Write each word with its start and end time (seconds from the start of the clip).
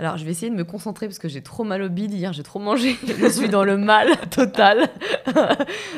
alors, 0.00 0.16
je 0.16 0.24
vais 0.24 0.30
essayer 0.30 0.48
de 0.48 0.54
me 0.54 0.62
concentrer 0.62 1.08
parce 1.08 1.18
que 1.18 1.26
j'ai 1.26 1.42
trop 1.42 1.64
mal 1.64 1.82
au 1.82 1.88
bide 1.88 2.14
hier, 2.14 2.32
j'ai 2.32 2.44
trop 2.44 2.60
mangé. 2.60 2.96
Je 3.18 3.26
suis 3.26 3.48
dans 3.48 3.64
le 3.64 3.76
mal 3.76 4.16
total. 4.30 4.88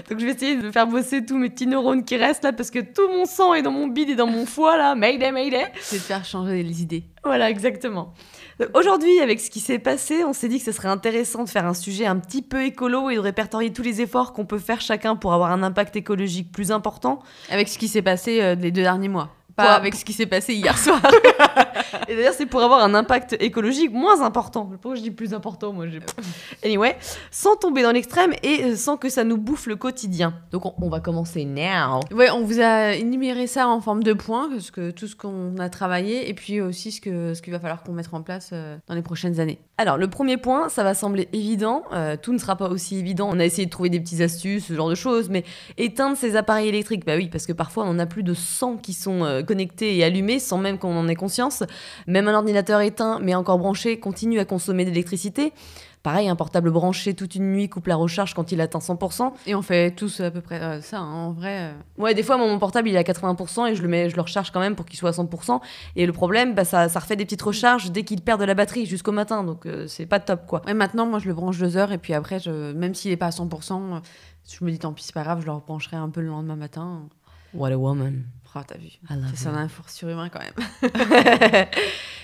Donc, 0.09 0.19
je 0.19 0.25
vais 0.25 0.33
essayer 0.33 0.57
de 0.57 0.71
faire 0.71 0.87
bosser 0.87 1.27
tous 1.27 1.37
mes 1.37 1.51
petits 1.51 1.67
neurones 1.67 2.05
qui 2.05 2.17
restent 2.17 2.45
là 2.45 2.55
parce 2.55 2.71
que 2.71 2.79
tout 2.79 3.09
mon 3.13 3.27
sang 3.27 3.53
est 3.53 3.61
dans 3.61 3.71
mon 3.71 3.89
bide 3.89 4.09
et 4.09 4.15
dans 4.15 4.27
mon 4.27 4.47
foie 4.47 4.79
là. 4.79 4.95
Mayday, 4.95 5.33
mayday. 5.33 5.67
C'est 5.83 5.97
de 5.97 6.01
faire 6.01 6.25
changer 6.25 6.63
les 6.63 6.81
idées. 6.81 7.05
Voilà, 7.25 7.51
exactement. 7.51 8.15
Aujourd'hui, 8.73 9.21
avec 9.21 9.39
ce 9.39 9.51
qui 9.51 9.61
s'est 9.61 9.79
passé, 9.79 10.25
on 10.25 10.33
s'est 10.33 10.49
dit 10.49 10.59
que 10.59 10.65
ce 10.65 10.73
serait 10.73 10.89
intéressant 10.89 11.45
de 11.45 11.51
faire 11.51 11.67
un 11.67 11.75
sujet 11.75 12.07
un 12.07 12.17
petit 12.17 12.41
peu 12.41 12.65
écolo 12.65 13.11
et 13.11 13.17
de 13.17 13.21
répertorier 13.21 13.71
tous 13.71 13.83
les 13.83 14.01
efforts 14.01 14.33
qu'on 14.33 14.47
peut 14.47 14.59
faire 14.59 14.81
chacun 14.81 15.15
pour 15.15 15.35
avoir 15.35 15.51
un 15.53 15.63
impact 15.63 15.97
écologique 15.97 16.53
plus 16.53 16.73
important. 16.73 17.21
Avec 17.51 17.69
ce 17.69 17.79
qui 17.79 17.89
s'est 17.89 18.03
passé 18.03 18.41
euh, 18.41 18.55
les 18.55 18.71
deux 18.71 18.83
derniers 18.83 19.09
mois. 19.09 19.29
Pas 19.57 19.75
avec 19.75 19.95
ce 19.95 20.05
qui 20.05 20.13
s'est 20.13 20.27
passé 20.27 20.55
hier 20.55 20.77
soir. 20.79 21.01
et 22.09 22.17
d'ailleurs, 22.17 22.35
c'est 22.35 22.47
pour 22.47 22.63
avoir 22.63 22.83
un 22.83 22.95
impact 22.95 23.37
écologique 23.41 23.93
moins 23.93 24.23
important. 24.23 24.67
Pourquoi 24.67 24.95
je 24.95 25.03
dis 25.03 25.11
plus 25.11 25.35
important 25.35 25.73
Moi, 25.73 25.89
j'ai. 25.89 26.01
Anyway, 26.65 26.97
sans 27.31 27.57
tomber 27.57 27.83
dans 27.83 27.93
l'extrême 27.93 28.33
et 28.43 28.65
euh, 28.65 28.77
sans 28.77 28.97
que 28.97 29.09
ça 29.09 29.25
nous 29.25 29.39
bouffe 29.39 29.67
le 29.67 29.77
quotidien. 29.77 30.35
Donc, 30.53 30.63
on, 30.81 30.89
va 30.89 31.01
commencer 31.01 31.45
now. 31.45 32.01
Ouais, 32.13 32.31
on 32.31 32.45
vous 32.45 32.61
a 32.61 32.95
énuméré 32.95 33.47
ça 33.47 33.69
en 33.69 33.81
forme 33.81 34.03
de 34.03 34.13
points, 34.13 34.49
parce 34.51 34.71
que 34.71 34.91
tout 34.91 35.07
ce 35.07 35.17
qu'on 35.17 35.57
a 35.59 35.69
travaillé, 35.69 36.29
et 36.29 36.35
puis 36.35 36.61
aussi 36.61 36.93
ce 36.93 37.01
que 37.01 37.35
ce 37.35 37.43
qu'il 37.43 37.53
va 37.53 37.61
falloir 37.61 37.83
qu'on 37.83 37.93
mette 37.93 38.09
en 38.13 38.23
place 38.23 38.51
euh, 38.53 38.77
dans 38.89 38.95
les 38.95 39.03
prochaines 39.03 39.41
années. 39.41 39.59
Alors, 39.79 39.97
le 39.97 40.09
premier 40.09 40.37
point, 40.37 40.69
ça 40.69 40.83
va 40.83 40.95
sembler 40.95 41.29
évident. 41.33 41.85
Euh, 41.93 42.17
tout 42.21 42.33
ne 42.33 42.39
sera 42.39 42.57
pas 42.57 42.69
aussi 42.69 42.99
évident. 42.99 43.31
On 43.33 43.41
a 43.41 43.45
essayé 43.45 43.67
de 43.67 43.71
trouver 43.71 43.89
des 43.89 44.01
petites 44.01 44.21
astuces, 44.21 44.67
ce 44.67 44.75
genre 44.75 44.91
de 44.91 44.95
choses, 44.95 45.29
mais 45.31 45.45
éteindre 45.79 46.17
ces 46.17 46.37
appareils 46.37 46.69
électriques, 46.69 47.07
bah 47.07 47.17
oui, 47.17 47.29
parce 47.29 47.47
que 47.47 47.53
parfois 47.53 47.85
on 47.85 47.91
en 47.91 47.99
a 47.99 48.07
plus 48.07 48.23
de 48.23 48.35
100 48.35 48.79
qui 48.79 48.93
sont 48.93 49.43
connecté 49.51 49.97
et 49.97 50.05
allumé 50.05 50.39
sans 50.39 50.59
même 50.59 50.79
qu'on 50.79 50.97
en 50.97 51.09
ait 51.09 51.17
conscience. 51.17 51.65
Même 52.07 52.29
un 52.29 52.35
ordinateur 52.35 52.81
éteint 52.83 53.19
mais 53.21 53.35
encore 53.35 53.59
branché 53.59 53.99
continue 53.99 54.39
à 54.39 54.45
consommer 54.45 54.85
de 54.85 54.91
l'électricité. 54.91 55.53
Pareil, 56.05 56.29
un 56.29 56.37
portable 56.37 56.71
branché 56.71 57.15
toute 57.15 57.35
une 57.35 57.53
nuit 57.53 57.69
coupe 57.69 57.89
la 57.89 57.97
recharge 57.97 58.33
quand 58.33 58.53
il 58.53 58.61
atteint 58.63 58.79
100%. 58.79 59.33
Et 59.47 59.55
on 59.55 59.61
fait 59.61 59.91
tous 59.91 60.21
à 60.21 60.31
peu 60.31 60.41
près 60.41 60.61
euh, 60.61 60.81
ça, 60.81 60.99
hein, 60.99 61.27
en 61.27 61.33
vrai. 61.33 61.73
Euh. 61.73 61.73
Ouais, 61.99 62.15
des 62.15 62.23
fois, 62.23 62.39
mon 62.39 62.59
portable, 62.59 62.89
il 62.89 62.95
est 62.95 62.99
à 62.99 63.03
80% 63.03 63.69
et 63.69 63.75
je 63.75 63.83
le, 63.83 63.89
mets, 63.89 64.09
je 64.09 64.17
le 64.17 64.23
recharge 64.23 64.51
quand 64.51 64.61
même 64.61 64.77
pour 64.77 64.87
qu'il 64.87 64.99
soit 64.99 65.11
à 65.11 65.13
100%. 65.13 65.61
Et 65.97 66.07
le 66.07 66.13
problème, 66.13 66.55
bah, 66.55 66.65
ça, 66.65 66.89
ça 66.89 67.01
refait 67.01 67.17
des 67.17 67.27
petites 67.27 67.43
recharges 67.43 67.91
dès 67.91 68.05
qu'il 68.05 68.23
perd 68.23 68.41
de 68.41 68.47
la 68.47 68.55
batterie 68.55 68.87
jusqu'au 68.87 69.13
matin. 69.13 69.45
Donc, 69.45 69.67
euh, 69.67 69.87
c'est 69.89 70.07
pas 70.07 70.21
top, 70.21 70.47
quoi. 70.47 70.63
Ouais, 70.65 70.73
maintenant, 70.73 71.05
moi, 71.05 71.19
je 71.19 71.29
le 71.29 71.35
branche 71.35 71.59
deux 71.59 71.77
heures 71.77 71.93
et 71.93 71.99
puis 71.99 72.15
après, 72.15 72.39
je, 72.39 72.73
même 72.73 72.95
s'il 72.95 73.11
est 73.11 73.19
pas 73.19 73.27
à 73.27 73.31
100%, 73.31 74.01
je 74.49 74.65
me 74.65 74.71
dis 74.71 74.79
tant 74.79 74.95
pis, 74.95 75.05
c'est 75.05 75.15
pas 75.15 75.23
grave, 75.23 75.41
je 75.43 75.47
le 75.47 75.53
rebrancherai 75.53 75.97
un 75.97 76.09
peu 76.09 76.23
le 76.23 76.29
lendemain 76.29 76.57
matin. 76.57 77.03
What 77.53 77.73
a 77.73 77.77
woman. 77.77 78.25
Oh, 78.57 78.61
t'as 78.67 78.79
vu. 78.79 78.89
C'est 79.35 79.49
un 79.49 79.69
force 79.69 79.95
surhumain 79.95 80.29
quand 80.29 80.41
même. 80.41 80.89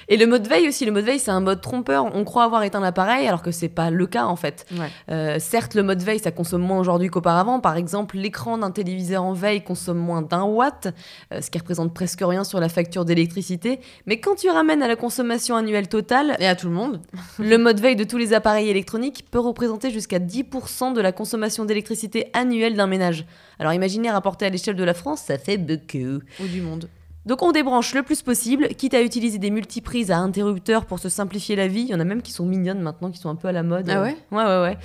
et 0.08 0.16
le 0.16 0.26
mode 0.26 0.48
veille 0.48 0.66
aussi. 0.66 0.84
Le 0.84 0.90
mode 0.90 1.04
veille, 1.04 1.20
c'est 1.20 1.30
un 1.30 1.40
mode 1.40 1.60
trompeur. 1.60 2.04
On 2.16 2.24
croit 2.24 2.42
avoir 2.42 2.64
éteint 2.64 2.80
l'appareil 2.80 3.28
alors 3.28 3.42
que 3.42 3.52
c'est 3.52 3.68
pas 3.68 3.90
le 3.90 4.06
cas 4.08 4.24
en 4.24 4.34
fait. 4.34 4.66
Euh, 5.08 5.36
certes, 5.38 5.74
le 5.74 5.84
mode 5.84 6.02
veille, 6.02 6.18
ça 6.18 6.32
consomme 6.32 6.62
moins 6.62 6.80
aujourd'hui 6.80 7.08
qu'auparavant. 7.08 7.60
Par 7.60 7.76
exemple, 7.76 8.16
l'écran 8.16 8.58
d'un 8.58 8.72
téléviseur 8.72 9.22
en 9.22 9.34
veille 9.34 9.62
consomme 9.62 9.98
moins 9.98 10.20
d'un 10.20 10.42
watt, 10.42 10.88
euh, 11.32 11.40
ce 11.40 11.48
qui 11.48 11.58
représente 11.58 11.94
presque 11.94 12.22
rien 12.22 12.42
sur 12.42 12.58
la 12.58 12.68
facture 12.68 13.04
d'électricité. 13.04 13.78
Mais 14.06 14.18
quand 14.18 14.34
tu 14.34 14.50
ramènes 14.50 14.82
à 14.82 14.88
la 14.88 14.96
consommation 14.96 15.54
annuelle 15.54 15.88
totale 15.88 16.36
et 16.40 16.48
à 16.48 16.56
tout 16.56 16.66
le 16.66 16.74
monde, 16.74 17.00
le 17.38 17.56
mode 17.56 17.78
veille 17.78 17.96
de 17.96 18.04
tous 18.04 18.18
les 18.18 18.32
appareils 18.32 18.68
électroniques 18.68 19.26
peut 19.30 19.38
représenter 19.38 19.92
jusqu'à 19.92 20.18
10% 20.18 20.92
de 20.92 21.00
la 21.00 21.12
consommation 21.12 21.64
d'électricité 21.64 22.30
annuelle 22.32 22.74
d'un 22.74 22.88
ménage. 22.88 23.26
Alors 23.58 23.72
imaginez 23.72 24.10
rapporté 24.10 24.46
à 24.46 24.50
l'échelle 24.50 24.76
de 24.76 24.84
la 24.84 24.94
France, 24.94 25.22
ça 25.22 25.38
fait 25.38 25.58
beaucoup. 25.58 26.22
Ou 26.40 26.46
du 26.46 26.60
monde. 26.60 26.88
Donc 27.26 27.42
on 27.42 27.50
débranche 27.50 27.92
le 27.94 28.02
plus 28.02 28.22
possible, 28.22 28.68
quitte 28.68 28.94
à 28.94 29.02
utiliser 29.02 29.38
des 29.38 29.50
multiprises 29.50 30.12
à 30.12 30.18
interrupteurs 30.18 30.86
pour 30.86 31.00
se 31.00 31.08
simplifier 31.08 31.56
la 31.56 31.66
vie. 31.66 31.80
Il 31.80 31.88
y 31.88 31.94
en 31.94 32.00
a 32.00 32.04
même 32.04 32.22
qui 32.22 32.30
sont 32.30 32.46
mignonnes 32.46 32.80
maintenant, 32.80 33.10
qui 33.10 33.18
sont 33.18 33.28
un 33.28 33.34
peu 33.34 33.48
à 33.48 33.52
la 33.52 33.64
mode. 33.64 33.90
Ah 33.90 34.00
ouais? 34.00 34.16
Ouais, 34.30 34.44
ouais, 34.44 34.62
ouais. 34.62 34.78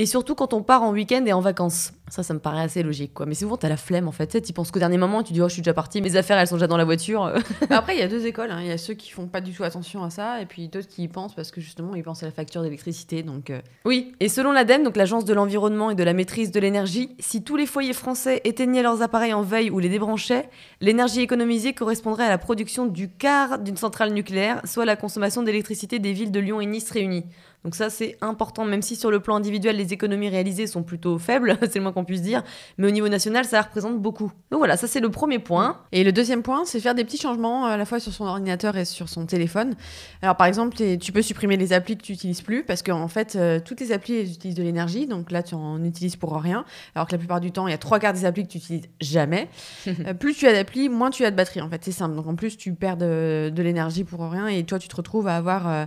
Et 0.00 0.06
surtout 0.06 0.34
quand 0.34 0.54
on 0.54 0.62
part 0.62 0.82
en 0.82 0.92
week-end 0.92 1.22
et 1.26 1.34
en 1.34 1.42
vacances. 1.42 1.92
Ça, 2.08 2.22
ça 2.22 2.32
me 2.32 2.38
paraît 2.38 2.62
assez 2.62 2.82
logique, 2.82 3.12
quoi. 3.12 3.26
Mais 3.26 3.34
souvent, 3.34 3.58
t'as 3.58 3.68
la 3.68 3.76
flemme, 3.76 4.08
en 4.08 4.12
fait. 4.12 4.28
Tu 4.28 4.40
sais, 4.42 4.52
penses 4.54 4.70
qu'au 4.70 4.78
dernier 4.78 4.96
moment, 4.96 5.22
tu 5.22 5.34
dis, 5.34 5.42
oh, 5.42 5.48
je 5.48 5.52
suis 5.52 5.60
déjà 5.60 5.74
partie, 5.74 6.00
mes 6.00 6.16
affaires, 6.16 6.38
elles 6.38 6.46
sont 6.46 6.56
déjà 6.56 6.66
dans 6.66 6.78
la 6.78 6.86
voiture. 6.86 7.34
Après, 7.70 7.94
il 7.94 8.00
y 8.00 8.02
a 8.02 8.08
deux 8.08 8.24
écoles. 8.24 8.50
Hein. 8.50 8.60
Il 8.62 8.66
y 8.66 8.72
a 8.72 8.78
ceux 8.78 8.94
qui 8.94 9.10
font 9.10 9.26
pas 9.26 9.42
du 9.42 9.52
tout 9.52 9.62
attention 9.62 10.02
à 10.02 10.08
ça, 10.08 10.40
et 10.40 10.46
puis 10.46 10.68
d'autres 10.68 10.88
qui 10.88 11.02
y 11.02 11.08
pensent 11.08 11.34
parce 11.34 11.50
que 11.50 11.60
justement, 11.60 11.94
ils 11.94 12.02
pensent 12.02 12.22
à 12.22 12.26
la 12.26 12.32
facture 12.32 12.62
d'électricité. 12.62 13.22
Donc, 13.22 13.50
euh. 13.50 13.60
oui. 13.84 14.14
Et 14.20 14.30
selon 14.30 14.52
l'ADEME, 14.52 14.84
donc 14.84 14.96
l'Agence 14.96 15.26
de 15.26 15.34
l'environnement 15.34 15.90
et 15.90 15.94
de 15.94 16.02
la 16.02 16.14
maîtrise 16.14 16.50
de 16.50 16.58
l'énergie, 16.60 17.10
si 17.18 17.44
tous 17.44 17.56
les 17.56 17.66
foyers 17.66 17.92
français 17.92 18.40
éteignaient 18.44 18.82
leurs 18.82 19.02
appareils 19.02 19.34
en 19.34 19.42
veille 19.42 19.68
ou 19.68 19.80
les 19.80 19.90
débranchaient, 19.90 20.48
l'énergie 20.80 21.20
économisée 21.20 21.74
correspondrait 21.74 22.24
à 22.24 22.30
la 22.30 22.38
production 22.38 22.86
du 22.86 23.10
quart 23.10 23.58
d'une 23.58 23.76
centrale 23.76 24.14
nucléaire, 24.14 24.62
soit 24.64 24.86
la 24.86 24.96
consommation 24.96 25.42
d'électricité 25.42 25.98
des 25.98 26.14
villes 26.14 26.32
de 26.32 26.40
Lyon 26.40 26.62
et 26.62 26.66
Nice 26.66 26.90
réunies. 26.90 27.26
Donc 27.64 27.74
ça, 27.74 27.90
c'est 27.90 28.16
important, 28.20 28.64
même 28.64 28.80
si 28.80 28.96
sur 28.96 29.10
le 29.10 29.20
plan 29.20 29.36
individuel, 29.36 29.76
les 29.76 29.92
économies 29.92 30.30
réalisées 30.30 30.66
sont 30.66 30.82
plutôt 30.82 31.18
faibles, 31.18 31.58
c'est 31.62 31.76
le 31.76 31.82
moins 31.82 31.92
qu'on 31.92 32.04
puisse 32.04 32.22
dire, 32.22 32.42
mais 32.78 32.86
au 32.86 32.90
niveau 32.90 33.08
national, 33.08 33.44
ça 33.44 33.60
représente 33.60 34.00
beaucoup. 34.00 34.32
Donc 34.50 34.58
voilà, 34.58 34.76
ça 34.76 34.86
c'est 34.86 35.00
le 35.00 35.10
premier 35.10 35.38
point. 35.38 35.78
Et 35.92 36.04
le 36.04 36.12
deuxième 36.12 36.42
point, 36.42 36.64
c'est 36.64 36.80
faire 36.80 36.94
des 36.94 37.04
petits 37.04 37.18
changements 37.18 37.66
à 37.66 37.76
la 37.76 37.84
fois 37.84 38.00
sur 38.00 38.12
son 38.12 38.24
ordinateur 38.24 38.76
et 38.76 38.84
sur 38.84 39.08
son 39.08 39.26
téléphone. 39.26 39.74
Alors 40.22 40.36
par 40.36 40.46
exemple, 40.46 40.76
tu 40.98 41.12
peux 41.12 41.22
supprimer 41.22 41.56
les 41.56 41.72
applis 41.72 41.96
que 41.96 42.02
tu 42.02 42.12
n'utilises 42.12 42.42
plus, 42.42 42.64
parce 42.64 42.82
qu'en 42.82 43.08
fait, 43.08 43.36
euh, 43.36 43.60
toutes 43.62 43.80
les 43.80 43.92
applis, 43.92 44.14
elles 44.14 44.32
utilisent 44.32 44.56
de 44.56 44.62
l'énergie, 44.62 45.06
donc 45.06 45.30
là, 45.30 45.42
tu 45.42 45.54
en 45.54 45.84
utilises 45.84 46.16
pour 46.16 46.34
rien, 46.40 46.64
alors 46.94 47.06
que 47.06 47.12
la 47.12 47.18
plupart 47.18 47.40
du 47.40 47.52
temps, 47.52 47.66
il 47.68 47.72
y 47.72 47.74
a 47.74 47.78
trois 47.78 47.98
quarts 47.98 48.12
des 48.12 48.24
applis 48.24 48.46
que 48.46 48.52
tu 48.52 48.58
utilises 48.58 48.88
jamais. 49.00 49.48
Euh, 50.06 50.14
plus 50.14 50.34
tu 50.34 50.46
as 50.46 50.52
d'applis, 50.52 50.88
moins 50.88 51.10
tu 51.10 51.24
as 51.24 51.30
de 51.30 51.36
batterie, 51.36 51.60
en 51.60 51.68
fait, 51.68 51.84
c'est 51.84 51.92
simple. 51.92 52.14
Donc 52.14 52.26
en 52.26 52.34
plus, 52.34 52.56
tu 52.56 52.72
perds 52.72 52.96
de, 52.96 53.52
l'énergie 53.56 54.04
pour 54.04 54.20
rien, 54.20 54.46
et 54.46 54.64
toi, 54.64 54.78
tu 54.78 54.88
te 54.88 54.96
retrouves 54.96 55.28
à 55.28 55.36
avoir... 55.36 55.68
Euh, 55.68 55.84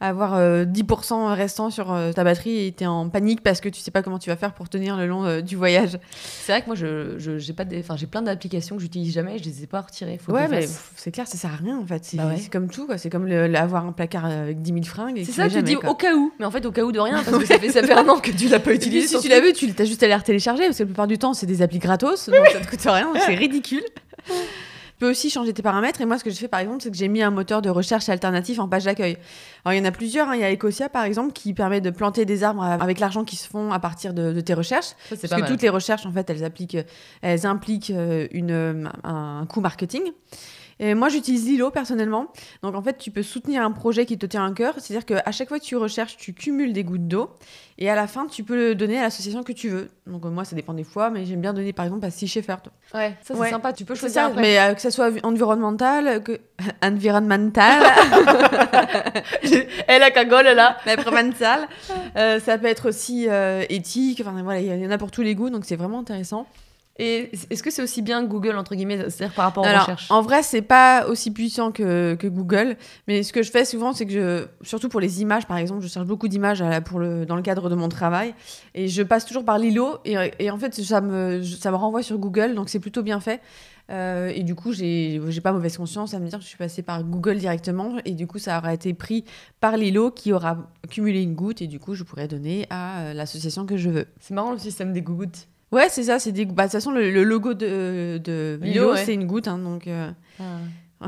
avoir 0.00 0.38
10% 0.38 1.14
euh, 1.14 1.34
restant 1.34 1.70
sur 1.70 1.92
euh, 1.92 2.12
ta 2.12 2.22
batterie 2.22 2.66
et 2.66 2.72
t'es 2.72 2.86
en 2.86 3.08
panique 3.08 3.42
parce 3.42 3.60
que 3.60 3.68
tu 3.68 3.80
sais 3.80 3.90
pas 3.90 4.02
comment 4.02 4.18
tu 4.18 4.28
vas 4.28 4.36
faire 4.36 4.52
pour 4.52 4.68
tenir 4.68 4.96
le 4.96 5.06
long 5.06 5.24
euh, 5.24 5.40
du 5.40 5.56
voyage. 5.56 5.98
C'est 6.12 6.52
vrai 6.52 6.60
que 6.60 6.66
moi, 6.66 6.74
je, 6.74 7.38
j'ai 7.38 7.52
pas 7.54 7.64
enfin, 7.78 7.96
j'ai 7.96 8.06
plein 8.06 8.20
d'applications 8.20 8.76
que 8.76 8.82
j'utilise 8.82 9.14
jamais, 9.14 9.38
je 9.38 9.44
les 9.44 9.62
ai 9.62 9.66
pas 9.66 9.80
retirées. 9.80 10.20
ouais, 10.28 10.48
mais 10.48 10.68
c'est 10.96 11.10
clair, 11.10 11.26
ça 11.26 11.38
sert 11.38 11.52
à 11.52 11.56
rien 11.56 11.78
en 11.78 11.86
fait. 11.86 12.04
C'est, 12.04 12.18
bah 12.18 12.34
comme 12.52 12.68
tout, 12.68 12.86
quoi. 12.86 12.98
C'est 12.98 13.08
comme 13.08 13.30
avoir 13.30 13.86
un 13.86 13.92
placard 13.92 14.26
avec 14.26 14.60
10 14.60 14.72
000 14.72 14.84
fringues. 14.84 15.22
C'est 15.24 15.32
ça, 15.32 15.48
tu 15.48 15.62
dis 15.62 15.76
au 15.76 15.94
cas 15.94 16.14
où. 16.14 16.32
Mais 16.38 16.44
en 16.44 16.50
fait, 16.50 16.66
au 16.66 16.72
cas 16.72 16.82
où 16.82 16.92
de 16.92 17.00
rien, 17.00 17.22
parce 17.24 17.38
que 17.38 17.46
ça 17.46 17.58
fait, 17.58 17.70
ça 17.70 17.82
fait 17.82 17.94
un 17.94 18.08
an 18.08 18.18
que 18.18 18.30
tu 18.30 18.48
l'as 18.48 18.60
pas 18.60 18.74
utilisé. 18.74 19.06
Si 19.06 19.20
tu 19.20 19.28
l'as 19.28 19.40
vu, 19.40 19.52
tu 19.52 19.72
as 19.78 19.84
juste 19.84 20.02
à 20.02 20.08
les 20.08 20.22
télécharger 20.22 20.64
parce 20.64 20.76
que 20.76 20.82
la 20.82 20.88
plupart 20.88 21.06
du 21.06 21.18
temps, 21.18 21.32
c'est 21.32 21.46
des 21.46 21.62
applis 21.62 21.78
gratos, 21.78 22.28
donc 22.28 22.46
ça 22.48 22.60
te 22.60 22.68
coûte 22.68 22.82
rien, 22.84 23.12
c'est 23.26 23.34
ridicule. 23.34 23.84
Tu 24.96 25.00
peux 25.00 25.10
aussi 25.10 25.28
changer 25.28 25.52
tes 25.52 25.60
paramètres. 25.60 26.00
Et 26.00 26.06
moi, 26.06 26.18
ce 26.18 26.24
que 26.24 26.30
j'ai 26.30 26.36
fait, 26.36 26.48
par 26.48 26.60
exemple, 26.60 26.82
c'est 26.82 26.90
que 26.90 26.96
j'ai 26.96 27.08
mis 27.08 27.22
un 27.22 27.30
moteur 27.30 27.60
de 27.60 27.68
recherche 27.68 28.08
alternatif 28.08 28.58
en 28.58 28.66
page 28.66 28.84
d'accueil. 28.84 29.18
Alors, 29.62 29.74
il 29.74 29.78
y 29.78 29.80
en 29.82 29.84
a 29.84 29.90
plusieurs. 29.90 30.30
Hein. 30.30 30.36
Il 30.36 30.40
y 30.40 30.44
a 30.44 30.50
Ecosia, 30.50 30.88
par 30.88 31.04
exemple, 31.04 31.34
qui 31.34 31.52
permet 31.52 31.82
de 31.82 31.90
planter 31.90 32.24
des 32.24 32.42
arbres 32.42 32.62
avec 32.62 32.98
l'argent 32.98 33.22
qui 33.22 33.36
se 33.36 33.46
font 33.46 33.72
à 33.72 33.78
partir 33.78 34.14
de, 34.14 34.40
tes 34.40 34.54
recherches. 34.54 34.94
Ça, 35.10 35.16
parce 35.28 35.42
que 35.42 35.48
toutes 35.48 35.60
les 35.60 35.68
recherches, 35.68 36.06
en 36.06 36.12
fait, 36.12 36.30
elles, 36.30 36.44
appliquent, 36.44 36.78
elles 37.20 37.44
impliquent 37.44 37.90
euh, 37.90 38.26
une, 38.30 38.90
un 39.04 39.44
coût 39.46 39.60
marketing. 39.60 40.12
Et 40.78 40.94
moi, 40.94 41.08
j'utilise 41.08 41.46
Lilo 41.46 41.70
personnellement. 41.70 42.26
Donc, 42.62 42.74
en 42.74 42.82
fait, 42.82 42.98
tu 42.98 43.10
peux 43.10 43.22
soutenir 43.22 43.62
un 43.62 43.72
projet 43.72 44.04
qui 44.04 44.18
te 44.18 44.26
tient 44.26 44.44
à 44.44 44.52
cœur. 44.52 44.74
C'est-à-dire 44.78 45.06
qu'à 45.06 45.32
chaque 45.32 45.48
fois 45.48 45.58
que 45.58 45.64
tu 45.64 45.76
recherches, 45.76 46.16
tu 46.18 46.34
cumules 46.34 46.72
des 46.74 46.84
gouttes 46.84 47.08
d'eau. 47.08 47.30
Et 47.78 47.88
à 47.90 47.94
la 47.94 48.06
fin, 48.06 48.26
tu 48.26 48.44
peux 48.44 48.56
le 48.56 48.74
donner 48.74 48.98
à 48.98 49.02
l'association 49.02 49.42
que 49.42 49.52
tu 49.52 49.68
veux. 49.68 49.90
Donc, 50.06 50.24
moi, 50.24 50.44
ça 50.44 50.54
dépend 50.54 50.74
des 50.74 50.84
fois, 50.84 51.08
mais 51.08 51.24
j'aime 51.24 51.40
bien 51.40 51.54
donner, 51.54 51.72
par 51.72 51.86
exemple, 51.86 52.04
à 52.04 52.10
Sea 52.10 52.26
Shepherd. 52.26 52.68
Ouais, 52.94 53.14
ça, 53.22 53.34
c'est 53.34 53.50
sympa. 53.50 53.72
Tu 53.72 53.84
peux 53.84 53.94
choisir 53.94 54.24
après. 54.24 54.42
Mais 54.42 54.58
euh, 54.58 54.74
que 54.74 54.80
ça 54.82 54.90
soit 54.90 55.10
environnemental, 55.22 56.22
que... 56.22 56.40
environnemental. 56.82 57.82
Elle 59.88 60.02
a 60.02 60.10
cagole, 60.10 60.46
là. 60.46 60.76
Mais 60.86 60.96
provençal. 60.96 61.68
Euh, 62.16 62.38
ça 62.38 62.58
peut 62.58 62.66
être 62.66 62.88
aussi 62.88 63.26
euh, 63.28 63.64
éthique. 63.70 64.20
Enfin, 64.20 64.42
voilà, 64.42 64.60
il 64.60 64.82
y 64.82 64.86
en 64.86 64.90
a 64.90 64.98
pour 64.98 65.10
tous 65.10 65.22
les 65.22 65.34
goûts. 65.34 65.48
Donc, 65.48 65.64
c'est 65.64 65.76
vraiment 65.76 66.00
intéressant. 66.00 66.46
Et 66.98 67.30
est-ce 67.50 67.62
que 67.62 67.70
c'est 67.70 67.82
aussi 67.82 68.02
bien 68.02 68.24
Google, 68.24 68.56
entre 68.56 68.74
guillemets, 68.74 69.10
c'est-à-dire 69.10 69.34
par 69.34 69.44
rapport 69.44 69.64
aux 69.64 69.66
Alors, 69.66 69.82
recherches 69.82 70.10
en 70.10 70.22
vrai, 70.22 70.42
c'est 70.42 70.62
pas 70.62 71.06
aussi 71.06 71.30
puissant 71.30 71.72
que, 71.72 72.14
que 72.14 72.26
Google, 72.26 72.76
mais 73.06 73.22
ce 73.22 73.32
que 73.32 73.42
je 73.42 73.50
fais 73.50 73.64
souvent, 73.64 73.92
c'est 73.92 74.06
que 74.06 74.12
je, 74.12 74.46
surtout 74.62 74.88
pour 74.88 75.00
les 75.00 75.20
images, 75.20 75.46
par 75.46 75.58
exemple, 75.58 75.82
je 75.82 75.88
cherche 75.88 76.06
beaucoup 76.06 76.28
d'images 76.28 76.64
pour 76.86 76.98
le, 76.98 77.26
dans 77.26 77.36
le 77.36 77.42
cadre 77.42 77.68
de 77.68 77.74
mon 77.74 77.88
travail, 77.88 78.34
et 78.74 78.88
je 78.88 79.02
passe 79.02 79.26
toujours 79.26 79.44
par 79.44 79.58
Lilo, 79.58 79.98
et, 80.04 80.16
et 80.38 80.50
en 80.50 80.58
fait, 80.58 80.74
ça 80.74 81.00
me, 81.00 81.42
ça 81.42 81.70
me 81.70 81.76
renvoie 81.76 82.02
sur 82.02 82.18
Google, 82.18 82.54
donc 82.54 82.68
c'est 82.68 82.80
plutôt 82.80 83.02
bien 83.02 83.20
fait. 83.20 83.40
Euh, 83.90 84.32
et 84.34 84.42
du 84.42 84.54
coup, 84.54 84.72
j'ai 84.72 85.20
j'ai 85.28 85.40
pas 85.40 85.52
mauvaise 85.52 85.76
conscience 85.76 86.12
à 86.12 86.18
me 86.18 86.28
dire 86.28 86.38
que 86.38 86.44
je 86.44 86.48
suis 86.48 86.58
passée 86.58 86.82
par 86.82 87.04
Google 87.04 87.36
directement, 87.36 87.96
et 88.04 88.12
du 88.12 88.26
coup, 88.26 88.38
ça 88.38 88.58
aura 88.58 88.74
été 88.74 88.94
pris 88.94 89.24
par 89.60 89.76
Lilo 89.76 90.10
qui 90.10 90.32
aura 90.32 90.58
cumulé 90.90 91.22
une 91.22 91.34
goutte, 91.34 91.62
et 91.62 91.66
du 91.66 91.78
coup, 91.78 91.94
je 91.94 92.02
pourrais 92.02 92.28
donner 92.28 92.66
à 92.70 93.00
euh, 93.00 93.12
l'association 93.14 93.66
que 93.66 93.76
je 93.76 93.90
veux. 93.90 94.06
C'est 94.18 94.34
marrant 94.34 94.52
le 94.52 94.58
système 94.58 94.92
des 94.92 95.02
gouttes. 95.02 95.48
Ouais, 95.72 95.88
c'est 95.90 96.04
ça, 96.04 96.18
c'est 96.18 96.32
des. 96.32 96.44
Bah, 96.44 96.64
de 96.64 96.68
toute 96.68 96.72
façon, 96.72 96.90
le, 96.92 97.10
le 97.10 97.24
logo 97.24 97.52
de, 97.54 98.18
de 98.22 98.58
ouais. 98.62 99.04
c'est 99.04 99.14
une 99.14 99.26
goutte, 99.26 99.48
hein, 99.48 99.58
donc. 99.58 99.86
euh, 99.88 100.10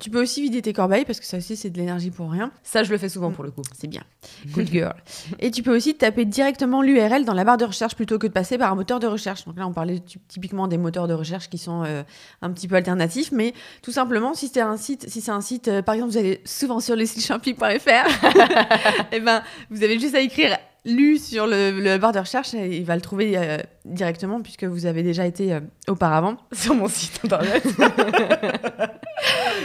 Tu 0.00 0.08
peux 0.10 0.20
aussi 0.22 0.40
vider 0.42 0.62
tes 0.62 0.72
corbeilles 0.72 1.04
parce 1.04 1.20
que 1.20 1.26
ça 1.26 1.36
aussi 1.36 1.56
c'est 1.56 1.68
de 1.70 1.76
l'énergie 1.78 2.10
pour 2.10 2.30
rien. 2.30 2.50
Ça, 2.62 2.82
je 2.82 2.90
le 2.90 2.96
fais 2.98 3.08
souvent 3.10 3.30
pour 3.30 3.44
le 3.44 3.50
coup. 3.50 3.60
C'est 3.78 3.86
bien. 3.86 4.02
Good 4.48 4.68
girl. 4.68 4.94
Et 5.38 5.50
tu 5.50 5.62
peux 5.62 5.76
aussi 5.76 5.94
taper 5.94 6.24
directement 6.24 6.80
l'URL 6.82 7.24
dans 7.24 7.34
la 7.34 7.44
barre 7.44 7.58
de 7.58 7.66
recherche 7.66 7.94
plutôt 7.94 8.18
que 8.18 8.26
de 8.26 8.32
passer 8.32 8.56
par 8.56 8.72
un 8.72 8.74
moteur 8.74 8.98
de 8.98 9.06
recherche. 9.06 9.44
Donc 9.44 9.58
là, 9.58 9.66
on 9.68 9.72
parlait 9.72 10.00
ty- 10.00 10.18
typiquement 10.26 10.68
des 10.68 10.78
moteurs 10.78 11.06
de 11.06 11.12
recherche 11.14 11.50
qui 11.50 11.58
sont 11.58 11.84
euh, 11.84 12.02
un 12.40 12.50
petit 12.50 12.66
peu 12.66 12.76
alternatifs, 12.76 13.30
mais 13.30 13.52
tout 13.82 13.92
simplement, 13.92 14.32
si 14.34 14.48
c'est 14.48 14.60
un 14.62 14.76
site, 14.78 15.08
si 15.08 15.20
c'est 15.20 15.30
un 15.32 15.42
site, 15.42 15.68
euh, 15.68 15.82
par 15.82 15.94
exemple, 15.94 16.12
vous 16.12 16.18
allez 16.18 16.40
souvent 16.46 16.80
sur 16.80 16.96
le 16.96 17.04
site 17.04 17.24
champi.fr, 17.24 19.12
et 19.12 19.20
ben, 19.20 19.42
vous 19.70 19.84
avez 19.84 20.00
juste 20.00 20.14
à 20.14 20.20
écrire 20.20 20.56
lu 20.84 21.18
sur 21.18 21.46
le, 21.46 21.70
le 21.70 21.98
barre 21.98 22.12
de 22.12 22.18
recherche 22.18 22.54
et 22.54 22.76
il 22.78 22.84
va 22.84 22.94
le 22.94 23.00
trouver 23.02 23.36
euh, 23.36 23.58
directement 23.84 24.40
puisque 24.40 24.64
vous 24.64 24.86
avez 24.86 25.02
déjà 25.02 25.26
été 25.26 25.52
euh, 25.52 25.60
auparavant. 25.88 26.36
Sur 26.52 26.74
mon 26.74 26.88
site 26.88 27.20
internet. 27.24 27.62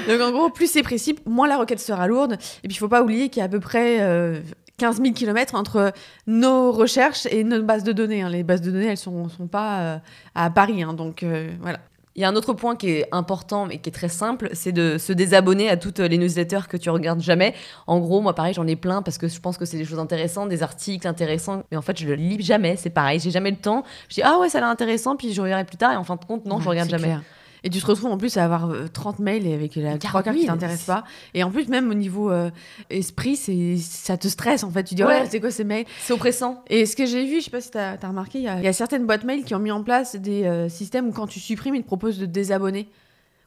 Donc 0.08 0.22
en 0.22 0.32
gros, 0.32 0.50
plus 0.50 0.70
c'est 0.70 0.84
précis, 0.84 1.16
moins 1.26 1.48
la 1.48 1.58
requête 1.58 1.80
sera 1.80 2.08
lourde. 2.08 2.34
Et 2.64 2.68
puis 2.68 2.76
il 2.76 2.78
faut 2.78 2.88
pas 2.90 3.02
oublier 3.02 3.30
qu'il 3.30 3.40
y 3.40 3.44
a 3.44 3.46
à 3.46 3.50
peu 3.50 3.60
près 3.60 4.02
euh, 4.02 4.40
15 4.78 5.02
000 5.02 5.14
km 5.14 5.56
entre 5.56 5.94
nos 6.28 6.72
recherches 6.72 7.26
et 7.28 7.44
nos 7.44 7.64
bases 7.64 7.84
de 7.84 7.94
données. 7.94 8.22
hein. 8.22 8.30
Les 8.30 8.44
bases 8.44 8.62
de 8.62 8.72
données, 8.72 8.88
elles 8.88 8.98
sont, 8.98 9.30
sont 9.30 9.48
pas 9.48 9.80
euh, 9.80 9.98
à 10.36 10.50
Paris. 10.50 10.84
hein. 10.84 10.94
donc 10.94 11.24
euh, 11.24 11.50
voilà. 11.62 11.80
Il 12.18 12.22
y 12.22 12.26
a 12.26 12.30
un 12.30 12.36
autre 12.36 12.54
point 12.54 12.76
qui 12.78 12.90
est 12.92 13.08
important 13.12 13.66
mais 13.66 13.78
qui 13.80 13.90
est 13.90 13.92
très 13.92 14.08
simple, 14.10 14.50
c'est 14.54 14.72
de 14.72 14.98
se 14.98 15.12
désabonner 15.12 15.70
à 15.70 15.76
toutes 15.76 16.00
les 16.00 16.18
newsletters 16.18 16.68
que 16.70 16.78
tu 16.78 16.90
regardes 16.90 17.22
jamais. 17.22 17.54
En 17.88 18.00
gros, 18.00 18.22
moi 18.22 18.34
pareil, 18.34 18.54
j'en 18.54 18.66
ai 18.68 18.78
plein 18.78 19.02
parce 19.02 19.18
que 19.18 19.28
je 19.28 19.40
pense 19.40 19.58
que 19.58 19.66
c'est 19.66 19.78
des 19.78 19.84
choses 19.86 20.00
intéressantes, 20.00 20.48
des 20.50 20.64
articles 20.64 21.06
intéressants, 21.08 21.64
mais 21.72 21.78
en 21.78 21.82
fait 21.82 22.00
je 22.00 22.08
le 22.08 22.16
lis 22.16 22.42
jamais, 22.42 22.78
c'est 22.78 22.90
pareil, 22.90 23.20
j'ai 23.20 23.32
jamais 23.32 23.52
le 23.52 23.58
temps. 23.58 23.84
Je 24.08 24.16
dis 24.16 24.22
ah 24.24 24.40
ouais, 24.40 24.48
ça 24.50 24.60
a 24.60 24.62
l'air 24.62 24.70
intéressant, 24.70 25.18
puis 25.18 25.34
je 25.34 25.42
regarderai 25.42 25.66
plus 25.66 25.78
tard 25.78 25.92
et 25.92 25.98
en 25.98 26.04
fin 26.06 26.16
de 26.16 26.24
compte 26.24 26.46
non, 26.46 26.60
je 26.60 26.64
Ouais, 26.64 26.70
regarde 26.72 26.90
c'est 26.90 26.98
jamais. 26.98 27.08
clair. 27.10 27.22
Et 27.66 27.70
tu 27.70 27.82
te 27.82 27.86
retrouves 27.88 28.12
en 28.12 28.18
plus 28.18 28.38
à 28.38 28.46
avoir 28.46 28.70
euh, 28.70 28.86
30 28.88 29.20
mails 29.20 29.46
et 29.48 29.54
avec 29.54 29.76
la 29.76 29.98
trois 29.98 30.24
quarts 30.24 30.34
qui 30.36 30.46
40 30.46 30.46
000, 30.46 30.54
t'intéressent 30.54 30.86
pas. 30.86 31.04
Et 31.34 31.44
en 31.44 31.50
plus, 31.52 31.68
même 31.68 31.90
au 31.90 31.94
niveau 31.96 32.32
euh, 32.32 32.50
esprit, 32.90 33.36
c'est 33.36 33.76
ça 33.78 34.16
te 34.18 34.28
stresse 34.28 34.64
en 34.64 34.70
fait. 34.70 34.84
Tu 34.84 34.96
dis, 34.96 35.04
Ouais. 35.04 35.22
ouais, 35.22 35.28
c'est 35.30 35.40
quoi 35.42 35.52
ces 35.52 35.64
mails? 35.64 35.86
C'est 36.02 36.14
oppressant. 36.14 36.64
Et 36.70 36.86
ce 36.86 36.96
que 36.96 37.06
j'ai 37.06 37.26
vu, 37.26 37.40
je 37.40 37.46
sais 37.46 37.52
pas 37.52 37.62
si 37.62 37.72
tu 37.72 37.78
as, 37.78 37.98
remarqué, 38.08 38.38
il 38.38 38.44
y, 38.46 38.48
a- 38.48 38.60
il 38.60 38.64
y 38.64 38.68
a 38.68 38.74
certaines 38.74 39.06
boîtes 39.06 39.24
mail 39.24 39.44
qui 39.44 39.56
ont 39.56 39.60
mis 39.60 39.72
en 39.72 39.84
place 39.84 40.16
des 40.16 40.44
euh, 40.46 40.70
systèmes 40.70 41.08
où 41.08 41.12
quand 41.12 41.28
tu 41.28 41.40
supprimes, 41.40 41.76
ils 41.76 41.82
te 41.82 41.88
proposent 41.88 42.20
de 42.20 42.26
te 42.28 42.32
désabonner. 42.32 42.88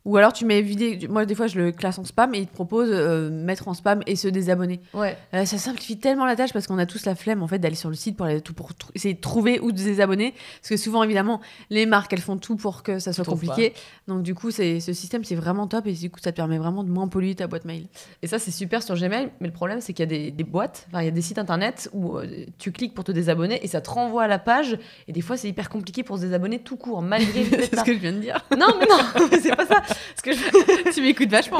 Ou 0.05 0.17
alors 0.17 0.33
tu 0.33 0.45
mets 0.47 0.62
vider. 0.62 1.06
Moi, 1.09 1.27
des 1.27 1.35
fois, 1.35 1.47
je 1.49 1.59
le 1.59 1.73
classe 1.73 1.99
en 1.99 2.05
spam 2.05 2.35
et 2.35 2.39
ils 2.39 2.47
te 2.47 2.53
proposent 2.55 2.89
euh, 2.93 3.29
mettre 3.31 3.69
en 3.69 3.75
spam 3.75 4.00
et 4.06 4.17
se 4.17 4.29
désabonner. 4.29 4.81
Ouais. 4.95 5.17
Euh, 5.35 5.45
ça 5.45 5.59
simplifie 5.59 5.99
tellement 5.99 6.25
la 6.25 6.35
tâche 6.37 6.53
parce 6.53 6.67
qu'on 6.67 6.79
a 6.79 6.87
tous 6.87 7.05
la 7.05 7.15
flemme 7.15 7.43
en 7.43 7.47
fait 7.49 7.59
d'aller 7.59 7.75
sur 7.75 7.91
le 7.91 7.95
site 7.95 8.17
pour, 8.17 8.27
aller, 8.27 8.41
tout, 8.41 8.55
pour 8.55 8.71
tr- 8.71 8.91
essayer 8.95 9.15
de 9.15 9.21
trouver 9.21 9.61
ou 9.61 9.71
de 9.73 9.77
désabonner. 9.77 10.33
Parce 10.61 10.71
que 10.71 10.77
souvent, 10.77 11.03
évidemment, 11.03 11.41
les 11.71 11.85
marques 11.85 12.12
elles 12.12 12.21
font 12.21 12.39
tout 12.39 12.56
pour 12.56 12.83
que 12.83 12.99
ça 12.99 13.12
soit 13.12 13.25
compliqué. 13.55 13.75
Donc, 14.06 14.23
du 14.23 14.35
coup, 14.35 14.50
c'est- 14.50 14.81
ce 14.81 14.93
système 14.93 15.25
c'est 15.25 15.35
vraiment 15.35 15.67
top 15.67 15.87
et 15.87 15.93
du 15.93 16.11
coup, 16.11 16.21
ça 16.23 16.33
te 16.33 16.37
permet 16.37 16.59
vraiment 16.59 16.85
de 16.85 16.91
moins 16.91 17.09
polluer 17.09 17.35
ta 17.35 17.47
boîte 17.47 17.65
mail. 17.67 17.87
Et 18.23 18.27
ça, 18.29 18.39
c'est 18.39 18.50
super 18.50 18.83
sur 18.83 18.95
Gmail, 18.97 19.31
mais 19.41 19.49
le 19.49 19.53
problème, 19.53 19.81
c'est 19.81 19.93
qu'il 19.93 20.05
y 20.05 20.09
a 20.09 20.19
des, 20.19 20.31
des 20.31 20.45
boîtes, 20.45 20.87
enfin, 20.89 21.03
il 21.03 21.06
y 21.06 21.09
a 21.09 21.12
des 21.12 21.23
sites 21.23 21.39
internet 21.39 21.91
où 21.93 22.17
euh, 22.17 22.27
tu 22.59 22.73
cliques 22.73 22.95
pour 22.95 23.05
te 23.05 23.12
désabonner 23.12 23.62
et 23.62 23.69
ça 23.69 23.81
te 23.81 23.91
renvoie 23.91 24.23
à 24.23 24.29
la 24.29 24.39
page. 24.39 24.79
Et 25.06 25.12
des 25.12 25.21
fois, 25.21 25.37
c'est 25.37 25.49
hyper 25.49 25.69
compliqué 25.69 26.03
pour 26.03 26.17
se 26.17 26.23
désabonner 26.23 26.61
tout 26.61 26.77
court, 26.77 27.03
malgré 27.03 27.45
c'est 27.50 27.77
ce 27.77 27.85
que 27.85 27.93
je 27.93 27.99
viens 27.99 28.12
de 28.12 28.19
dire. 28.21 28.45
Non, 28.56 28.69
mais 28.79 28.87
non, 28.87 29.29
c'est 29.43 29.55
pas 29.55 29.67
ça. 29.67 29.83
Ce 30.17 30.23
que 30.23 30.32
je 30.32 30.93
tu 30.93 31.02
m'écoutes 31.02 31.31
vachement. 31.31 31.58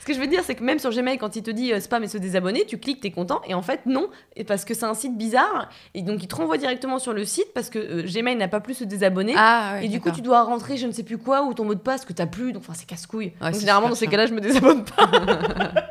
ce 0.00 0.04
que 0.04 0.12
je 0.12 0.18
veux 0.18 0.26
dire, 0.26 0.42
c'est 0.44 0.54
que 0.54 0.62
même 0.62 0.78
sur 0.78 0.90
Gmail, 0.90 1.18
quand 1.18 1.36
il 1.36 1.42
te 1.42 1.50
dit 1.50 1.72
euh, 1.72 1.80
spam 1.80 2.04
et 2.04 2.08
se 2.08 2.18
désabonner, 2.18 2.64
tu 2.66 2.78
cliques, 2.78 3.00
t'es 3.00 3.10
content. 3.10 3.40
Et 3.46 3.54
en 3.54 3.62
fait, 3.62 3.86
non, 3.86 4.08
et 4.36 4.44
parce 4.44 4.64
que 4.64 4.74
c'est 4.74 4.84
un 4.84 4.94
site 4.94 5.16
bizarre. 5.16 5.68
Et 5.94 6.02
donc, 6.02 6.22
il 6.22 6.28
te 6.28 6.36
renvoie 6.36 6.58
directement 6.58 6.98
sur 6.98 7.12
le 7.12 7.24
site 7.24 7.52
parce 7.54 7.70
que 7.70 7.78
euh, 7.78 8.02
Gmail 8.02 8.36
n'a 8.36 8.48
pas 8.48 8.60
pu 8.60 8.74
se 8.74 8.84
désabonner. 8.84 9.34
Ah, 9.36 9.74
ouais, 9.74 9.86
et 9.86 9.88
du 9.88 10.00
coup, 10.00 10.10
tu 10.10 10.22
dois 10.22 10.42
rentrer 10.42 10.76
je 10.76 10.86
ne 10.86 10.92
sais 10.92 11.02
plus 11.02 11.18
quoi 11.18 11.42
ou 11.42 11.54
ton 11.54 11.64
mot 11.64 11.74
de 11.74 11.80
passe 11.80 12.04
que 12.04 12.12
t'as 12.12 12.26
plus. 12.26 12.52
Donc, 12.52 12.62
enfin, 12.62 12.74
c'est 12.74 12.86
casse-couille. 12.86 13.26
Ouais, 13.26 13.32
donc, 13.40 13.54
c'est 13.54 13.60
généralement, 13.60 13.88
dans 13.88 13.94
ces 13.94 14.06
cas-là, 14.06 14.26
je 14.26 14.32
me 14.34 14.40
désabonne 14.40 14.84
pas. 14.84 15.10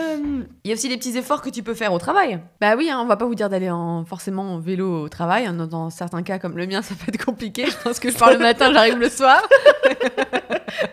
Euh, 0.00 0.42
Il 0.64 0.68
y 0.68 0.72
a 0.72 0.74
aussi 0.74 0.88
des 0.88 0.96
petits 0.96 1.16
efforts 1.16 1.42
que 1.42 1.50
tu 1.50 1.62
peux 1.62 1.74
faire 1.74 1.92
au 1.92 1.98
travail. 1.98 2.40
Bah 2.60 2.74
oui, 2.76 2.88
hein, 2.90 2.98
on 3.02 3.06
va 3.06 3.16
pas 3.16 3.26
vous 3.26 3.34
dire 3.34 3.48
d'aller 3.48 3.70
en, 3.70 4.04
forcément 4.04 4.54
en 4.54 4.58
vélo 4.58 5.02
au 5.04 5.08
travail. 5.08 5.46
hein. 5.46 5.52
Dans, 5.52 5.66
dans 5.66 5.90
certains 5.90 6.22
cas, 6.22 6.38
comme 6.38 6.56
le 6.56 6.66
mien, 6.66 6.82
ça 6.82 6.94
peut 6.94 7.12
être 7.12 7.24
compliqué. 7.24 7.66
Je 7.66 7.76
pense 7.82 7.98
que 8.00 8.10
je 8.10 8.16
pars 8.16 8.32
le 8.32 8.38
matin, 8.38 8.72
j'arrive 8.72 8.98
le 8.98 9.08
soir. 9.08 9.40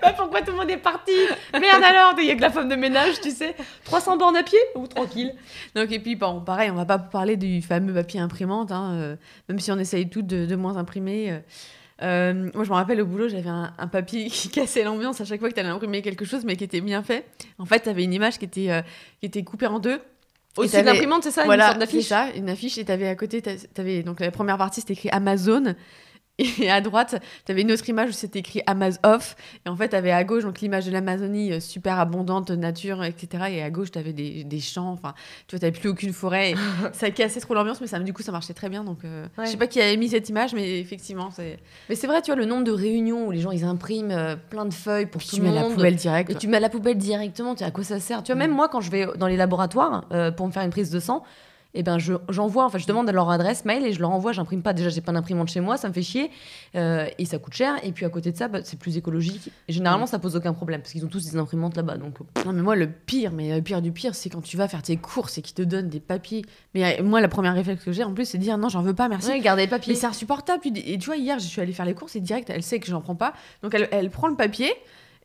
Bah, 0.01 0.12
pourquoi 0.18 0.42
tout 0.42 0.51
le 0.51 0.57
monde 0.57 0.69
est 0.69 0.77
parti? 0.77 1.12
Merde 1.54 1.83
alors, 1.83 2.13
il 2.18 2.25
y 2.25 2.31
a 2.31 2.36
que 2.36 2.42
la 2.42 2.50
femme 2.50 2.68
de 2.68 2.75
ménage, 2.75 3.21
tu 3.21 3.30
sais. 3.31 3.56
300 3.86 4.18
bornes 4.18 4.36
à 4.36 4.44
pied? 4.44 4.57
Ou 4.75 4.88
tranquille 4.88 5.33
Donc, 5.75 5.92
et 5.92 6.00
puis, 6.00 6.15
bon, 6.15 6.42
pareil, 6.42 6.71
on 6.71 6.75
va 6.75 6.86
pas 6.86 6.98
parler 6.98 7.38
du 7.38 7.62
fameux 7.62 7.94
papier 7.94 8.19
imprimante, 8.19 8.71
hein, 8.71 8.92
euh, 8.95 9.15
même 9.48 9.59
si 9.59 9.71
on 9.71 9.77
essaye 9.77 10.09
tout 10.09 10.24
de, 10.24 10.45
de 10.45 10.56
moins 10.56 10.77
imprimer. 10.77 11.31
euh. 11.31 11.39
Euh, 12.01 12.49
moi, 12.53 12.63
je 12.63 12.69
me 12.69 12.75
rappelle 12.75 13.01
au 13.01 13.05
boulot, 13.05 13.27
j'avais 13.27 13.49
un, 13.49 13.73
un 13.77 13.88
papier 13.88 14.27
qui 14.29 14.49
cassait 14.49 14.83
l'ambiance 14.83 15.19
à 15.21 15.25
chaque 15.25 15.39
fois 15.39 15.49
que 15.49 15.53
tu 15.53 15.59
allais 15.59 15.69
imprimer 15.69 16.01
quelque 16.01 16.25
chose, 16.25 16.44
mais 16.45 16.55
qui 16.55 16.63
était 16.63 16.81
bien 16.81 17.01
fait. 17.03 17.25
En 17.57 17.65
fait, 17.65 17.81
tu 17.81 17.89
avais 17.89 18.03
une 18.03 18.13
image 18.13 18.38
qui 18.38 18.45
était, 18.45 18.69
euh, 18.71 18.81
qui 19.19 19.25
était 19.27 19.44
coupée 19.44 19.67
en 19.67 19.79
deux. 19.79 19.99
Au-dessus 20.57 20.71
de 20.77 20.81
t'avais- 20.81 20.94
l'imprimante, 20.94 21.23
c'est 21.23 21.31
ça? 21.31 21.41
Une 21.41 21.45
voilà, 21.47 21.65
sorte 21.67 21.75
c'est 21.75 21.85
d'affiche 21.85 22.07
ça, 22.07 22.27
une 22.35 22.49
affiche. 22.49 22.77
Et 22.79 22.85
tu 22.85 22.91
avais 22.91 23.07
à 23.07 23.15
côté, 23.15 23.41
donc 24.03 24.19
la 24.19 24.31
première 24.31 24.57
partie, 24.57 24.81
c'était 24.81 24.94
écrit 24.94 25.09
Amazon. 25.11 25.75
Et 26.39 26.69
à 26.69 26.81
droite, 26.81 27.15
tu 27.45 27.51
avais 27.51 27.61
une 27.61 27.71
autre 27.71 27.87
image 27.89 28.09
où 28.09 28.13
c'était 28.13 28.39
écrit 28.39 28.61
Amaz 28.67 28.99
Off. 29.03 29.35
Et 29.65 29.69
en 29.69 29.75
fait, 29.75 29.89
tu 29.89 29.95
avais 29.95 30.11
à 30.11 30.23
gauche 30.23 30.43
donc 30.43 30.61
l'image 30.61 30.85
de 30.85 30.91
l'Amazonie 30.91 31.53
euh, 31.53 31.59
super 31.59 31.99
abondante, 31.99 32.51
nature, 32.51 33.03
etc. 33.03 33.45
Et 33.51 33.63
à 33.63 33.69
gauche, 33.71 33.89
tu 33.91 33.97
avais 33.97 34.13
des, 34.13 34.43
des 34.43 34.59
champs. 34.59 34.91
Enfin, 34.91 35.13
tu 35.47 35.57
vois, 35.57 35.71
tu 35.71 35.79
plus 35.79 35.89
aucune 35.89 36.13
forêt. 36.13 36.53
Ça 36.93 37.09
cassait 37.09 37.39
trop 37.39 37.53
l'ambiance, 37.55 37.81
mais 37.81 37.87
ça, 37.87 37.97
du 37.99 38.13
coup, 38.13 38.21
ça 38.21 38.31
marchait 38.31 38.53
très 38.53 38.69
bien. 38.69 38.83
Donc, 38.83 38.99
euh, 39.03 39.25
Ouais. 39.37 39.45
je 39.45 39.51
sais 39.51 39.57
pas 39.57 39.67
qui 39.67 39.81
avait 39.81 39.97
mis 39.97 40.09
cette 40.09 40.29
image, 40.29 40.53
mais 40.53 40.79
effectivement, 40.79 41.31
c'est. 41.31 41.57
Mais 41.89 41.95
c'est 41.95 42.07
vrai, 42.07 42.21
tu 42.21 42.27
vois, 42.31 42.35
le 42.35 42.45
nombre 42.45 42.63
de 42.63 42.71
réunions 42.71 43.27
où 43.27 43.31
les 43.31 43.39
gens 43.41 43.51
ils 43.51 43.63
impriment 43.63 44.11
euh, 44.11 44.35
plein 44.35 44.65
de 44.65 44.73
feuilles 44.73 45.07
pour 45.07 45.19
Puis 45.19 45.29
tout 45.29 45.35
tu 45.37 45.41
le 45.41 45.49
mets 45.49 45.57
à 45.57 45.61
monde. 45.61 45.71
la 45.71 45.75
poubelle 45.75 45.95
direct. 45.95 46.29
Et 46.29 46.35
tu 46.35 46.47
mets 46.47 46.57
à 46.57 46.61
la 46.61 46.69
poubelle 46.69 46.97
directement, 46.97 47.55
tu 47.55 47.63
à 47.63 47.71
quoi 47.71 47.83
ça 47.83 47.99
sert? 47.99 48.21
Tu 48.23 48.31
vois, 48.31 48.39
même 48.39 48.51
moi, 48.51 48.67
quand 48.69 48.81
je 48.81 48.91
vais 48.91 49.07
dans 49.17 49.27
les 49.27 49.37
laboratoires 49.37 50.05
euh, 50.11 50.31
pour 50.31 50.45
me 50.47 50.51
faire 50.51 50.63
une 50.63 50.69
prise 50.69 50.91
de 50.91 50.99
sang, 50.99 51.23
eh 51.74 51.83
ben 51.83 51.97
je- 52.00 52.14
j'envoie, 52.30 52.66
enfin 52.66 52.78
je 52.78 52.88
demande 52.88 53.09
leur 53.12 53.30
adresse 53.30 53.66
mail 53.66 53.86
et 53.86 53.94
je 53.94 54.00
leur 54.00 54.09
envoie, 54.12 54.31
j'imprime 54.31 54.62
pas, 54.62 54.74
déjà 54.74 54.90
j'ai 54.90 55.02
pas 55.02 55.12
d'imprimante 55.12 55.50
chez 55.50 55.59
moi, 55.59 55.78
ça 55.78 55.88
me 55.90 55.94
fait 55.94 56.02
chier, 56.02 56.31
euh, 56.76 57.07
et 57.18 57.26
ça 57.26 57.38
coûte 57.40 57.54
cher, 57.54 57.76
et 57.83 57.92
puis 57.92 58.06
à 58.06 58.09
côté 58.09 58.31
de 58.31 58.38
ça, 58.38 58.47
bah, 58.47 58.59
c'est 58.64 58.78
plus 58.80 58.97
écologique. 58.97 59.50
Et 59.68 59.74
généralement, 59.74 60.06
ça 60.06 60.19
pose 60.19 60.36
aucun 60.36 60.54
problème, 60.54 60.81
parce 60.81 60.92
qu'ils 60.94 61.06
ont 61.06 61.09
tous 61.09 61.24
des 61.30 61.38
imprimantes 61.38 61.76
là-bas, 61.76 61.97
donc... 61.97 62.16
euh, 62.21 62.44
Non, 62.45 62.54
mais 62.54 62.62
moi, 62.62 62.76
le 62.76 62.88
pire, 62.88 63.31
mais 63.31 63.56
le 63.56 63.62
pire 63.62 63.81
du 63.81 63.92
pire, 63.92 64.16
c'est 64.16 64.30
quand 64.30 64.42
tu 64.42 64.57
vas 64.57 64.68
faire 64.68 64.81
tes 64.81 64.97
courses 64.97 65.38
et 65.38 65.42
qu'ils 65.42 65.56
te 65.56 65.62
donnent 65.62 65.90
des 65.90 66.00
papiers. 66.00 66.44
Mais 66.74 67.00
euh, 67.00 67.04
moi, 67.04 67.21
la 67.21 67.28
première 67.28 67.54
réflexe 67.54 67.83
que 67.83 67.92
j'ai, 67.92 68.04
en 68.04 68.14
plus, 68.14 68.26
c'est 68.26 68.38
de 68.38 68.44
dire 68.44 68.57
non, 68.57 68.69
j'en 68.69 68.81
veux 68.81 68.94
pas, 68.95 69.07
merci. 69.09 69.30
Ouais, 69.30 69.40
garder 69.40 69.64
les 69.64 69.68
papiers. 69.68 69.94
Mais 69.94 70.00
c'est 70.00 70.07
insupportable. 70.07 70.62
Et 70.66 70.97
tu 70.97 71.06
vois, 71.06 71.18
hier, 71.18 71.40
je 71.40 71.45
suis 71.45 71.62
allée 71.62 71.74
faire 71.74 71.86
les 71.86 71.94
courses 71.94 72.16
et 72.16 72.19
direct, 72.19 72.50
elle 72.50 72.64
sait 72.64 72.80
que 72.80 72.88
j'en 72.88 73.02
prends 73.02 73.16
pas. 73.16 73.33
Donc, 73.62 73.74
elle, 73.76 73.88
elle 73.92 74.09
prend 74.09 74.28
le 74.28 74.36
papier 74.36 74.71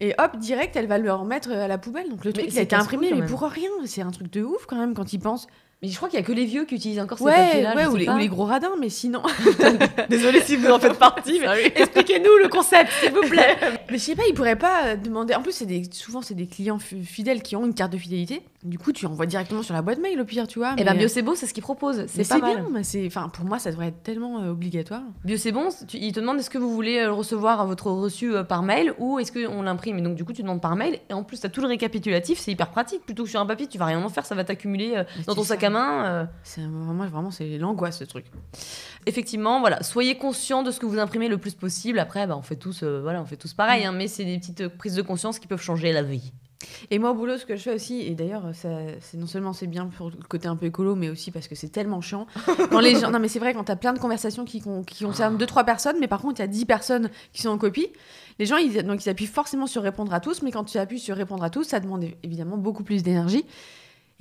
et 0.00 0.14
hop, 0.18 0.36
direct, 0.38 0.74
elle 0.76 0.86
va 0.88 0.98
le 0.98 1.12
remettre 1.12 1.50
à 1.52 1.68
la 1.68 1.78
poubelle. 1.78 2.08
Donc, 2.08 2.24
le 2.24 2.30
Mais 2.30 2.32
truc, 2.34 2.46
il 2.48 2.52
c'est 2.52 2.58
a 2.60 2.62
été 2.62 2.74
imprimé, 2.76 3.12
mais 3.14 3.24
pour 3.26 3.42
rien. 3.42 3.70
C'est 3.84 4.02
un 4.02 4.10
truc 4.10 4.32
de 4.32 4.42
ouf 4.42 4.66
quand 4.66 4.76
même 4.76 4.94
quand 4.94 5.12
ils 5.12 5.18
pensent. 5.20 5.46
Mais 5.82 5.88
je 5.88 5.96
crois 5.96 6.08
qu'il 6.08 6.18
y 6.18 6.22
a 6.22 6.24
que 6.24 6.30
les 6.32 6.44
vieux 6.44 6.64
qui 6.64 6.76
utilisent 6.76 7.00
encore 7.00 7.18
ces 7.18 7.24
Ouais, 7.24 7.32
papiers-là. 7.34 7.74
ouais 7.74 7.86
ou, 7.86 7.96
les, 7.96 8.04
pas. 8.06 8.14
ou 8.14 8.18
les 8.18 8.28
gros 8.28 8.44
radins, 8.44 8.70
mais 8.78 8.88
sinon. 8.88 9.20
Désolée 10.08 10.40
si 10.40 10.56
vous 10.56 10.68
en 10.70 10.78
faites 10.78 10.98
partie, 10.98 11.40
mais 11.40 11.72
expliquez-nous 11.74 12.36
le 12.42 12.48
concept, 12.48 12.90
s'il 13.00 13.12
vous 13.12 13.22
plaît. 13.28 13.56
mais 13.90 13.98
je 13.98 14.02
sais 14.02 14.14
pas, 14.14 14.22
ils 14.28 14.34
pourraient 14.34 14.54
pas 14.56 14.86
euh, 14.86 14.96
demander. 14.96 15.34
En 15.34 15.42
plus, 15.42 15.52
c'est 15.52 15.66
des... 15.66 15.82
souvent, 15.92 16.22
c'est 16.22 16.34
des 16.34 16.46
clients 16.46 16.78
fi- 16.78 17.02
fidèles 17.04 17.42
qui 17.42 17.56
ont 17.56 17.64
une 17.66 17.74
carte 17.74 17.92
de 17.92 17.98
fidélité. 17.98 18.42
Du 18.62 18.78
coup, 18.78 18.92
tu 18.92 19.06
envoies 19.06 19.26
directement 19.26 19.62
sur 19.64 19.74
la 19.74 19.82
boîte 19.82 19.98
mail 19.98 20.20
au 20.20 20.24
pire, 20.24 20.46
tu 20.46 20.60
vois. 20.60 20.74
Et 20.78 20.84
ben 20.84 20.92
mais- 20.92 21.00
Bio 21.00 21.08
c'est 21.08 21.22
beau, 21.22 21.34
c'est 21.34 21.46
ce 21.46 21.54
qu'ils 21.54 21.64
proposent, 21.64 22.04
c'est 22.06 22.28
pas 22.28 22.38
mal. 22.38 22.54
bien, 22.58 22.66
mais 22.70 22.84
c'est. 22.84 23.04
Enfin, 23.06 23.28
pour 23.28 23.44
moi, 23.44 23.58
ça 23.58 23.72
devrait 23.72 23.88
être 23.88 24.02
tellement 24.04 24.40
euh, 24.40 24.50
obligatoire. 24.52 25.02
Bio 25.24 25.36
c'est 25.36 25.50
bon, 25.50 25.68
tu- 25.88 25.96
ils 25.96 26.12
te 26.12 26.20
demandent 26.20 26.38
est-ce 26.38 26.50
que 26.50 26.58
vous 26.58 26.72
voulez 26.72 26.98
euh, 27.00 27.10
recevoir 27.12 27.66
votre 27.66 27.90
reçu 27.90 28.32
euh, 28.36 28.44
par 28.44 28.62
mail 28.62 28.94
ou 28.98 29.18
est-ce 29.18 29.32
qu'on 29.32 29.62
l'imprime? 29.62 29.98
Et 29.98 30.02
donc 30.02 30.14
du 30.14 30.24
coup 30.24 30.32
tu 30.32 30.42
demandes 30.42 30.60
par 30.60 30.76
mail 30.76 31.00
et 31.10 31.12
en 31.12 31.24
plus 31.24 31.40
tu 31.40 31.46
as 31.46 31.50
tout 31.50 31.60
le 31.60 31.66
récapitulatif, 31.66 32.38
c'est 32.38 32.52
hyper 32.52 32.68
pratique. 32.70 33.04
Plutôt 33.04 33.24
que 33.24 33.30
sur 33.30 33.40
un 33.40 33.46
papier, 33.46 33.66
tu 33.66 33.78
vas 33.78 33.86
rien 33.86 34.00
en 34.00 34.08
faire, 34.08 34.24
ça 34.26 34.36
va 34.36 34.44
t'accumuler 34.44 34.92
euh, 34.96 35.04
dans 35.26 35.34
ton 35.34 35.42
sac 35.42 35.64
à 35.64 35.70
euh. 35.80 36.24
C'est 36.42 36.62
vraiment, 36.62 37.06
vraiment, 37.06 37.30
c'est 37.30 37.58
l'angoisse 37.58 37.98
ce 37.98 38.04
truc. 38.04 38.26
Effectivement, 39.06 39.60
voilà, 39.60 39.82
soyez 39.82 40.16
conscient 40.16 40.62
de 40.62 40.70
ce 40.70 40.80
que 40.80 40.86
vous 40.86 40.98
imprimez 40.98 41.28
le 41.28 41.38
plus 41.38 41.54
possible. 41.54 41.98
Après, 41.98 42.26
bah, 42.26 42.36
on 42.36 42.42
fait 42.42 42.56
tous, 42.56 42.82
euh, 42.82 43.00
voilà, 43.02 43.20
on 43.20 43.26
fait 43.26 43.36
tous 43.36 43.54
pareil, 43.54 43.84
hein, 43.84 43.92
mais 43.92 44.08
c'est 44.08 44.24
des 44.24 44.38
petites 44.38 44.62
euh, 44.62 44.68
prises 44.68 44.94
de 44.94 45.02
conscience 45.02 45.38
qui 45.38 45.46
peuvent 45.46 45.62
changer 45.62 45.92
la 45.92 46.02
vie. 46.02 46.32
Et 46.92 47.00
moi, 47.00 47.10
au 47.10 47.14
boulot, 47.14 47.38
ce 47.38 47.44
que 47.44 47.56
je 47.56 47.62
fais 47.62 47.74
aussi, 47.74 48.02
et 48.02 48.14
d'ailleurs, 48.14 48.44
c'est 48.54 49.14
non 49.14 49.26
seulement 49.26 49.52
c'est 49.52 49.66
bien 49.66 49.86
pour 49.86 50.10
le 50.10 50.16
côté 50.28 50.46
un 50.46 50.54
peu 50.54 50.66
écolo, 50.66 50.94
mais 50.94 51.10
aussi 51.10 51.32
parce 51.32 51.48
que 51.48 51.56
c'est 51.56 51.70
tellement 51.70 52.00
chiant. 52.00 52.28
Quand 52.70 52.78
les 52.78 53.00
gens, 53.00 53.10
non, 53.10 53.18
mais 53.18 53.26
c'est 53.26 53.40
vrai, 53.40 53.52
quand 53.52 53.64
t'as 53.64 53.74
plein 53.74 53.92
de 53.92 53.98
conversations 53.98 54.44
qui, 54.44 54.62
qui 54.86 55.04
concernent 55.04 55.36
deux, 55.36 55.46
trois 55.46 55.64
personnes, 55.64 55.96
mais 56.00 56.06
par 56.06 56.20
contre, 56.20 56.38
il 56.38 56.42
y 56.42 56.44
a 56.44 56.48
10 56.48 56.64
personnes 56.66 57.10
qui 57.32 57.42
sont 57.42 57.48
en 57.48 57.58
copie, 57.58 57.88
les 58.38 58.46
gens, 58.46 58.56
ils, 58.56 58.82
donc, 58.84 59.04
ils 59.04 59.08
appuient 59.08 59.26
forcément 59.26 59.66
sur 59.66 59.82
répondre 59.82 60.12
à 60.14 60.20
tous, 60.20 60.42
mais 60.42 60.50
quand 60.50 60.64
tu 60.64 60.78
appuies 60.78 61.00
sur 61.00 61.16
répondre 61.16 61.44
à 61.44 61.50
tous, 61.50 61.64
ça 61.64 61.80
demande 61.80 62.04
évidemment 62.22 62.56
beaucoup 62.56 62.84
plus 62.84 63.02
d'énergie. 63.02 63.44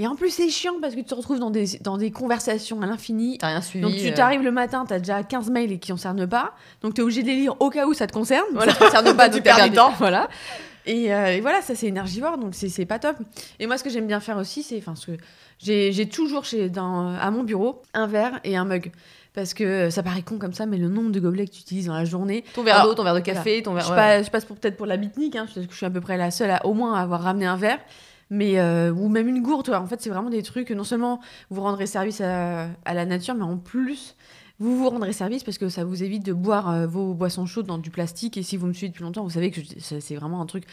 Et 0.01 0.07
en 0.07 0.15
plus, 0.15 0.31
c'est 0.31 0.49
chiant 0.49 0.73
parce 0.81 0.95
que 0.95 0.99
tu 0.99 1.05
te 1.05 1.13
retrouves 1.13 1.37
dans 1.37 1.51
des, 1.51 1.77
dans 1.81 1.95
des 1.95 2.09
conversations 2.09 2.81
à 2.81 2.87
l'infini. 2.87 3.37
T'as 3.37 3.49
rien 3.49 3.61
suivi. 3.61 3.83
Donc 3.83 3.95
tu 3.95 4.07
euh, 4.07 4.15
t'arrives 4.15 4.41
le 4.41 4.49
matin, 4.49 4.83
t'as 4.87 4.97
déjà 4.97 5.21
15 5.21 5.51
mails 5.51 5.71
et 5.71 5.77
qui 5.77 5.91
ne 5.91 5.95
concernent 5.95 6.27
pas. 6.27 6.55
Donc 6.81 6.95
t'es 6.95 7.03
obligé 7.03 7.21
de 7.21 7.27
les 7.27 7.35
lire 7.35 7.55
au 7.59 7.69
cas 7.69 7.85
où 7.85 7.93
ça 7.93 8.07
te 8.07 8.11
concerne. 8.11 8.47
Ça 8.61 8.73
te 8.73 8.79
concerne 8.79 9.15
pas, 9.15 9.29
Tu 9.29 9.43
perds 9.43 9.69
du 9.69 9.75
temps. 9.75 9.93
Voilà. 9.99 10.27
Et, 10.87 11.13
euh, 11.13 11.35
et 11.35 11.39
voilà, 11.41 11.61
ça 11.61 11.75
c'est 11.75 11.85
énergivore, 11.85 12.39
donc 12.39 12.55
c'est 12.55 12.85
pas 12.87 12.97
top. 12.97 13.15
Et 13.59 13.67
moi, 13.67 13.77
ce 13.77 13.83
que 13.83 13.91
j'aime 13.91 14.07
bien 14.07 14.19
faire 14.19 14.37
aussi, 14.37 14.63
c'est, 14.63 14.79
enfin, 14.79 14.95
ce 14.95 15.11
que 15.11 15.17
j'ai 15.59 16.09
toujours 16.09 16.45
chez, 16.45 16.69
dans, 16.69 17.13
à 17.13 17.29
mon 17.29 17.43
bureau 17.43 17.83
un 17.93 18.07
verre 18.07 18.39
et 18.43 18.57
un 18.57 18.65
mug. 18.65 18.91
Parce 19.35 19.53
que 19.53 19.63
euh, 19.63 19.89
ça 19.91 20.01
paraît 20.01 20.23
con 20.23 20.39
comme 20.39 20.53
ça, 20.53 20.65
mais 20.65 20.77
le 20.77 20.87
nombre 20.87 21.11
de 21.11 21.19
gobelets 21.19 21.45
que 21.45 21.51
tu 21.51 21.61
utilises 21.61 21.85
dans 21.85 21.93
la 21.93 22.05
journée. 22.05 22.43
Ton 22.55 22.63
verre 22.63 22.83
d'eau, 22.83 22.95
ton 22.95 23.03
verre 23.03 23.13
de 23.13 23.19
café, 23.19 23.61
ton 23.61 23.75
verre. 23.75 23.85
Je, 23.85 23.91
ouais. 23.91 23.95
passe, 23.95 24.25
je 24.25 24.31
passe 24.31 24.45
pour 24.45 24.57
peut-être 24.57 24.75
pour 24.75 24.87
la 24.87 24.97
bitnique, 24.97 25.35
hein, 25.35 25.45
parce 25.45 25.65
que 25.67 25.71
je 25.71 25.77
suis 25.77 25.85
à 25.85 25.91
peu 25.91 26.01
près 26.01 26.17
la 26.17 26.31
seule 26.31 26.49
à 26.49 26.65
au 26.65 26.73
moins 26.73 26.95
avoir 26.95 27.21
ramené 27.21 27.45
un 27.45 27.57
verre. 27.57 27.77
Mais, 28.31 28.59
euh, 28.59 28.91
ou 28.91 29.09
même 29.09 29.27
une 29.27 29.41
gourde. 29.43 29.69
En 29.69 29.85
fait, 29.85 30.01
c'est 30.01 30.09
vraiment 30.09 30.29
des 30.31 30.41
trucs, 30.41 30.71
non 30.71 30.83
seulement 30.83 31.19
vous 31.49 31.61
rendrez 31.61 31.85
service 31.85 32.21
à, 32.21 32.69
à 32.85 32.93
la 32.93 33.05
nature, 33.05 33.35
mais 33.35 33.43
en 33.43 33.57
plus, 33.57 34.15
vous 34.61 34.77
vous 34.77 34.89
rendrez 34.89 35.11
service 35.11 35.43
parce 35.43 35.57
que 35.57 35.69
ça 35.69 35.83
vous 35.83 36.03
évite 36.03 36.23
de 36.23 36.33
boire 36.33 36.69
euh, 36.69 36.87
vos 36.87 37.13
boissons 37.13 37.45
chaudes 37.45 37.65
dans 37.65 37.79
du 37.79 37.89
plastique. 37.89 38.37
Et 38.37 38.43
si 38.43 38.57
vous 38.57 38.67
me 38.67 38.73
suivez 38.73 38.89
depuis 38.89 39.03
longtemps, 39.03 39.23
vous 39.23 39.31
savez 39.31 39.51
que 39.51 39.59
c'est 39.79 40.15
vraiment 40.15 40.39
un 40.39 40.45
truc 40.45 40.65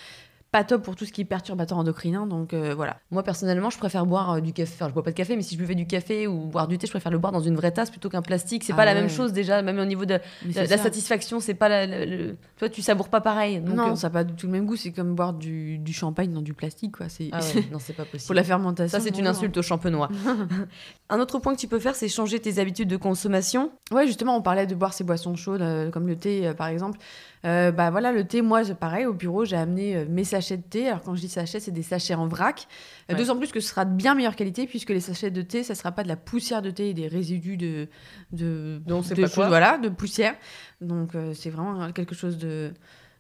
pas 0.51 0.65
top 0.65 0.83
pour 0.83 0.97
tout 0.97 1.05
ce 1.05 1.13
qui 1.13 1.21
est 1.21 1.25
perturbateur 1.27 1.77
endocrinien. 1.77 2.27
Donc 2.27 2.55
euh, 2.55 2.75
voilà. 2.75 2.99
Moi 3.11 3.23
personnellement, 3.23 3.69
je 3.71 3.79
préfère 3.79 4.07
boire 4.07 4.33
euh, 4.33 4.41
du 4.41 4.53
café. 4.53 4.73
Enfin, 4.75 4.89
je 4.89 4.95
bois 4.95 5.03
pas 5.03 5.11
de 5.11 5.17
café, 5.17 5.37
mais 5.37 5.43
si 5.43 5.55
je 5.55 5.59
buvais 5.59 5.75
du 5.75 5.87
café 5.87 6.27
ou 6.27 6.47
boire 6.47 6.69
du 6.69 6.79
thé, 6.79 6.87
je 6.87 6.93
préfère 6.93 7.13
le 7.13 7.19
boire 7.19 7.33
dans 7.33 7.41
une 7.41 7.55
vraie 7.55 7.71
tasse 7.71 7.91
plutôt 7.91 8.09
qu'un 8.09 8.23
plastique. 8.23 8.65
C'est 8.65 8.73
Ah 8.73 8.77
pas 8.77 8.85
la 8.87 8.95
même 8.95 9.11
chose 9.11 9.33
déjà, 9.33 9.61
même 9.63 9.79
au 9.79 9.85
niveau 9.85 10.07
de, 10.07 10.19
la 10.55 10.79
satisfaction. 10.79 11.41
C'est 11.41 11.55
pas 11.55 11.69
la, 11.69 11.87
la- 11.87 12.07
le- 12.07 12.37
toi, 12.57 12.69
tu 12.69 12.81
savoures 12.83 13.09
pas 13.09 13.21
pareil. 13.21 13.61
Donc, 13.61 13.75
non, 13.75 13.93
euh, 13.93 13.95
ça 13.95 14.09
n'a 14.09 14.13
pas 14.13 14.25
du 14.25 14.35
tout 14.35 14.47
le 14.47 14.53
même 14.53 14.65
goût. 14.65 14.77
C'est 14.77 14.93
comme 14.93 15.15
boire 15.15 15.35
du, 15.35 15.79
du 15.79 15.93
champagne 15.93 16.33
dans 16.33 16.43
du 16.43 16.55
plastique. 16.55 16.97
Quoi. 16.97 17.09
C'est 17.09 17.29
ah 17.33 17.41
ouais, 17.41 17.65
non, 17.73 17.79
c'est 17.79 17.93
pas 17.93 18.05
possible. 18.05 18.27
pour 18.27 18.35
la 18.35 18.45
fermentation. 18.45 18.99
Ça, 18.99 19.05
c'est 19.05 19.19
une 19.19 19.27
insulte 19.27 19.57
au 19.57 19.63
champenois. 19.63 20.09
Un 21.11 21.21
autre 21.21 21.39
point 21.39 21.55
que 21.55 21.61
tu 21.61 21.69
peux 21.69 21.79
faire, 21.79 21.95
c'est 21.95 22.09
changer 22.09 22.39
tes 22.39 22.59
habitudes 22.59 22.89
de 22.89 22.97
consommation. 22.97 23.71
Ouais, 23.93 24.07
justement, 24.07 24.37
on 24.37 24.43
parlait 24.43 24.67
de 24.67 24.75
boire 24.75 24.93
ces 24.93 25.05
boissons 25.05 25.37
chaudes, 25.37 25.91
comme 25.91 26.07
le 26.07 26.17
thé, 26.17 26.53
par 26.57 26.69
exemple. 26.69 26.99
Euh, 27.45 27.71
bah 27.71 27.91
voilà, 27.91 28.13
le 28.13 28.25
thé, 28.25 28.43
moi, 28.43 28.63
pareil, 28.75 29.07
au 29.07 29.13
bureau, 29.15 29.45
j'ai 29.45 29.57
amené 29.57 29.97
euh, 29.97 30.05
mes 30.09 30.25
sachets 30.25 30.57
de 30.57 30.63
thé. 30.63 30.89
Alors, 30.89 31.03
quand 31.03 31.15
je 31.15 31.21
dis 31.21 31.29
sachets, 31.29 31.61
c'est 31.61 31.71
des 31.71 31.83
sachets 31.83 32.15
en 32.15 32.27
vrac. 32.27 32.67
Euh, 32.67 33.15
Ouais. 33.15 33.19
D'autant 33.19 33.37
plus 33.39 33.53
que 33.53 33.61
ce 33.61 33.69
sera 33.69 33.85
de 33.85 33.95
bien 33.95 34.15
meilleure 34.15 34.37
qualité, 34.37 34.67
puisque 34.67 34.91
les 34.91 35.01
sachets 35.01 35.31
de 35.31 35.43
thé, 35.43 35.63
ça 35.63 35.75
sera 35.75 35.93
pas 35.93 36.03
de 36.03 36.09
la 36.09 36.17
poussière 36.17 36.61
de 36.63 36.71
thé 36.71 36.91
et 36.91 36.95
des 36.95 37.09
résidus 37.09 37.57
de. 37.57 37.89
de 38.33 38.81
c'est 39.03 39.15
de 39.15 39.23
pas 39.23 39.29
quoi. 39.29 39.49
Voilà, 39.49 39.79
de 39.79 39.89
poussière. 39.89 40.35
Donc, 40.81 41.15
euh, 41.15 41.33
c'est 41.35 41.51
vraiment 41.51 41.91
quelque 41.93 42.15
chose 42.15 42.39
de 42.39 42.73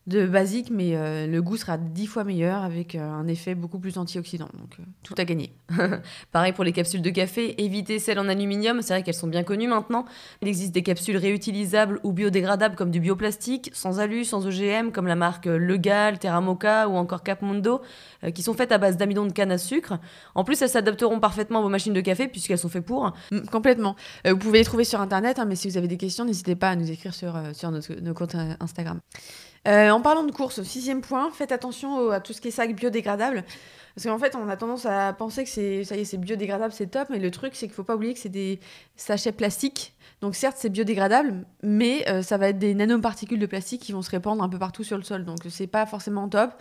de 0.08 0.26
basique, 0.26 0.70
mais 0.70 0.96
euh, 0.96 1.26
le 1.26 1.42
goût 1.42 1.58
sera 1.58 1.76
dix 1.76 2.06
fois 2.06 2.24
meilleur 2.24 2.62
avec 2.62 2.94
euh, 2.94 3.10
un 3.10 3.26
effet 3.28 3.54
beaucoup 3.54 3.78
plus 3.78 3.98
antioxydant. 3.98 4.48
Donc, 4.54 4.76
euh, 4.80 4.82
tout 5.02 5.14
à 5.18 5.24
gagner. 5.26 5.52
Pareil 6.32 6.54
pour 6.54 6.64
les 6.64 6.72
capsules 6.72 7.02
de 7.02 7.10
café, 7.10 7.62
évitez 7.62 7.98
celles 7.98 8.18
en 8.18 8.26
aluminium, 8.26 8.80
c'est 8.80 8.94
vrai 8.94 9.02
qu'elles 9.02 9.12
sont 9.12 9.26
bien 9.26 9.44
connues 9.44 9.68
maintenant. 9.68 10.06
Il 10.40 10.48
existe 10.48 10.72
des 10.72 10.82
capsules 10.82 11.18
réutilisables 11.18 12.00
ou 12.04 12.12
biodégradables 12.12 12.74
comme 12.74 12.90
du 12.90 13.00
bioplastique, 13.00 13.70
sans 13.74 14.00
alu, 14.00 14.24
sans 14.24 14.46
OGM, 14.46 14.92
comme 14.92 15.06
la 15.06 15.14
marque 15.14 15.44
Legal, 15.44 16.18
Terra 16.18 16.40
Mocha 16.40 16.88
ou 16.88 16.96
encore 16.96 17.22
Capmundo, 17.22 17.82
euh, 18.24 18.30
qui 18.30 18.42
sont 18.42 18.54
faites 18.54 18.72
à 18.72 18.78
base 18.78 18.96
d'amidon 18.96 19.26
de 19.26 19.32
canne 19.32 19.52
à 19.52 19.58
sucre. 19.58 19.98
En 20.34 20.42
plus, 20.42 20.62
elles 20.62 20.70
s'adapteront 20.70 21.20
parfaitement 21.20 21.58
à 21.58 21.62
vos 21.62 21.68
machines 21.68 21.92
de 21.92 22.00
café 22.00 22.28
puisqu'elles 22.28 22.58
sont 22.58 22.70
faites 22.70 22.86
pour. 22.86 23.12
Mm, 23.30 23.40
Complètement. 23.52 23.94
Vous 24.24 24.38
pouvez 24.38 24.58
les 24.58 24.64
trouver 24.64 24.84
sur 24.84 25.02
Internet, 25.02 25.38
hein, 25.38 25.44
mais 25.44 25.56
si 25.56 25.68
vous 25.68 25.76
avez 25.76 25.88
des 25.88 25.98
questions, 25.98 26.24
n'hésitez 26.24 26.56
pas 26.56 26.70
à 26.70 26.76
nous 26.76 26.90
écrire 26.90 27.12
sur, 27.12 27.38
sur 27.52 27.70
notre, 27.70 27.92
nos 28.00 28.14
comptes 28.14 28.36
Instagram. 28.60 29.00
Euh, 29.66 29.90
en 29.90 30.00
parlant 30.00 30.22
de 30.24 30.30
course, 30.32 30.62
sixième 30.62 31.00
point, 31.00 31.30
faites 31.32 31.52
attention 31.52 31.96
au- 31.98 32.10
à 32.10 32.20
tout 32.20 32.32
ce 32.32 32.40
qui 32.40 32.48
est 32.48 32.52
sac 32.52 32.74
biodégradable. 32.74 33.44
Parce 33.94 34.06
qu'en 34.06 34.18
fait, 34.18 34.36
on 34.36 34.48
a 34.48 34.56
tendance 34.56 34.86
à 34.86 35.12
penser 35.12 35.42
que 35.42 35.50
c'est 35.50 35.82
ça 35.82 35.96
y 35.96 36.00
est, 36.00 36.04
c'est 36.04 36.18
biodégradable, 36.18 36.72
c'est 36.72 36.86
top, 36.86 37.08
mais 37.10 37.18
le 37.18 37.30
truc, 37.32 37.56
c'est 37.56 37.66
qu'il 37.66 37.74
faut 37.74 37.82
pas 37.82 37.96
oublier 37.96 38.14
que 38.14 38.20
c'est 38.20 38.28
des 38.28 38.60
sachets 38.96 39.32
plastiques. 39.32 39.94
Donc 40.20 40.36
certes, 40.36 40.56
c'est 40.58 40.68
biodégradable, 40.68 41.44
mais 41.64 42.08
euh, 42.08 42.22
ça 42.22 42.38
va 42.38 42.48
être 42.50 42.58
des 42.58 42.74
nanoparticules 42.74 43.38
de 43.40 43.46
plastique 43.46 43.82
qui 43.82 43.92
vont 43.92 44.02
se 44.02 44.10
répandre 44.10 44.42
un 44.42 44.48
peu 44.48 44.58
partout 44.58 44.84
sur 44.84 44.96
le 44.96 45.02
sol. 45.02 45.24
Donc 45.24 45.38
c'est 45.48 45.66
pas 45.66 45.84
forcément 45.86 46.28
top. 46.28 46.52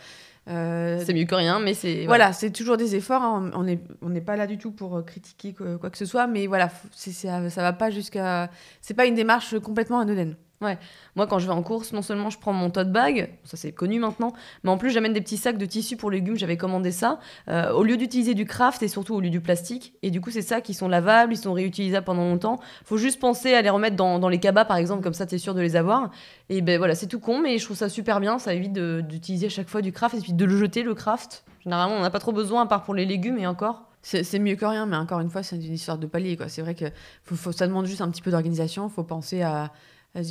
Euh, 0.50 1.00
C'est 1.06 1.14
mieux 1.14 1.26
que 1.26 1.36
rien, 1.36 1.60
mais 1.60 1.74
c'est. 1.74 2.06
voilà, 2.06 2.34
c'est 2.34 2.52
toujours 2.52 2.78
des 2.78 2.96
efforts. 2.96 3.22
hein. 3.22 3.52
On 3.54 3.64
n'est 3.64 3.80
on 4.02 4.10
pas 4.22 4.36
là 4.36 4.48
du 4.48 4.58
tout 4.58 4.72
pour 4.72 5.04
critiquer 5.06 5.54
quoi, 5.54 5.78
quoi 5.78 5.90
que 5.92 5.98
ce 5.98 6.06
soit, 6.06 6.26
mais 6.26 6.48
voilà, 6.48 6.70
c'est- 6.92 7.12
ça, 7.12 7.50
ça 7.52 7.62
va 7.62 7.74
pas 7.74 7.92
jusqu'à. 7.92 8.50
C'est 8.82 8.94
pas 8.96 9.06
une 9.06 9.16
démarche 9.16 9.60
complètement 9.60 10.00
anodine. 10.00 10.36
Moi, 10.60 11.28
quand 11.28 11.38
je 11.38 11.46
vais 11.46 11.54
en 11.54 11.62
course, 11.62 11.94
non 11.94 12.02
seulement 12.02 12.32
je 12.32 12.40
prends 12.40 12.54
mon 12.54 12.72
tote 12.72 12.92
bag, 12.92 13.38
ça 13.44 13.58
c'est 13.58 13.72
connu 13.72 14.00
maintenant, 14.00 14.34
mais 14.64 14.72
en 14.72 14.78
plus 14.78 14.90
j'amène 14.90 15.14
des 15.14 15.22
petits 15.22 15.38
sacs 15.38 15.58
de 15.58 15.66
tissu 15.66 15.98
pour 15.98 16.10
légumes, 16.10 16.36
j'avais 16.36 16.58
commandé 16.58 16.92
ça, 16.92 17.20
euh, 17.48 17.72
au 17.74 17.84
lieu 17.84 17.96
d'utiliser 17.96 18.34
du 18.34 18.46
craft 18.46 18.82
et 18.82 18.88
surtout 18.88 19.14
au 19.14 19.22
lieu 19.22 19.30
du 19.30 19.40
plastique. 19.40 19.94
Et 20.02 20.10
du 20.10 20.20
coup, 20.20 20.32
c'est 20.32 20.42
ça 20.42 20.62
qui 20.62 20.74
sont 20.74 20.88
lavables, 20.88 21.34
ils 21.34 21.38
sont 21.38 21.54
réutilisables 21.54 22.06
pendant 22.06 22.24
longtemps. 22.24 22.60
Faut 22.86 22.98
juste 22.98 23.20
penser 23.20 23.54
à 23.54 23.62
les 23.62 23.70
remettre 23.70 23.96
dans, 23.96 24.30
les 24.30 24.40
cabas, 24.40 24.66
par 24.66 24.78
exemple, 24.78 25.04
comme 25.04 25.14
ça 25.14 25.28
t'es 25.28 25.38
sûr 25.38 25.54
de 25.54 25.62
les 25.62 25.76
avoir. 25.76 26.10
Et 26.50 26.62
ben 26.62 26.80
voilà, 26.80 26.96
c'est 26.96 27.08
tout 27.08 27.20
con, 27.20 27.40
mais 27.40 27.60
je 27.60 27.66
trouve 27.66 27.78
ça 27.78 27.90
super 27.90 28.20
bien, 28.20 28.40
ça 28.40 28.54
évite 28.54 28.74
d'utiliser 28.74 29.48
à 29.48 29.50
chaque 29.50 29.70
fois 29.70 29.82
du 29.82 29.92
craft 29.92 30.16
et 30.16 30.22
puis 30.22 30.34
de 30.34 30.46
le 30.46 30.58
jeter, 30.58 30.82
le 30.82 30.96
craft. 30.96 31.44
Généralement, 31.64 31.96
on 31.96 32.02
n'a 32.02 32.10
pas 32.10 32.20
trop 32.20 32.32
besoin, 32.32 32.64
à 32.64 32.66
part 32.66 32.84
pour 32.84 32.96
les 32.96 33.06
légumes 33.06 33.38
et 33.38 33.46
encore. 33.46 33.84
C'est 34.02 34.40
mieux 34.40 34.56
que 34.56 34.66
rien, 34.66 34.86
mais 34.86 34.96
encore 34.96 35.20
une 35.20 35.30
fois, 35.30 35.44
c'est 35.44 35.58
une 35.58 35.74
histoire 35.74 35.98
de 35.98 36.08
palier. 36.08 36.38
C'est 36.48 36.62
vrai 36.62 36.76
que 36.76 36.86
faut, 37.24 37.52
ça 37.52 37.68
demande 37.68 37.86
juste 37.88 38.00
un 38.00 38.10
petit 38.10 38.22
peu 38.22 38.32
d'organisation. 38.32 38.88
Faut 38.88 39.04
penser 39.04 39.42
à, 39.42 39.74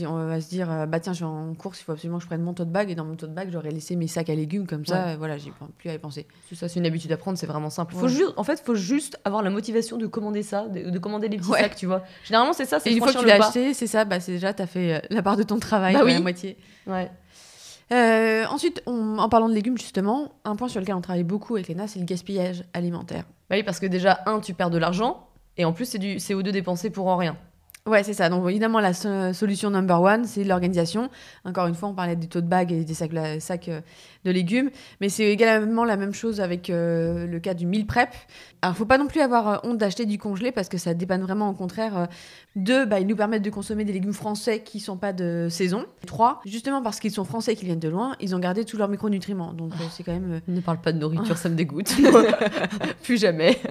on 0.07 0.27
va 0.27 0.41
se 0.41 0.49
dire 0.49 0.71
euh, 0.71 0.87
bah 0.87 1.01
tiens, 1.01 1.13
je 1.13 1.21
vais 1.21 1.27
en 1.31 1.55
course, 1.55 1.81
il 1.81 1.85
faut 1.85 1.93
absolument 1.93 2.19
que 2.19 2.23
je 2.25 2.29
prenne 2.29 2.43
mon 2.43 2.53
tote 2.55 2.71
bag. 2.71 2.91
Et 2.91 2.95
dans 2.95 3.05
mon 3.05 3.15
tote 3.17 3.33
bag, 3.33 3.49
j'aurais 3.53 3.71
laissé 3.71 3.95
mes 3.97 4.07
sacs 4.09 4.29
à 4.31 4.35
légumes 4.35 4.67
comme 4.67 4.85
ça. 4.85 4.95
Ouais. 5.07 5.13
euh, 5.13 5.17
Voilà, 5.17 5.39
j'ai 5.39 5.53
plus 5.79 5.91
à 5.91 5.95
y 5.95 5.99
penser. 5.99 6.27
C'est 6.49 6.55
ça, 6.57 6.69
c'est 6.69 6.81
une 6.81 6.87
habitude 6.87 7.13
à 7.13 7.17
prendre, 7.17 7.39
c'est 7.39 7.47
vraiment 7.47 7.71
simple. 7.71 7.95
Faut 7.95 8.03
Ouais. 8.03 8.09
juste, 8.09 8.33
en 8.37 8.45
fait, 8.45 8.61
faut 8.65 8.75
juste 8.75 9.19
avoir 9.25 9.43
la 9.43 9.51
motivation 9.51 9.97
de 9.97 10.07
commander 10.07 10.43
ça, 10.43 10.67
de, 10.69 10.91
de 10.91 10.99
commander 10.99 11.29
les 11.29 11.37
petits 11.39 11.49
Ouais. 11.51 11.61
sacs, 11.61 11.77
tu 11.77 11.87
vois. 11.87 12.03
Généralement, 12.25 12.53
c'est 12.53 12.65
ça, 12.65 12.81
c'est 12.81 12.91
Et 12.91 12.93
une 12.95 12.99
fois 13.03 13.13
que 13.13 13.19
tu 13.19 13.25
l'as 13.27 13.45
acheté, 13.47 13.75
c'est 13.75 13.87
ça, 13.87 14.05
bah, 14.05 14.19
c'est 14.21 14.33
déjà, 14.33 14.53
tu 14.55 14.63
as 14.63 14.67
fait 14.67 14.95
euh, 14.95 15.01
la 15.11 15.23
part 15.23 15.37
de 15.37 15.43
ton 15.43 15.59
travail, 15.59 15.95
Bah 15.95 16.01
oui. 16.05 16.15
la 16.15 16.21
moitié. 16.21 16.57
Ouais. 16.87 17.11
Euh, 17.93 18.45
ensuite, 18.51 18.83
on- 18.87 19.19
en 19.19 19.29
parlant 19.29 19.49
de 19.49 19.55
légumes, 19.55 19.79
justement, 19.79 20.33
un 20.45 20.57
point 20.57 20.69
sur 20.69 20.81
lequel 20.81 20.97
on 20.97 21.01
travaille 21.01 21.23
beaucoup 21.23 21.55
avec 21.55 21.69
Léna, 21.69 21.87
c'est 21.87 22.01
le 22.01 22.05
gaspillage 22.05 22.65
alimentaire. 22.75 23.25
Bah 23.49 23.57
oui, 23.57 23.63
parce 23.63 23.79
que 23.79 23.87
déjà, 23.87 24.21
un, 24.27 24.41
tu 24.41 24.55
perds 24.55 24.71
de 24.71 24.79
l'argent, 24.79 25.29
et 25.57 25.65
en 25.65 25.73
plus, 25.73 25.85
c'est 25.85 25.99
du 26.01 26.17
CO2 26.17 26.51
dépensé 26.51 26.91
pour 26.91 27.07
en 27.07 27.17
rien. 27.17 27.37
Ouais, 27.87 28.03
c'est 28.03 28.15
ça. 28.15 28.29
Donc 28.29 28.49
évidemment, 28.51 28.81
la 28.81 28.93
so- 28.93 29.33
solution 29.33 29.71
number 29.71 30.01
one, 30.01 30.25
c'est 30.25 30.43
l'organisation. 30.43 31.09
Encore 31.45 31.69
une 31.69 31.75
fois, 31.77 31.89
on 31.89 31.95
parlait 31.95 32.17
des 32.17 32.27
tote 32.27 32.47
bags 32.47 32.73
et 32.73 32.85
des 32.85 32.95
sacs, 32.95 33.13
la- 33.13 33.39
sacs 33.39 33.69
euh, 33.69 33.81
de 34.25 34.31
légumes, 34.33 34.71
mais 35.01 35.09
c'est 35.09 35.27
également 35.31 35.85
la 35.85 35.97
même 35.97 36.13
chose 36.13 36.41
avec 36.41 36.69
euh, 36.69 37.27
le 37.29 37.39
cas 37.39 37.55
du 37.55 37.65
meal 37.65 37.87
prep. 37.87 38.09
Alors, 38.63 38.77
faut 38.77 38.87
pas 38.87 38.99
non 38.99 39.07
plus 39.07 39.21
avoir 39.21 39.49
euh, 39.49 39.57
honte 39.63 39.79
d'acheter 39.79 40.05
du 40.05 40.19
congelé 40.19 40.51
parce 40.51 40.69
que 40.69 40.79
ça 40.79 40.95
dépanne 40.95 41.23
vraiment. 41.23 41.49
Au 41.49 41.53
contraire, 41.53 41.97
euh, 41.97 42.07
deux, 42.57 42.87
bah, 42.87 42.99
ils 42.99 43.07
nous 43.07 43.15
permettent 43.15 43.43
de 43.45 43.51
consommer 43.51 43.85
des 43.85 43.93
légumes 43.93 44.13
français 44.15 44.61
qui 44.65 44.81
sont 44.81 44.97
pas 44.97 45.13
de 45.13 45.47
saison. 45.49 45.85
Trois, 46.07 46.41
justement 46.45 46.83
parce 46.83 46.99
qu'ils 46.99 47.13
sont 47.13 47.25
français 47.25 47.53
et 47.53 47.57
qu'ils 47.57 47.67
viennent 47.67 47.79
de 47.79 47.89
loin, 47.89 48.17
ils 48.21 48.35
ont 48.35 48.41
gardé 48.41 48.65
tous 48.65 48.77
leurs 48.79 48.89
micronutriments. 48.89 49.53
Donc 49.53 49.73
c'est 49.93 50.03
quand 50.03 50.13
même 50.13 50.41
Ne 50.49 50.61
parle 50.61 50.81
pas 50.81 50.91
de 50.93 50.99
nourriture, 50.99 51.37
ça 51.39 51.49
me 51.49 51.55
dégoûte. 51.55 51.95
Plus 53.05 53.21
jamais. 53.21 53.57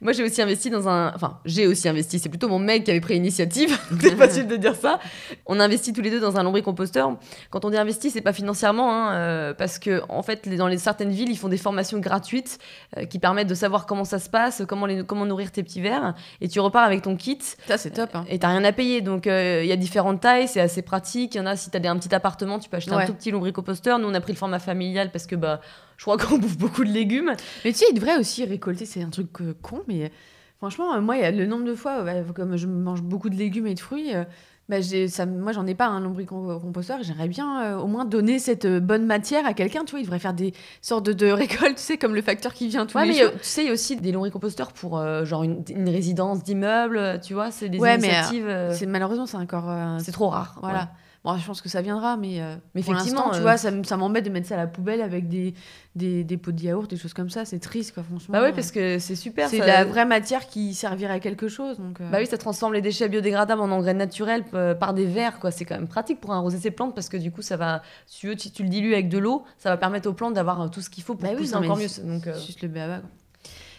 Moi, 0.00 0.12
j'ai 0.12 0.24
aussi 0.24 0.42
investi 0.42 0.70
dans 0.70 0.88
un. 0.88 1.12
Enfin, 1.14 1.40
j'ai 1.44 1.66
aussi 1.66 1.88
investi. 1.88 2.18
C'est 2.18 2.28
plutôt 2.28 2.48
mon 2.48 2.58
mec 2.58 2.84
qui 2.84 2.90
avait 2.90 3.00
pris 3.00 3.14
l'initiative. 3.14 3.78
c'est 4.00 4.16
facile 4.16 4.46
de 4.46 4.56
dire 4.56 4.74
ça. 4.74 5.00
On 5.46 5.58
a 5.60 5.64
investi 5.64 5.92
tous 5.92 6.02
les 6.02 6.10
deux 6.10 6.20
dans 6.20 6.36
un 6.36 6.42
lombricomposteur. 6.42 7.16
Quand 7.50 7.64
on 7.64 7.70
dit 7.70 7.76
investi, 7.76 8.10
c'est 8.10 8.20
pas 8.20 8.32
financièrement, 8.32 8.92
hein, 8.92 9.14
euh, 9.14 9.54
parce 9.54 9.78
que 9.78 10.02
en 10.08 10.22
fait, 10.22 10.48
dans 10.56 10.68
les 10.68 10.78
certaines 10.78 11.10
villes, 11.10 11.30
ils 11.30 11.38
font 11.38 11.48
des 11.48 11.56
formations 11.56 11.98
gratuites 11.98 12.58
euh, 12.96 13.04
qui 13.04 13.18
permettent 13.18 13.48
de 13.48 13.54
savoir 13.54 13.86
comment 13.86 14.04
ça 14.04 14.18
se 14.18 14.28
passe, 14.28 14.62
comment 14.68 14.86
les, 14.86 15.04
comment 15.04 15.26
nourrir 15.26 15.50
tes 15.50 15.62
petits 15.62 15.80
vers, 15.80 16.14
et 16.40 16.48
tu 16.48 16.60
repars 16.60 16.84
avec 16.84 17.02
ton 17.02 17.16
kit. 17.16 17.38
ça, 17.66 17.78
c'est 17.78 17.90
top. 17.90 18.10
hein. 18.14 18.24
Et 18.28 18.38
t'as 18.38 18.48
rien 18.48 18.64
à 18.64 18.72
payer. 18.72 19.00
Donc, 19.00 19.26
euh, 19.26 19.60
il 19.62 19.68
y 19.68 19.72
a 19.72 19.76
différentes 19.76 20.20
tailles, 20.20 20.48
c'est 20.48 20.60
assez 20.60 20.82
pratique. 20.82 21.34
Il 21.34 21.38
y 21.38 21.40
en 21.40 21.46
a, 21.46 21.56
si 21.56 21.70
t'as 21.70 21.86
un 21.88 21.98
petit 21.98 22.14
appartement, 22.14 22.58
tu 22.58 22.68
peux 22.68 22.76
acheter 22.76 22.92
un 22.92 23.06
tout 23.06 23.14
petit 23.14 23.30
lombricomposteur. 23.30 23.98
Nous, 23.98 24.08
on 24.08 24.14
a 24.14 24.20
pris 24.20 24.32
le 24.32 24.38
format 24.38 24.58
familial 24.58 25.10
parce 25.10 25.26
que, 25.26 25.36
bah, 25.36 25.60
je 25.96 26.02
crois 26.04 26.16
qu'on 26.16 26.38
bouffe 26.38 26.58
beaucoup 26.58 26.84
de 26.84 26.90
légumes. 26.90 27.32
Mais 27.64 27.72
tu 27.72 27.78
sais, 27.78 27.86
il 27.90 27.94
devrait 27.94 28.18
aussi 28.18 28.44
récolter, 28.44 28.84
c'est 28.86 29.02
un 29.02 29.10
truc 29.10 29.28
euh, 29.40 29.54
con, 29.62 29.82
mais 29.88 30.10
franchement, 30.58 30.94
euh, 30.94 31.00
moi, 31.00 31.16
il 31.16 31.22
y 31.22 31.24
a 31.24 31.30
le 31.30 31.46
nombre 31.46 31.64
de 31.64 31.74
fois, 31.74 32.02
ouais, 32.02 32.24
comme 32.34 32.56
je 32.56 32.66
mange 32.66 33.02
beaucoup 33.02 33.30
de 33.30 33.36
légumes 33.36 33.66
et 33.66 33.74
de 33.74 33.80
fruits, 33.80 34.14
euh, 34.14 34.24
bah, 34.68 34.80
j'ai- 34.80 35.06
ça, 35.06 35.26
moi, 35.26 35.52
j'en 35.52 35.64
ai 35.66 35.76
pas 35.76 35.86
un 35.86 36.00
lombricomposteur. 36.00 36.98
J'aimerais 37.02 37.28
bien 37.28 37.62
euh, 37.62 37.78
au 37.78 37.86
moins 37.86 38.04
donner 38.04 38.40
cette 38.40 38.64
euh, 38.64 38.80
bonne 38.80 39.06
matière 39.06 39.46
à 39.46 39.54
quelqu'un. 39.54 39.84
Tu 39.84 39.92
vois, 39.92 40.00
il 40.00 40.04
devrait 40.04 40.18
faire 40.18 40.34
des 40.34 40.54
sortes 40.82 41.06
de, 41.06 41.12
de 41.12 41.30
récoltes, 41.30 41.76
tu 41.76 41.82
sais, 41.82 41.98
comme 41.98 42.14
le 42.16 42.22
facteur 42.22 42.52
qui 42.52 42.66
vient 42.66 42.84
tous 42.84 42.98
Ouais, 42.98 43.04
les 43.06 43.12
mais 43.12 43.18
jours. 43.20 43.28
euh, 43.32 43.38
tu 43.38 43.44
sais, 43.44 43.62
il 43.62 43.66
y 43.66 43.70
a 43.70 43.72
aussi 43.72 43.94
des 43.96 44.10
lombricomposteurs 44.10 44.72
pour, 44.72 44.98
euh, 44.98 45.24
genre, 45.24 45.44
une, 45.44 45.62
une 45.68 45.88
résidence 45.88 46.42
d'immeuble, 46.42 47.20
tu 47.24 47.32
vois, 47.34 47.52
c'est 47.52 47.68
des 47.68 47.78
Ouais, 47.78 47.96
mais, 47.98 48.08
initiatives. 48.08 48.48
euh, 48.48 48.72
C'est 48.74 48.86
malheureusement, 48.86 49.26
c'est 49.26 49.36
encore. 49.36 49.70
euh, 49.70 49.98
c'est 50.00 50.10
trop 50.12 50.28
rare. 50.30 50.58
voilà. 50.60 50.78
ouais. 50.80 50.84
Bon, 51.26 51.36
je 51.36 51.44
pense 51.44 51.60
que 51.60 51.68
ça 51.68 51.82
viendra, 51.82 52.16
mais, 52.16 52.40
euh, 52.40 52.54
Mais 52.76 52.82
pour 52.82 52.92
effectivement, 52.92 53.22
l'instant, 53.26 53.32
tu 53.32 53.38
euh, 53.38 53.42
vois, 53.42 53.56
ça, 53.56 53.96
m'embête 53.96 54.24
de 54.24 54.30
mettre 54.30 54.46
ça 54.46 54.54
à 54.54 54.58
la 54.58 54.68
poubelle 54.68 55.00
avec 55.02 55.28
des, 55.28 55.54
des, 55.96 56.22
des 56.22 56.36
pots 56.36 56.52
de 56.52 56.62
yaourt, 56.62 56.88
des 56.88 56.96
choses 56.96 57.14
comme 57.14 57.30
ça. 57.30 57.44
C'est 57.44 57.58
triste, 57.58 57.94
quoi, 57.94 58.04
franchement. 58.04 58.32
Bah 58.32 58.44
oui, 58.44 58.52
parce 58.54 58.70
que 58.70 59.00
c'est 59.00 59.16
super. 59.16 59.48
c'est 59.48 59.58
ça- 59.58 59.66
la 59.66 59.84
vraie 59.84 60.04
matière 60.04 60.46
qui 60.46 60.72
servirait 60.72 61.14
à 61.14 61.18
quelque 61.18 61.48
chose. 61.48 61.78
Donc, 61.78 62.00
euh, 62.00 62.08
Bah 62.10 62.18
oui, 62.20 62.28
ça 62.28 62.38
transforme 62.38 62.74
les 62.74 62.80
déchets 62.80 63.08
biodégradables 63.08 63.60
en 63.60 63.72
engrais 63.72 63.92
naturels 63.92 64.44
euh, 64.54 64.76
par 64.76 64.94
des 64.94 65.04
verres, 65.04 65.40
quoi. 65.40 65.50
C'est 65.50 65.64
quand 65.64 65.74
même 65.74 65.88
pratique 65.88 66.20
pour 66.20 66.32
arroser 66.32 66.58
ses 66.58 66.70
plantes 66.70 66.94
parce 66.94 67.08
que 67.08 67.16
du 67.16 67.32
coup, 67.32 67.42
ça 67.42 67.56
va, 67.56 67.82
si 68.06 68.20
tu, 68.20 68.28
veux, 68.28 68.38
si 68.38 68.52
tu 68.52 68.62
le 68.62 68.68
dilues 68.68 68.92
avec 68.92 69.08
de 69.08 69.18
l'eau, 69.18 69.42
ça 69.58 69.70
va 69.70 69.76
permettre 69.76 70.08
aux 70.08 70.14
plantes 70.14 70.34
d'avoir 70.34 70.60
euh, 70.60 70.68
tout 70.68 70.80
ce 70.80 70.88
qu'il 70.90 71.02
faut 71.02 71.16
pour 71.16 71.24
Bah 71.24 71.34
oui, 71.34 71.42
pousser 71.42 71.54
non, 71.56 71.64
encore 71.64 71.76
mieux. 71.76 71.88
Donc, 72.04 72.28
euh, 72.28 72.38
Juste 72.38 72.62
le 72.62 72.68
béaba, 72.68 72.98
quoi. 73.00 73.10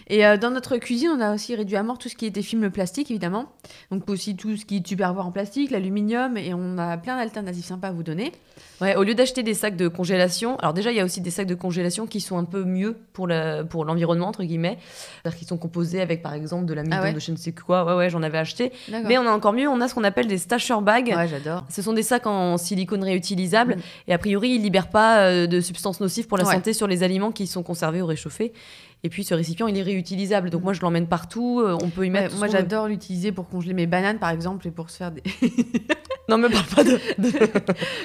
Et 0.10 0.26
euh, 0.26 0.38
dans 0.38 0.52
notre 0.52 0.78
cuisine, 0.78 1.10
on 1.16 1.20
a 1.20 1.34
aussi 1.36 1.54
réduit 1.54 1.76
à 1.76 1.84
mort 1.84 1.98
tout 1.98 2.08
ce 2.08 2.16
qui 2.16 2.26
était 2.26 2.42
film 2.42 2.70
plastique, 2.72 3.12
évidemment. 3.12 3.52
Donc 3.92 4.10
aussi 4.10 4.36
tout 4.38 4.56
ce 4.56 4.64
qui 4.66 4.78
est 4.78 4.82
tupperware 4.86 5.26
en 5.26 5.32
plastique, 5.32 5.70
l'aluminium, 5.72 6.38
et 6.38 6.54
on 6.54 6.78
a 6.78 6.96
plein 6.98 7.18
d'alternatives 7.18 7.66
sympas 7.66 7.90
à 7.90 7.92
vous 7.92 8.04
donner. 8.04 8.32
Ouais, 8.80 8.96
au 8.96 9.04
lieu 9.04 9.16
d'acheter 9.16 9.44
des 9.44 9.54
sacs 9.54 9.76
de 9.76 9.88
congélation, 9.88 10.56
alors 10.60 10.74
déjà 10.74 10.92
il 10.92 10.98
y 10.98 11.00
a 11.00 11.04
aussi 11.06 11.20
des 11.20 11.30
sacs 11.32 11.48
de 11.48 11.56
congélation 11.56 12.08
qui 12.08 12.22
sont 12.22 12.38
un 12.38 12.44
peu 12.46 12.64
mieux 12.64 12.96
pour 13.12 13.28
le- 13.28 13.64
pour 13.64 13.84
l'environnement 13.86 14.28
entre 14.28 14.44
guillemets, 14.44 14.78
c'est-à-dire 15.24 15.38
qu'ils 15.40 15.48
sont 15.48 15.58
composés 15.58 16.00
avec 16.00 16.22
par 16.22 16.34
exemple 16.34 16.66
de 16.66 16.74
l'amidon 16.74 16.96
Ah 17.00 17.04
ouais 17.04 17.14
de 17.14 17.20
je 17.20 17.32
ne 17.32 17.38
sais 17.38 17.52
quoi. 17.52 17.84
Ouais 17.86 17.96
ouais, 17.96 18.10
j'en 18.10 18.22
avais 18.24 18.38
acheté. 18.38 18.72
Mais 19.06 19.18
on 19.18 19.28
a 19.28 19.32
encore 19.32 19.54
mieux, 19.54 19.68
on 19.68 19.82
a 19.82 19.88
ce 19.88 19.96
qu'on 19.96 20.04
appelle 20.04 20.28
des 20.28 20.38
stasher 20.38 20.76
bags. 20.82 21.14
Ouais, 21.16 21.28
j'adore. 21.28 21.66
Ce 21.70 21.82
sont 21.82 21.94
des 21.94 22.04
sacs 22.04 22.28
en 22.28 22.58
silicone 22.58 23.04
réutilisables 23.04 23.76
Mm. 23.76 23.82
et 24.10 24.14
a 24.14 24.18
priori 24.20 24.52
ils 24.52 24.62
libèrent 24.62 24.90
pas 24.90 25.22
euh, 25.22 25.48
de 25.48 25.60
substances 25.60 26.00
nocives 26.00 26.28
pour 26.28 26.38
la 26.38 26.46
Ouais. 26.46 26.54
santé 26.54 26.72
sur 26.74 26.88
les 26.88 27.04
aliments 27.04 27.32
qui 27.32 27.46
sont 27.48 27.64
conservés 27.64 28.02
ou 28.02 28.06
réchauffés. 28.06 28.54
Et 29.04 29.10
puis 29.10 29.24
ce 29.24 29.34
récipient 29.34 29.68
il 29.68 29.78
est 29.78 29.84
réutilisable, 29.84 30.50
donc 30.50 30.64
moi 30.64 30.74
je 30.74 30.82
l'emmène 30.82 31.08
partout. 31.08 31.62
euh, 31.62 31.78
on 31.82 31.90
peut 31.90 32.06
y. 32.06 32.12
Ouais, 32.12 32.22
mettre. 32.22 32.36
moi, 32.38 32.48
j'adore 32.48 32.88
l'utiliser 32.88 33.32
pour 33.32 33.48
congeler 33.48 33.74
mes 33.74 33.86
bananes, 33.86 34.18
par 34.20 34.30
exemple, 34.32 34.68
et 34.68 34.72
pour 34.72 34.90
se 34.90 34.98
faire 34.98 35.12
des. 35.12 35.24
Non 36.30 36.38
me 36.38 36.50
parle 36.50 36.66
pas 36.66 36.84
de. 36.84 37.00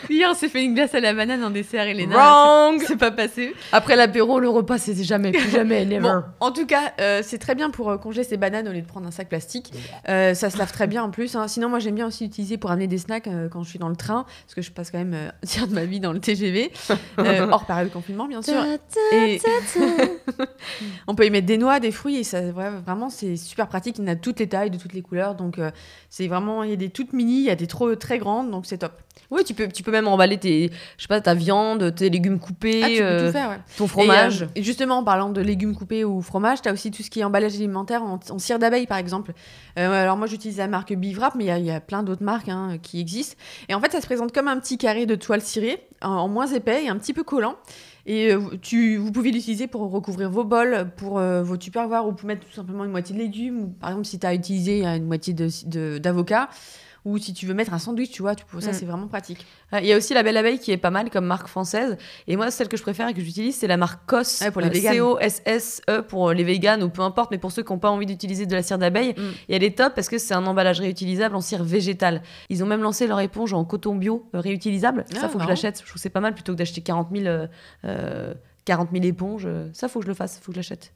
Hier, 0.09 0.29
on 0.31 0.35
s'est 0.35 0.49
fait 0.49 0.63
une 0.63 0.75
glace 0.75 0.95
à 0.95 1.01
la 1.01 1.13
banane 1.13 1.43
en 1.43 1.51
dessert, 1.51 1.89
Elena. 1.89 2.15
Wrong. 2.15 2.81
C'est 2.87 2.97
pas 2.97 3.11
passé. 3.11 3.53
Après 3.73 3.97
l'apéro, 3.97 4.39
le 4.39 4.49
repas 4.49 4.79
c'est 4.79 4.95
jamais, 5.03 5.33
plus 5.33 5.51
jamais, 5.51 5.85
never. 5.87 6.03
Bon, 6.03 6.23
en 6.39 6.53
tout 6.53 6.65
cas, 6.65 6.93
euh, 7.01 7.21
c'est 7.25 7.39
très 7.39 7.57
bien 7.57 7.71
pour 7.71 7.91
euh, 7.91 7.97
congeler 7.99 8.23
ses 8.23 8.37
bananes 8.37 8.69
au 8.69 8.71
lieu 8.71 8.81
de 8.81 8.87
prendre 8.87 9.09
un 9.09 9.11
sac 9.11 9.29
plastique. 9.29 9.73
Euh, 10.09 10.35
ça 10.35 10.51
se 10.51 10.59
lave 10.59 10.71
très 10.71 10.87
bien 10.87 11.03
en 11.03 11.11
plus. 11.11 11.35
hein. 11.35 11.49
Sinon, 11.49 11.69
moi, 11.69 11.81
j'aime 11.81 11.97
bien 11.97 12.07
aussi 12.07 12.23
l'utiliser 12.23 12.59
pour 12.59 12.71
amener 12.71 12.87
des 12.87 12.99
snacks 12.99 13.27
euh, 13.27 13.49
quand 13.49 13.65
je 13.65 13.71
suis 13.71 13.81
dans 13.81 13.89
le 13.89 13.97
train, 13.97 14.25
parce 14.45 14.55
que 14.55 14.63
je 14.63 14.71
passe 14.71 14.93
quand 14.93 14.99
même 14.99 15.15
un 15.15 15.33
tiers 15.45 15.67
de 15.67 15.75
ma 15.75 15.85
vie 15.85 15.99
dans 15.99 16.13
le 16.13 16.21
TGV, 16.21 16.71
hors 17.19 17.67
période 17.67 17.89
de 17.89 17.93
confinement, 17.93 18.29
bien 18.29 18.41
sûr. 18.41 18.63
Et 19.13 19.41
on 21.07 21.15
peut 21.15 21.27
y 21.27 21.31
mettre 21.31 21.47
des 21.47 21.59
noix, 21.59 21.81
des 21.81 21.91
fruits, 21.93 22.17
et 22.17 22.25
ça, 22.25 22.41
ouais, 22.41 22.71
vraiment, 22.85 23.11
c'est 23.11 23.37
super 23.37 23.69
pratique. 23.69 23.99
Il 23.99 24.05
y 24.05 24.09
en 24.09 24.13
a 24.13 24.17
toutes 24.17 24.41
les 24.41 24.49
tailles, 24.49 24.71
de 24.71 24.79
toutes 24.79 24.93
les 24.93 25.03
couleurs, 25.03 25.35
donc 25.35 25.59
euh, 25.59 25.71
c'est 26.11 26.29
vraiment, 26.29 26.63
il 26.63 26.71
y 26.71 26.73
a 26.73 26.77
des 26.77 26.91
toutes 26.91 27.13
mini, 27.13 27.39
il 27.41 27.45
y 27.45 27.51
a 27.51 27.55
des 27.57 27.67
trop 27.67 27.95
très 27.97 28.19
grandes, 28.19 28.51
donc 28.51 28.67
c'est 28.67 28.79
top. 28.79 28.93
Oui, 29.31 29.45
tu 29.45 29.53
peux, 29.55 29.69
tu 29.69 29.83
peux 29.83 29.91
même 29.91 30.09
emballer 30.09 30.39
tes, 30.39 30.71
je 30.97 31.03
sais 31.03 31.09
pas, 31.09 31.21
ta 31.21 31.35
viande, 31.35 31.95
tes 31.95 32.09
légumes 32.11 32.39
coupés, 32.39 32.81
Ah, 32.83 32.89
tu 32.89 32.97
peux 32.99 33.03
euh, 33.05 33.27
tout 33.27 33.33
faire, 33.33 33.51
ouais. 33.51 33.61
ton 33.77 33.87
fromage. 33.87 34.43
Et, 34.43 34.45
euh, 34.45 34.49
et 34.57 34.63
justement, 34.63 34.99
en 34.99 35.05
parlant 35.05 35.31
de 35.31 35.41
légumes 35.41 35.75
coupés 35.75 36.05
ou 36.05 36.23
fromage, 36.23 36.63
tu 36.63 36.69
as 36.69 36.73
aussi 36.73 36.91
tout 36.91 37.03
ce 37.03 37.11
qui 37.11 37.21
est 37.21 37.25
emballage 37.25 37.55
alimentaire 37.55 38.03
en, 38.03 38.19
en 38.31 38.39
cire 38.39 38.59
d'abeille, 38.59 38.87
par 38.87 38.99
exemple. 38.99 39.33
Alors 39.77 40.17
moi, 40.17 40.27
j'utilise 40.27 40.59
la 40.59 40.69
marque 40.69 40.93
Bivrap, 40.95 41.35
mais 41.35 41.45
il 41.45 41.49
y 41.49 41.51
a- 41.51 41.59
il 41.59 41.65
y, 41.67 41.71
a 41.71 41.81
plein 41.81 42.03
d'autres 42.03 42.23
marques 42.25 42.49
hein, 42.49 42.77
qui 42.83 43.01
existent. 43.01 43.37
Et 43.69 43.75
en 43.75 43.81
fait, 43.81 43.93
ça 43.93 44.01
se 44.01 44.07
présente 44.07 44.33
comme 44.33 44.49
un 44.49 44.59
petit 44.59 44.79
carré 44.79 45.07
de 45.07 45.15
toile 45.15 45.41
cirée, 45.43 45.87
en, 46.03 46.09
en 46.11 46.29
moins 46.29 46.47
épais 46.47 46.85
et 46.85 46.89
un 46.89 46.97
petit 46.97 47.13
peu 47.13 47.23
collant. 47.23 47.57
Et 48.07 48.33
euh, 48.33 48.41
tu, 48.61 48.97
vous 48.97 49.13
pouvez 49.13 49.31
l'utiliser 49.31 49.69
pour 49.69 49.89
recouvrir 49.91 50.29
vos 50.31 50.45
bols, 50.45 50.91
pour 50.97 51.19
euh, 51.19 51.43
vos 51.43 51.57
tupperwares, 51.57 52.07
ou 52.09 52.13
pour 52.13 52.27
mettre 52.27 52.45
tout 52.47 52.53
simplement 52.53 52.85
une 52.85 52.91
moitié 52.91 53.15
de 53.15 53.21
légumes, 53.21 53.73
par 53.81 53.91
exemple 53.91 54.07
si 54.07 54.19
tu 54.19 54.27
as 54.27 54.35
utilisé 54.35 54.85
euh, 54.87 54.97
une 54.97 55.07
moitié 55.07 55.33
de- 55.35 55.49
de- 55.67 55.99
d'avocat, 55.99 56.49
ou 57.05 57.19
si 57.19 57.35
tu 57.35 57.47
veux 57.47 57.55
mettre 57.55 57.75
un 57.75 57.79
sandwich, 57.79 58.11
tu 58.13 58.23
vois, 58.23 58.35
tu 58.35 58.45
peux, 58.45 58.61
ça 58.61 58.71
Mm. 58.71 58.75
c'est 58.75 58.85
vraiment 58.87 59.09
pratique. 59.09 59.45
Il 59.73 59.87
y 59.87 59.93
a 59.93 59.97
aussi 59.97 60.15
la 60.15 60.23
Belle 60.23 60.37
Abeille 60.37 60.59
qui 60.59 60.71
est 60.71 60.77
pas 60.77 60.91
mal 60.91 61.11
comme 61.11 61.25
marque 61.27 61.49
française. 61.49 61.97
Et 62.29 62.37
moi, 62.37 62.51
celle 62.51 62.69
que 62.69 62.77
je 62.77 62.83
préfère 62.83 63.09
et 63.09 63.15
que 63.15 63.21
j'utilise, 63.21 63.57
c'est 63.57 63.67
la 63.67 63.77
marque 63.77 64.05
COS. 64.07 64.41
Ouais, 64.43 64.51
pour 64.51 64.61
les 64.61 64.69
Euh, 64.69 64.71
véganes. 64.71 64.93
C-O-S-S-E 64.95 66.03
pour 66.03 66.33
les 66.33 66.45
véganes 66.45 66.83
ou 66.83 66.89
peu 66.91 67.03
importe, 67.03 67.31
mais 67.31 67.39
pour 67.39 67.51
ceux 67.53 67.63
qui 67.63 67.73
n'ont 67.73 67.79
pas 67.79 67.91
envie 67.91 68.07
d'utiliser 68.07 68.47
de 68.47 68.55
la 68.55 68.63
cire 68.63 68.79
d'abeille. 68.79 69.15
Mm. 69.17 69.23
Et 69.49 69.57
elle 69.57 69.65
est 69.65 69.77
top 69.77 69.95
parce 69.95 70.09
que 70.09 70.19
c'est 70.19 70.35
un 70.35 70.47
emballage 70.47 70.81
réutilisable 70.81 71.35
en 71.35 71.41
cire 71.41 71.65
végétale. 71.65 72.23
Ils 72.51 72.63
ont 72.63 72.67
même 72.67 72.83
lancé 72.83 73.07
leur 73.07 73.21
éponge 73.21 73.53
en 73.55 73.65
coton 73.65 73.95
bio 73.97 74.29
euh, 74.35 74.41
réutilisable. 74.41 75.05
Ah, 75.17 75.21
ça, 75.21 75.29
faut 75.29 75.39
que 75.39 75.45
je 75.45 75.49
l'achète. 75.49 75.79
Je 75.79 75.83
trouve 75.85 75.95
que 75.95 76.01
c'est 76.01 76.11
pas 76.11 76.21
mal 76.21 76.35
plutôt 76.35 76.53
que 76.53 76.59
d'acheter 76.59 76.83
40 76.83 77.09
000, 77.13 77.27
euh, 77.27 77.47
euh, 77.85 78.35
40 78.65 78.91
000 78.93 79.05
éponges. 79.05 79.45
Euh, 79.47 79.69
Ça, 79.73 79.89
faut 79.89 79.99
que 79.99 80.05
je 80.05 80.09
le 80.11 80.15
fasse. 80.15 80.39
Faut 80.41 80.53
que 80.53 80.57
je 80.57 80.59
l'achète. 80.61 80.93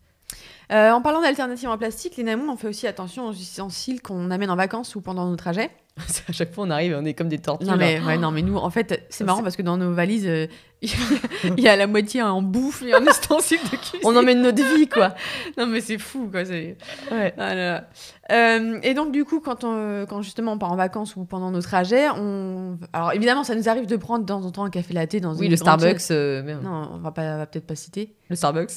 Euh, 0.73 0.91
en 0.91 1.01
parlant 1.01 1.21
d'alternatives 1.21 1.69
en 1.69 1.79
plastique, 1.79 2.17
les 2.17 2.25
Namou, 2.25 2.51
on 2.51 2.57
fait 2.57 2.69
aussi 2.69 2.87
attention 2.87 3.29
aux 3.29 3.33
ustensiles 3.33 4.03
qu'on 4.03 4.31
amène 4.31 4.51
en 4.51 4.57
vacances 4.57 4.97
ou 4.97 5.01
pendant 5.01 5.27
nos 5.29 5.37
trajets. 5.37 5.71
à 6.29 6.33
chaque 6.33 6.53
fois, 6.53 6.65
on 6.67 6.71
arrive 6.71 6.93
et 6.93 6.95
on 6.97 7.05
est 7.05 7.15
comme 7.15 7.29
des 7.29 7.39
tortues. 7.39 7.65
Non 7.65 7.77
mais, 7.77 8.01
ouais, 8.01 8.19
non, 8.19 8.31
mais 8.31 8.43
nous, 8.43 8.57
en 8.57 8.69
fait, 8.69 9.07
c'est 9.09 9.25
marrant 9.25 9.43
parce 9.43 9.57
que 9.57 9.63
dans 9.63 9.79
nos 9.79 9.95
valises, 9.95 10.27
euh, 10.27 10.47
il 10.83 11.61
y 11.61 11.69
a 11.69 11.77
la 11.77 11.87
moitié 11.87 12.21
en 12.21 12.43
bouffe 12.43 12.83
et 12.83 12.95
en 12.95 13.03
ustensiles 13.07 13.63
de 13.63 13.77
cuisine. 13.77 14.01
On 14.05 14.15
emmène 14.15 14.43
notre 14.43 14.63
vie, 14.77 14.89
quoi. 14.89 15.15
Non 15.57 15.67
mais 15.67 15.81
c'est 15.81 15.97
fou, 15.97 16.29
quoi. 16.31 16.43
Ouais. 16.43 16.77
Ah 17.11 17.55
là 17.55 17.73
là. 17.73 17.85
Euh, 18.31 18.79
et 18.83 18.93
donc 18.93 19.11
du 19.11 19.25
coup, 19.25 19.41
quand, 19.41 19.65
on, 19.65 20.05
quand 20.07 20.21
justement 20.21 20.53
on 20.53 20.59
part 20.59 20.73
en 20.73 20.77
vacances 20.77 21.17
ou 21.17 21.25
pendant 21.25 21.51
nos 21.51 21.63
trajets, 21.63 22.11
on... 22.11 22.77
alors 22.93 23.13
évidemment, 23.15 23.43
ça 23.43 23.55
nous 23.55 23.69
arrive 23.69 23.87
de 23.87 23.97
prendre 23.97 24.25
de 24.25 24.29
temps 24.29 24.45
en 24.45 24.51
temps 24.51 24.65
un 24.65 24.71
café 24.71 24.93
latte 24.93 25.17
dans 25.17 25.35
Oui, 25.35 25.47
une 25.47 25.53
le 25.53 25.57
grande 25.57 25.81
Starbucks. 25.81 26.11
euh. 26.11 26.61
Non, 26.63 26.91
on 26.93 26.99
va 26.99 27.11
pas, 27.11 27.39
va 27.39 27.47
peut-être 27.47 27.67
pas 27.67 27.77
citer. 27.77 28.15
Le 28.29 28.37
Starbucks. 28.37 28.73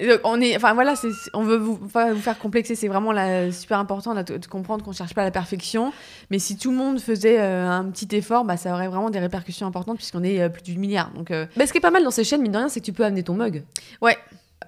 Donc, 0.00 0.20
on 0.24 0.40
est, 0.40 0.56
enfin 0.56 0.74
voilà, 0.74 0.96
c'est, 0.96 1.08
on 1.32 1.42
veut 1.42 1.56
vous, 1.56 1.76
pas 1.76 2.12
vous 2.12 2.20
faire 2.20 2.38
complexer. 2.38 2.74
C'est 2.74 2.88
vraiment 2.88 3.12
la, 3.12 3.50
super 3.52 3.78
important 3.78 4.14
là, 4.14 4.22
de, 4.22 4.36
de 4.36 4.46
comprendre 4.46 4.84
qu'on 4.84 4.92
cherche 4.92 5.14
pas 5.14 5.24
la 5.24 5.30
perfection. 5.30 5.92
Mais 6.30 6.38
si 6.38 6.56
tout 6.56 6.70
le 6.70 6.76
monde 6.76 7.00
faisait 7.00 7.40
euh, 7.40 7.68
un 7.68 7.84
petit 7.84 8.14
effort, 8.16 8.44
bah, 8.44 8.56
ça 8.56 8.72
aurait 8.72 8.88
vraiment 8.88 9.10
des 9.10 9.18
répercussions 9.18 9.66
importantes 9.66 9.96
puisqu'on 9.96 10.22
est 10.24 10.40
euh, 10.40 10.48
plus 10.48 10.62
du 10.62 10.78
milliard. 10.78 11.10
Donc 11.12 11.30
euh, 11.30 11.46
Bah, 11.56 11.66
ce 11.66 11.72
qui 11.72 11.78
est 11.78 11.80
pas 11.80 11.90
mal 11.90 12.04
dans 12.04 12.10
ces 12.10 12.24
chaînes, 12.24 12.42
mine 12.42 12.52
de 12.52 12.58
rien, 12.58 12.68
c'est 12.68 12.80
que 12.80 12.84
tu 12.84 12.92
peux 12.92 13.04
amener 13.04 13.22
ton 13.22 13.34
mug. 13.34 13.64
Ouais. 14.02 14.16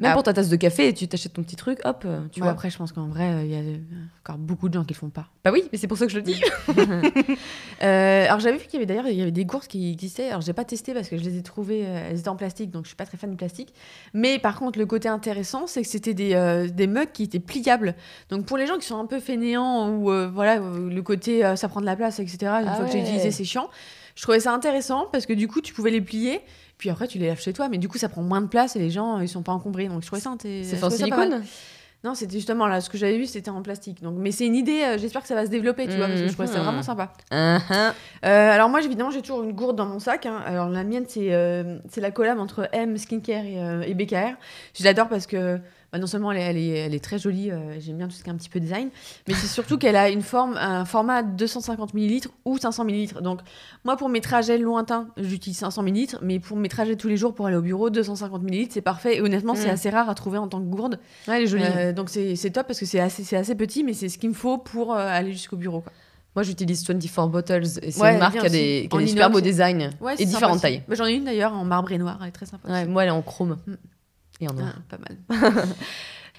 Même 0.00 0.12
pour 0.14 0.22
ta 0.22 0.32
tasse 0.32 0.48
de 0.48 0.56
café, 0.56 0.92
tu 0.94 1.08
t'achètes 1.08 1.32
ton 1.32 1.42
petit 1.42 1.56
truc, 1.56 1.80
hop, 1.84 2.04
euh, 2.06 2.20
tu 2.32 2.40
vois. 2.40 2.50
après, 2.50 2.70
je 2.70 2.78
pense 2.78 2.92
qu'en 2.92 3.08
vrai, 3.08 3.32
euh, 3.32 3.44
il 3.44 3.50
y 3.50 3.56
a 3.56 3.78
encore 4.22 4.38
beaucoup 4.38 4.68
de 4.68 4.74
gens 4.74 4.84
qui 4.84 4.94
le 4.94 4.98
font 4.98 5.11
pas. 5.11 5.26
Bah 5.44 5.50
oui, 5.52 5.64
mais 5.72 5.78
c'est 5.78 5.87
pour 5.87 5.98
ça 5.98 6.06
que 6.06 6.12
je 6.12 6.16
le 6.18 6.22
dis. 6.22 6.40
Euh, 7.82 8.24
alors 8.24 8.40
j'avais 8.40 8.56
vu 8.56 8.64
qu'il 8.64 8.74
y 8.74 8.76
avait 8.78 8.87
d'ailleurs 8.87 9.06
il 9.06 9.16
y 9.16 9.22
avait 9.22 9.30
des 9.30 9.44
gourdes 9.44 9.68
qui 9.68 9.90
existaient. 9.92 10.28
Alors 10.30 10.40
j'ai 10.40 10.52
pas 10.52 10.64
testé 10.64 10.94
parce 10.94 11.08
que 11.08 11.16
je 11.16 11.22
les 11.22 11.37
ai 11.38 11.42
trouvées, 11.42 11.80
elles 11.80 12.18
étaient 12.18 12.28
en 12.28 12.34
plastique, 12.34 12.72
donc 12.72 12.84
je 12.84 12.88
suis 12.88 12.96
pas 12.96 13.06
très 13.06 13.16
fan 13.16 13.30
du 13.30 13.37
plastique. 13.37 13.72
Mais 14.14 14.40
par 14.40 14.58
contre 14.58 14.80
le 14.80 14.87
côté 14.87 15.08
intéressant 15.08 15.68
c'est 15.68 15.82
que 15.82 15.88
c'était 15.88 16.14
des, 16.14 16.34
euh, 16.34 16.68
des 16.68 16.88
mugs 16.88 17.12
qui 17.12 17.22
étaient 17.22 17.38
pliables. 17.38 17.94
Donc 18.30 18.46
pour 18.46 18.56
les 18.56 18.66
gens 18.66 18.78
qui 18.78 18.87
sont 18.87 18.98
un 18.98 19.06
peu 19.06 19.20
fainéants 19.20 19.90
ou 19.90 20.11
euh, 20.11 20.28
voilà 20.28 20.56
le 20.58 21.00
côté 21.02 21.54
ça 21.54 21.68
prend 21.68 21.80
de 21.80 21.87
la 21.87 21.94
place 21.94 22.18
etc. 22.18 22.38
Une 22.42 22.68
Ah 22.68 22.74
fois 22.74 22.87
que 22.87 22.90
j'ai 22.90 23.00
utilisé 23.00 23.30
c'est 23.30 23.44
chiant. 23.44 23.68
Je 24.16 24.22
trouvais 24.22 24.40
ça 24.40 24.52
intéressant 24.52 25.06
parce 25.12 25.26
que 25.26 25.32
du 25.32 25.46
coup 25.46 25.61
tu 25.61 25.72
pouvais 25.72 25.92
les 25.92 26.00
plier. 26.00 26.40
Puis 26.78 26.90
après, 26.90 27.08
tu 27.08 27.18
les 27.18 27.26
laves 27.26 27.40
chez 27.40 27.52
toi, 27.52 27.68
mais 27.68 27.78
du 27.78 27.88
coup, 27.88 27.98
ça 27.98 28.08
prend 28.08 28.22
moins 28.22 28.40
de 28.40 28.46
place 28.46 28.76
et 28.76 28.78
les 28.78 28.90
gens, 28.90 29.18
ils 29.20 29.28
sont 29.28 29.42
pas 29.42 29.52
encombrés. 29.52 29.88
Donc, 29.88 30.00
je 30.02 30.06
trouvais 30.06 30.22
ça, 30.22 30.30
C'est 30.40 31.08
mal. 31.10 31.28
silicone 31.28 31.44
Non, 32.04 32.14
c'était 32.14 32.34
justement 32.36 32.68
là, 32.68 32.80
ce 32.80 32.88
que 32.88 32.96
j'avais 32.96 33.18
vu, 33.18 33.26
c'était 33.26 33.50
en 33.50 33.60
plastique. 33.62 34.00
Donc, 34.02 34.14
mais 34.16 34.30
c'est 34.30 34.46
une 34.46 34.54
idée, 34.54 34.82
euh, 34.84 34.98
j'espère 34.98 35.22
que 35.22 35.26
ça 35.28 35.34
va 35.34 35.44
se 35.44 35.50
développer, 35.50 35.88
tu 35.88 35.96
vois, 35.96 36.06
parce 36.06 36.20
que 36.20 36.28
je 36.28 36.32
trouvais 36.32 36.46
ça 36.46 36.60
vraiment 36.60 36.82
sympa. 36.84 37.12
Ah, 37.32 37.58
ah. 37.70 37.92
Euh, 38.24 38.50
alors 38.52 38.68
moi, 38.68 38.80
évidemment, 38.80 39.10
j'ai 39.10 39.20
toujours 39.22 39.42
une 39.42 39.52
gourde 39.52 39.74
dans 39.76 39.86
mon 39.86 39.98
sac. 39.98 40.24
hein. 40.26 40.40
Alors 40.46 40.68
la 40.68 40.84
mienne, 40.84 41.04
c'est 41.08 41.34
euh, 41.34 41.78
la 41.96 42.10
collab 42.12 42.38
entre 42.38 42.68
M 42.72 42.96
Skincare 42.96 43.44
et, 43.44 43.60
euh, 43.60 43.82
et 43.82 43.94
BKR. 43.94 44.36
Je 44.78 44.84
l'adore 44.84 45.08
parce 45.08 45.26
que 45.26 45.58
bah, 45.92 45.98
non 45.98 46.07
seulement 46.07 46.33
elle 46.33 46.38
est, 46.38 46.42
elle 46.42 46.57
est, 46.59 46.68
elle 46.79 46.94
est 46.94 47.03
très 47.03 47.18
jolie, 47.18 47.51
euh, 47.51 47.81
j'aime 47.81 47.96
bien 47.96 48.09
tout 48.09 48.14
ce 48.14 48.22
qui 48.22 48.29
est 48.29 48.33
un 48.33 48.37
petit 48.37 48.48
peu 48.51 48.61
design, 48.61 48.90
mais 49.27 49.35
c'est 49.35 49.46
surtout 49.46 49.79
qu'elle 49.79 49.96
a 49.96 50.11
une 50.11 50.22
forme, 50.22 50.57
un 50.59 50.85
format 50.85 51.22
250 51.22 51.94
ml 51.94 52.29
ou 52.44 52.59
500 52.59 52.85
ml. 52.85 53.22
Donc 53.22 53.40
moi, 53.85 53.96
pour 53.96 54.09
mes 54.09 54.20
trajets 54.20 54.59
lointains, 54.59 55.09
j'utilise 55.16 55.57
500 55.59 55.83
ml, 55.87 56.18
mais 56.22 56.40
pour 56.40 56.57
mes 56.57 56.68
trajets 56.68 56.96
tous 56.96 57.09
les 57.09 57.16
jours 57.16 57.35
pour 57.35 57.46
aller 57.46 57.57
au 57.57 57.62
bureau, 57.62 57.88
250 57.90 58.42
ml, 58.42 58.66
c'est 58.70 58.83
parfait. 58.83 59.16
Et 59.16 59.20
honnêtement, 59.22 59.55
c'est 59.55 59.68
Mm. 59.68 59.70
assez 59.70 59.90
rare 59.90 60.09
à 60.11 60.14
trouver 60.14 60.38
en 60.38 60.48
tant 60.48 60.61
que 60.61 60.66
gourde. 60.66 60.98
Ouais, 61.27 61.37
elle 61.38 61.42
est 61.44 61.46
jolie. 61.46 61.64
Euh, 61.64 61.92
donc 61.92 62.11
c'est 62.11 62.35
top 62.51 62.66
parce 62.66 62.79
que 62.81 62.87
c'est 62.87 63.01
assez, 63.01 63.55
petit, 63.55 63.83
mais 63.85 63.94
c'est 63.94 64.09
ce 64.09 64.18
qu'il 64.18 64.29
me 64.29 64.35
faut 64.35 64.59
pour 64.59 64.92
euh, 64.94 64.98
aller 64.98 65.33
jusqu'au 65.33 65.57
bureau. 65.57 65.81
quoi. 65.81 65.92
Moi, 66.37 66.42
j'utilise 66.44 66.87
24 66.87 67.29
Bottles 67.31 67.62
et 67.83 67.90
c'est 67.90 68.01
Ouais, 68.01 68.12
une 68.12 68.18
marque 68.18 68.38
qui 68.38 68.46
a 68.46 68.48
des, 68.51 68.87
qui 68.90 68.96
a 68.96 69.01
des 69.01 69.07
super 69.09 69.31
beaux 69.31 69.40
designs 69.40 69.90
Ouais, 70.01 70.14
et 70.18 70.24
différentes 70.27 70.61
tailles. 70.61 70.83
Bah, 70.87 70.94
J'en 70.94 71.07
ai 71.07 71.14
une 71.14 71.24
d'ailleurs 71.24 71.55
en 71.55 71.64
marbre 71.64 71.90
et 71.90 71.98
noir, 71.98 72.18
elle 72.22 72.29
est 72.29 72.33
très 72.33 72.46
sympa. 72.46 72.68
Ouais, 72.68 72.85
moi, 72.87 73.03
elle 73.03 73.09
est 73.09 73.12
en 73.12 73.22
chrome 73.22 73.57
Mm. 73.66 73.74
Et 74.40 74.48
en 74.48 74.55
noir. 74.55 74.74
Ah, 74.77 74.83
pas 74.88 74.98
mal. 74.98 75.18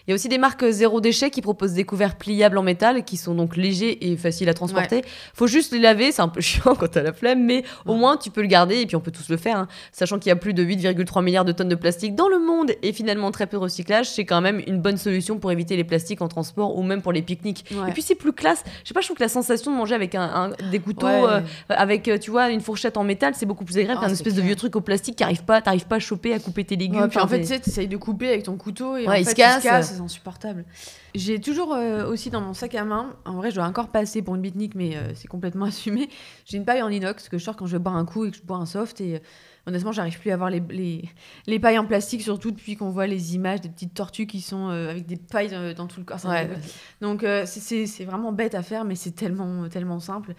Il 0.10 0.13
y 0.13 0.13
a 0.13 0.15
aussi 0.15 0.28
des 0.28 0.39
marques 0.39 0.65
zéro 0.72 1.02
déchet 1.02 1.30
qui 1.30 1.39
proposent 1.43 1.74
des 1.74 1.84
couverts 1.84 2.15
pliables 2.15 2.58
en 2.58 2.63
métal 2.63 3.04
qui 3.04 3.15
sont 3.15 3.36
donc 3.36 3.56
légers 3.56 4.10
et 4.12 4.17
faciles 4.17 4.50
à 4.50 4.56
transporter. 4.56 5.04
Faut 5.36 5.45
juste 5.45 5.72
les 5.72 5.78
laver, 5.78 6.12
c'est 6.12 6.24
un 6.24 6.30
peu 6.30 6.41
chiant 6.41 6.74
quand 6.74 6.88
t'as 6.88 7.04
la 7.04 7.13
flemme, 7.13 7.45
mais 7.45 7.63
au 7.86 7.91
Ouais. 7.91 8.00
moins 8.00 8.17
tu 8.17 8.32
peux 8.32 8.41
le 8.41 8.48
garder 8.48 8.78
et 8.80 8.88
puis 8.88 8.95
on 8.95 9.02
peut 9.02 9.12
tous 9.12 9.30
le 9.30 9.38
faire. 9.38 9.56
hein. 9.58 9.67
Sachant 9.91 10.17
qu'il 10.17 10.30
y 10.30 10.32
a 10.32 10.36
plus 10.36 10.56
de 10.56 10.63
8,3 10.63 11.24
milliards 11.24 11.45
de 11.45 11.52
tonnes 11.52 11.69
de 11.69 11.76
plastique 11.76 12.15
dans 12.15 12.28
le 12.28 12.39
monde 12.39 12.72
et 12.82 12.91
finalement 12.91 13.30
très 13.30 13.45
peu 13.45 13.58
de 13.58 13.62
recyclage, 13.62 14.10
c'est 14.10 14.26
quand 14.26 14.41
même 14.41 14.63
une 14.65 14.82
bonne 14.82 14.98
solution 14.98 15.38
pour 15.38 15.52
éviter 15.52 15.76
les 15.76 15.84
plastiques 15.84 16.24
en 16.24 16.28
transport 16.28 16.76
ou 16.76 16.82
même 16.82 17.04
pour 17.04 17.12
les 17.12 17.22
pique-niques. 17.22 17.65
Ouais. 17.72 17.89
Et 17.89 17.91
puis 17.93 18.02
c'est 18.02 18.15
plus 18.15 18.34
classe. 18.34 18.63
Je 18.84 18.88
sais 18.88 18.95
pas, 18.95 19.02
je 19.02 19.06
trouve 19.06 19.17
que 19.17 19.22
la 19.24 19.30
sensation 19.30 19.72
de 19.72 19.78
manger 19.78 19.93
avec 19.93 20.15
un, 20.15 20.24
un- 20.24 20.72
des 20.72 20.80
couteaux, 20.80 21.06
Ouais. 21.06 21.24
euh, 21.30 21.41
avec 21.69 22.08
euh, 22.08 22.17
tu 22.17 22.32
vois 22.32 22.50
une 22.50 22.62
fourchette 22.62 22.98
en 22.98 23.04
métal, 23.04 23.34
c'est 23.36 23.45
beaucoup 23.45 23.63
plus 23.63 23.78
agréable 23.78 24.00
Ah, 24.02 24.08
qu'un 24.08 24.12
espèce 24.13 24.34
de 24.34 24.41
vieux 24.41 24.56
truc 24.56 24.76
au 24.76 24.82
plastique 24.82 25.17
qui 25.17 25.24
arrive 25.24 25.43
pas, 25.43 25.62
t'arrives 25.62 25.86
pas 25.86 25.98
à 25.98 26.00
choper, 26.00 26.34
à 26.34 26.39
couper 26.39 26.63
tes 26.63 26.78
légumes. 26.78 27.02
Ouais, 27.02 27.08
puis 27.10 27.19
en 27.19 27.28
fait, 27.28 27.41
tu 27.43 27.60
t'essayes 27.60 27.88
de 27.88 27.98
couper 27.98 28.30
avec 28.30 28.41
ton 28.41 28.58
couteau 28.58 28.98
et 28.98 29.02
Ouais, 29.06 29.10
en 29.10 29.13
il 29.13 29.26
se 29.28 29.36
casse. 29.36 29.99
C'est 30.00 30.04
insupportable. 30.06 30.66
J'ai 31.14 31.40
toujours 31.40 31.74
euh, 31.74 32.10
aussi 32.10 32.30
dans 32.30 32.42
mon 32.42 32.54
sac 32.54 32.74
à 32.76 32.86
main, 32.86 33.16
en 33.26 33.34
vrai, 33.36 33.52
je 33.52 33.56
dois 33.56 33.66
encore 33.66 33.90
passer 33.90 34.22
pour 34.22 34.36
une 34.36 34.42
bitnique, 34.42 34.76
mais 34.76 34.96
euh, 34.96 35.12
c'est 35.16 35.28
complètement 35.28 35.66
assumé. 35.74 36.10
J'ai 36.46 36.58
une 36.58 36.66
paille 36.66 36.82
en 36.82 36.90
inox 36.90 37.30
que 37.30 37.38
je 37.38 37.44
sors 37.44 37.56
quand 37.56 37.66
je 37.68 37.78
bois 37.78 37.92
un 37.92 38.06
coup 38.06 38.26
et 38.26 38.32
que 38.32 38.38
je 38.38 38.42
bois 38.44 38.58
un 38.58 38.66
soft. 38.66 39.02
Et 39.02 39.16
euh, 39.16 39.20
honnêtement, 39.68 39.92
j'arrive 39.92 40.20
plus 40.20 40.32
à 40.32 40.36
avoir 40.36 40.50
les, 40.50 40.62
les, 40.70 41.10
les 41.48 41.60
pailles 41.60 41.78
en 41.78 41.86
plastique, 41.86 42.22
surtout 42.22 42.52
depuis 42.52 42.76
qu'on 42.76 42.90
voit 42.90 43.08
les 43.08 43.36
images 43.36 43.62
des 43.62 43.70
petites 43.70 43.94
tortues 43.94 44.26
qui 44.28 44.42
sont 44.42 44.70
avec 44.70 45.06
des 45.06 45.18
pailles 45.18 45.76
dans 45.76 45.88
tout 45.88 46.00
le 46.00 46.06
corps. 46.06 46.24
Ouais. 46.26 46.50
Donc, 47.02 47.26
c'est- 47.46 48.04
vraiment 48.06 48.32
bête 48.32 48.56
à 48.56 48.64
faire, 48.64 48.86
mais 48.86 48.96
c'est 48.96 49.12
tellement, 49.12 49.68
tellement 49.70 50.00
simple. 50.00 50.34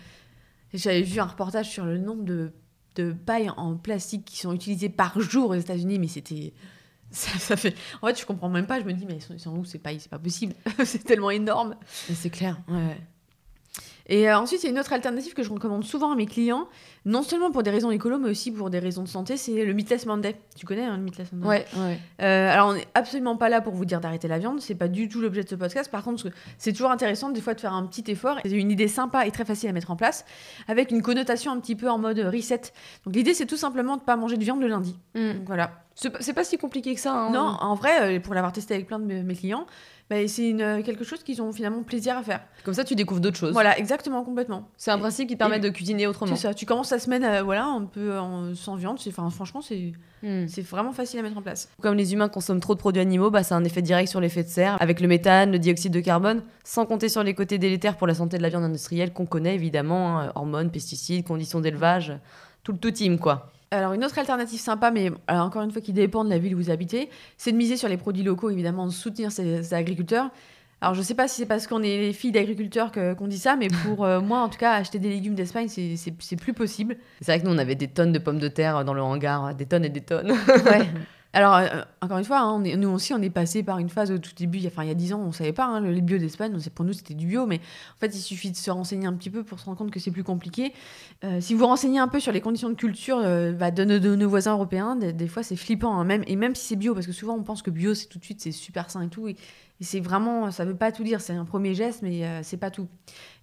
J'avais 0.72 1.02
vu 1.02 1.20
un 1.20 1.24
reportage 1.26 1.68
sur 1.68 1.84
le 1.84 1.98
nombre 1.98 2.24
de, 2.24 2.52
de 2.96 3.12
pailles 3.12 3.50
en 3.56 3.76
plastique 3.76 4.24
qui 4.24 4.38
sont 4.38 4.52
utilisées 4.52 4.88
par 4.88 5.20
jour 5.20 5.50
aux 5.50 5.54
États-Unis, 5.54 5.98
mais 5.98 6.08
c'était. 6.08 6.52
Ça, 7.12 7.38
ça 7.38 7.56
fait... 7.56 7.74
En 8.02 8.06
fait, 8.06 8.20
je 8.20 8.24
comprends 8.24 8.48
même 8.48 8.66
pas. 8.66 8.78
Je 8.78 8.84
me 8.84 8.92
dis, 8.92 9.04
mais 9.04 9.16
ils 9.16 9.22
sont, 9.22 9.34
ils 9.34 9.40
sont 9.40 9.50
où 9.50 9.64
C'est 9.64 9.78
pas 9.78 10.18
possible. 10.18 10.54
c'est 10.84 11.02
tellement 11.02 11.30
énorme. 11.30 11.74
C'est 12.14 12.30
clair. 12.30 12.60
Ouais. 12.68 12.96
Et 14.10 14.28
euh, 14.28 14.36
ensuite, 14.36 14.62
il 14.62 14.66
y 14.66 14.68
a 14.68 14.72
une 14.72 14.78
autre 14.78 14.92
alternative 14.92 15.34
que 15.34 15.44
je 15.44 15.50
recommande 15.50 15.84
souvent 15.84 16.10
à 16.10 16.16
mes 16.16 16.26
clients, 16.26 16.68
non 17.04 17.22
seulement 17.22 17.52
pour 17.52 17.62
des 17.62 17.70
raisons 17.70 17.92
écolo, 17.92 18.18
mais 18.18 18.28
aussi 18.28 18.50
pour 18.50 18.68
des 18.68 18.80
raisons 18.80 19.04
de 19.04 19.08
santé, 19.08 19.36
c'est 19.36 19.64
le 19.64 19.72
Meatless 19.72 20.04
Monday. 20.04 20.34
Tu 20.56 20.66
connais 20.66 20.84
hein, 20.84 20.96
le 20.96 21.02
Meatless 21.04 21.32
Monday? 21.32 21.46
Ouais, 21.46 21.66
ouais. 21.76 21.98
Euh, 22.20 22.52
alors, 22.52 22.70
on 22.70 22.74
n'est 22.74 22.88
absolument 22.94 23.36
pas 23.36 23.48
là 23.48 23.60
pour 23.60 23.72
vous 23.72 23.84
dire 23.84 24.00
d'arrêter 24.00 24.26
la 24.26 24.40
viande, 24.40 24.60
c'est 24.60 24.74
pas 24.74 24.88
du 24.88 25.08
tout 25.08 25.20
l'objet 25.20 25.44
de 25.44 25.48
ce 25.48 25.54
podcast. 25.54 25.90
Par 25.92 26.02
contre, 26.02 26.28
c'est 26.58 26.72
toujours 26.72 26.90
intéressant 26.90 27.30
des 27.30 27.40
fois 27.40 27.54
de 27.54 27.60
faire 27.60 27.72
un 27.72 27.86
petit 27.86 28.10
effort. 28.10 28.38
C'est 28.42 28.50
une 28.50 28.72
idée 28.72 28.88
sympa 28.88 29.26
et 29.26 29.30
très 29.30 29.44
facile 29.44 29.68
à 29.68 29.72
mettre 29.72 29.92
en 29.92 29.96
place, 29.96 30.24
avec 30.66 30.90
une 30.90 31.02
connotation 31.02 31.52
un 31.52 31.60
petit 31.60 31.76
peu 31.76 31.88
en 31.88 31.98
mode 31.98 32.18
reset. 32.18 32.62
Donc, 33.04 33.14
l'idée, 33.14 33.32
c'est 33.32 33.46
tout 33.46 33.56
simplement 33.56 33.96
de 33.96 34.02
pas 34.02 34.16
manger 34.16 34.36
de 34.36 34.42
viande 34.42 34.60
le 34.60 34.66
lundi. 34.66 34.98
Mm. 35.14 35.34
Donc, 35.34 35.46
voilà. 35.46 35.84
C'est 36.20 36.32
pas- 36.32 36.44
si 36.44 36.56
compliqué 36.58 36.94
que 36.94 37.00
ça. 37.00 37.12
hein. 37.12 37.30
Non, 37.30 37.56
en 37.60 37.74
vrai, 37.74 38.16
euh, 38.16 38.20
pour 38.20 38.32
l'avoir 38.34 38.52
testé 38.52 38.74
avec 38.74 38.86
plein 38.86 38.98
de 38.98 39.04
mes 39.04 39.34
clients, 39.34 39.66
bah, 40.08 40.16
c'est 40.26 40.52
euh, 40.60 40.82
quelque 40.82 41.04
chose 41.04 41.22
qu'ils 41.22 41.40
ont 41.42 41.52
finalement 41.52 41.82
plaisir 41.82 42.16
à 42.16 42.22
faire. 42.22 42.40
Comme 42.64 42.74
ça, 42.74 42.82
tu 42.84 42.94
découvres 42.94 43.20
d'autres 43.20 43.36
choses. 43.36 43.52
Voilà, 43.52 43.78
exactement, 43.78 44.24
complètement. 44.24 44.66
C'est 44.76 44.90
un 44.90 44.98
principe 44.98 45.28
qui 45.28 45.34
te 45.34 45.38
permet 45.38 45.58
Et- 45.58 45.60
de 45.60 45.68
cuisiner 45.68 46.06
autrement. 46.06 46.34
C'est 46.34 46.48
ça. 46.48 46.54
Tu 46.54 46.64
commences 46.66 46.88
ta 46.88 46.98
semaine, 46.98 47.22
euh, 47.24 47.42
voilà, 47.42 47.64
un 47.66 47.84
peu 47.84 48.18
en- 48.18 48.54
sans 48.54 48.74
viande. 48.76 48.98
Enfin, 49.06 49.28
franchement, 49.30 49.60
c'est, 49.60 49.92
Mm. 50.22 50.48
c'est 50.48 50.62
vraiment 50.62 50.92
facile 50.92 51.20
à 51.20 51.22
mettre 51.22 51.36
en 51.38 51.42
place. 51.42 51.68
Comme 51.82 51.94
les 51.96 52.12
humains 52.14 52.28
consomment 52.28 52.60
trop 52.60 52.74
de 52.74 52.80
produits 52.80 53.02
animaux, 53.02 53.30
bah, 53.30 53.42
ça 53.42 53.54
a 53.54 53.58
un 53.58 53.64
effet 53.64 53.82
direct 53.82 54.08
sur 54.08 54.20
l'effet 54.20 54.42
de 54.42 54.48
serre, 54.48 54.76
avec 54.80 55.00
le 55.00 55.06
méthane, 55.06 55.52
le 55.52 55.58
dioxyde 55.58 55.92
de 55.92 56.00
carbone, 56.00 56.42
sans 56.64 56.86
compter 56.86 57.08
sur 57.08 57.22
les 57.22 57.34
côtés 57.34 57.58
délétères 57.58 57.96
pour 57.96 58.06
la 58.06 58.14
santé 58.14 58.36
de 58.38 58.42
la 58.42 58.48
viande 58.48 58.64
industrielle 58.64 59.12
qu'on 59.12 59.26
connaît 59.26 59.54
évidemment, 59.54 60.18
hein, 60.18 60.32
hormones, 60.34 60.70
pesticides, 60.70 61.24
conditions 61.26 61.60
d'élevage, 61.60 62.14
tout 62.64 62.72
le 62.72 62.78
tout 62.78 62.90
team 62.90 63.18
quoi. 63.18 63.52
Alors, 63.72 63.92
une 63.92 64.04
autre 64.04 64.18
alternative 64.18 64.58
sympa, 64.58 64.90
mais 64.90 65.12
alors, 65.28 65.46
encore 65.46 65.62
une 65.62 65.70
fois 65.70 65.80
qui 65.80 65.92
dépend 65.92 66.24
de 66.24 66.30
la 66.30 66.38
ville 66.38 66.54
où 66.54 66.58
vous 66.58 66.70
habitez, 66.70 67.08
c'est 67.36 67.52
de 67.52 67.56
miser 67.56 67.76
sur 67.76 67.88
les 67.88 67.96
produits 67.96 68.24
locaux, 68.24 68.50
évidemment, 68.50 68.86
de 68.86 68.90
soutenir 68.92 69.30
ces, 69.30 69.62
ces 69.62 69.74
agriculteurs. 69.74 70.30
Alors, 70.80 70.94
je 70.94 71.02
sais 71.02 71.14
pas 71.14 71.28
si 71.28 71.36
c'est 71.36 71.46
parce 71.46 71.66
qu'on 71.66 71.82
est 71.82 71.98
les 71.98 72.12
filles 72.12 72.32
d'agriculteurs 72.32 72.90
qu'on 72.90 73.26
dit 73.26 73.38
ça, 73.38 73.54
mais 73.54 73.68
pour 73.84 74.04
euh, 74.04 74.20
moi, 74.20 74.40
en 74.40 74.48
tout 74.48 74.58
cas, 74.58 74.72
acheter 74.72 74.98
des 74.98 75.10
légumes 75.10 75.34
d'Espagne, 75.34 75.68
c'est 75.68 76.36
plus 76.36 76.54
possible. 76.54 76.96
C'est 77.20 77.32
vrai 77.32 77.40
que 77.40 77.46
nous 77.46 77.54
on 77.54 77.58
avait 77.58 77.74
des 77.74 77.88
tonnes 77.88 78.12
de 78.12 78.18
pommes 78.18 78.38
de 78.38 78.48
terre 78.48 78.84
dans 78.84 78.94
le 78.94 79.02
hangar, 79.02 79.54
des 79.54 79.66
tonnes 79.66 79.84
et 79.84 79.90
des 79.90 80.00
tonnes. 80.00 80.32
Ouais. 80.48 80.88
Alors, 81.32 81.54
euh, 81.54 81.68
encore 82.00 82.18
une 82.18 82.24
fois, 82.24 82.40
hein, 82.40 82.58
nous 82.58 82.88
aussi, 82.88 83.14
on 83.14 83.22
est 83.22 83.30
passé 83.30 83.62
par 83.62 83.78
une 83.78 83.88
phase 83.88 84.10
au 84.10 84.18
tout 84.18 84.32
début, 84.36 84.58
il 84.58 84.64
y 84.64 84.66
a- 84.66 84.70
enfin, 84.70 84.82
il 84.82 84.88
y 84.88 84.90
a 84.90 84.94
10 84.94 85.12
ans, 85.12 85.20
on 85.20 85.30
savait 85.30 85.52
pas, 85.52 85.64
hein, 85.64 85.80
le 85.80 86.00
bio 86.00 86.18
d'Espagne, 86.18 86.56
pour 86.74 86.84
nous, 86.84 86.92
c'était 86.92 87.14
du 87.14 87.26
bio, 87.28 87.46
mais 87.46 87.58
en 87.96 87.98
fait, 88.00 88.08
il 88.16 88.20
suffit 88.20 88.50
de 88.50 88.56
se 88.56 88.68
renseigner 88.68 89.06
un 89.06 89.12
petit 89.12 89.30
peu 89.30 89.44
pour 89.44 89.60
se 89.60 89.64
rendre 89.66 89.78
compte 89.78 89.92
que 89.92 90.00
c'est 90.00 90.10
plus 90.10 90.24
compliqué. 90.24 90.72
Euh, 91.22 91.40
si 91.40 91.54
vous 91.54 91.64
renseignez 91.66 92.00
un 92.00 92.08
peu 92.08 92.18
sur 92.18 92.32
les 92.32 92.40
conditions 92.40 92.68
de 92.68 92.74
culture 92.74 93.18
euh, 93.18 93.52
bah, 93.52 93.70
de, 93.70 93.84
nos- 93.84 93.98
de 94.00 94.24
voisins 94.24 94.52
européens, 94.54 94.96
des, 94.96 95.28
fois, 95.28 95.44
c'est 95.44 95.54
flippant, 95.54 95.94
hein, 96.00 96.04
même, 96.04 96.24
et 96.26 96.34
même 96.34 96.56
si 96.56 96.66
c'est 96.66 96.76
bio, 96.76 96.94
parce 96.94 97.06
que 97.06 97.12
souvent, 97.12 97.34
on 97.36 97.44
pense 97.44 97.62
que 97.62 97.70
bio, 97.70 97.94
c'est 97.94 98.06
tout 98.06 98.18
de 98.18 98.24
suite, 98.24 98.40
c'est 98.40 98.50
super 98.52 98.90
sain 98.90 99.02
et 99.02 99.08
tout, 99.08 99.28
et, 99.28 99.36
c'est 99.82 100.00
vraiment, 100.00 100.50
ça 100.50 100.64
veut 100.66 100.76
pas 100.76 100.92
tout 100.92 101.04
dire, 101.04 101.20
c'est 101.22 101.32
un 101.32 101.44
premier 101.46 101.74
geste, 101.74 102.02
mais 102.02 102.26
euh, 102.26 102.40
c'est 102.42 102.58
pas 102.58 102.70
tout. 102.70 102.86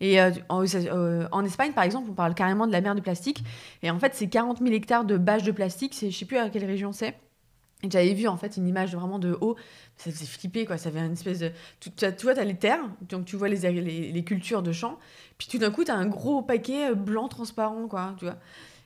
Et 0.02 0.22
euh, 0.22 0.30
en, 0.50 0.64
euh, 0.76 1.28
en 1.32 1.44
Espagne, 1.46 1.72
par 1.74 1.84
exemple, 1.84 2.10
on 2.12 2.14
parle 2.14 2.36
carrément 2.36 2.68
de 2.68 2.72
la 2.74 2.82
mer 2.82 2.94
du 2.96 3.02
plastique, 3.02 3.44
et 3.82 3.90
en 3.90 3.98
fait, 3.98 4.14
c'est 4.14 4.28
40 4.28 4.60
000 4.60 4.72
hectares 4.76 5.06
de 5.06 5.18
bâches 5.18 5.44
de 5.44 5.52
plastique, 5.52 5.96
je 6.00 6.12
sais 6.16 6.26
plus 6.26 6.38
à 6.38 6.50
quelle 6.50 6.66
région 6.66 6.92
c'est. 6.92 7.16
J'avais 7.88 8.14
vu 8.16 8.28
en 8.28 8.38
fait 8.38 8.58
une 8.58 8.68
image 8.68 8.96
vraiment 8.96 9.20
de 9.20 9.38
haut, 9.40 9.56
ça 9.98 10.10
faisait 10.12 10.26
flipper 10.26 10.66
quoi, 10.66 10.78
ça 10.78 10.90
avait 10.90 11.00
une 11.00 11.14
espèce 11.14 11.40
de. 11.40 11.52
Tu, 11.80 11.92
tu, 11.92 12.06
vois, 12.24 12.34
tu 12.34 12.40
as 12.40 12.44
les 12.44 12.56
terres, 12.56 12.80
donc 13.08 13.26
tu 13.26 13.36
vois 13.36 13.50
les, 13.50 13.58
les, 13.72 14.12
les 14.12 14.24
cultures 14.24 14.64
de 14.64 14.72
champs, 14.72 14.98
puis 15.38 15.48
tout 15.48 15.60
d'un 15.60 15.70
coup, 15.70 15.84
tu 15.84 15.92
as 15.92 15.96
un 15.96 16.08
gros 16.08 16.42
paquet 16.42 16.90
euh, 16.92 16.96
blanc 16.96 17.28
transparent 17.28 17.88
quoi, 17.88 18.16
tu 18.18 18.26
vois. 18.26 18.38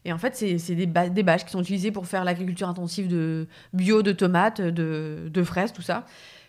Et 0.03 0.11
en 0.11 0.17
fait, 0.17 0.35
c'est 0.35 0.57
c'est 0.57 0.75
des, 0.75 0.87
des 0.87 1.23
bâches 1.23 1.45
qui 1.45 1.51
sont 1.51 1.61
utilisées 1.61 1.91
pour 1.91 2.05
faire 2.05 2.25
l'agriculture 2.25 2.67
intensive 2.67 3.07
de 3.07 3.47
bio, 3.71 4.01
de 4.01 4.11
tomates, 4.11 4.59
de, 4.59 5.29
de 5.31 5.43
fraises, 5.43 5.71
tout 5.71 5.83
ça. 5.83 6.05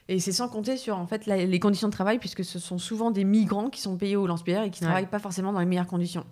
Et 0.09 0.19
c'est 0.19 0.33
sans 0.33 0.49
compter 0.49 0.77
sur 0.77 0.99
en 0.99 1.07
fait 1.07 1.27
la- 1.27 1.45
les 1.45 1.61
conditions 1.61 1.87
de 1.87 1.93
travail, 1.93 2.19
puisque 2.19 2.45
ce 2.45 2.59
sont 2.59 2.79
souvent 2.79 3.13
des 3.13 3.23
migrants 3.23 3.71
qui 3.71 3.81
sont 3.81 3.97
payés 3.97 4.17
au 4.17 4.27
lance-pierre 4.27 4.65
et 4.65 4.71
qui 4.71 4.81
Ouais. 4.81 4.87
travaillent 4.87 5.07
pas 5.07 5.21
forcément 5.21 5.53
dans 5.53 5.61
les 5.61 5.67
meilleures 5.67 5.87
conditions. 5.87 6.25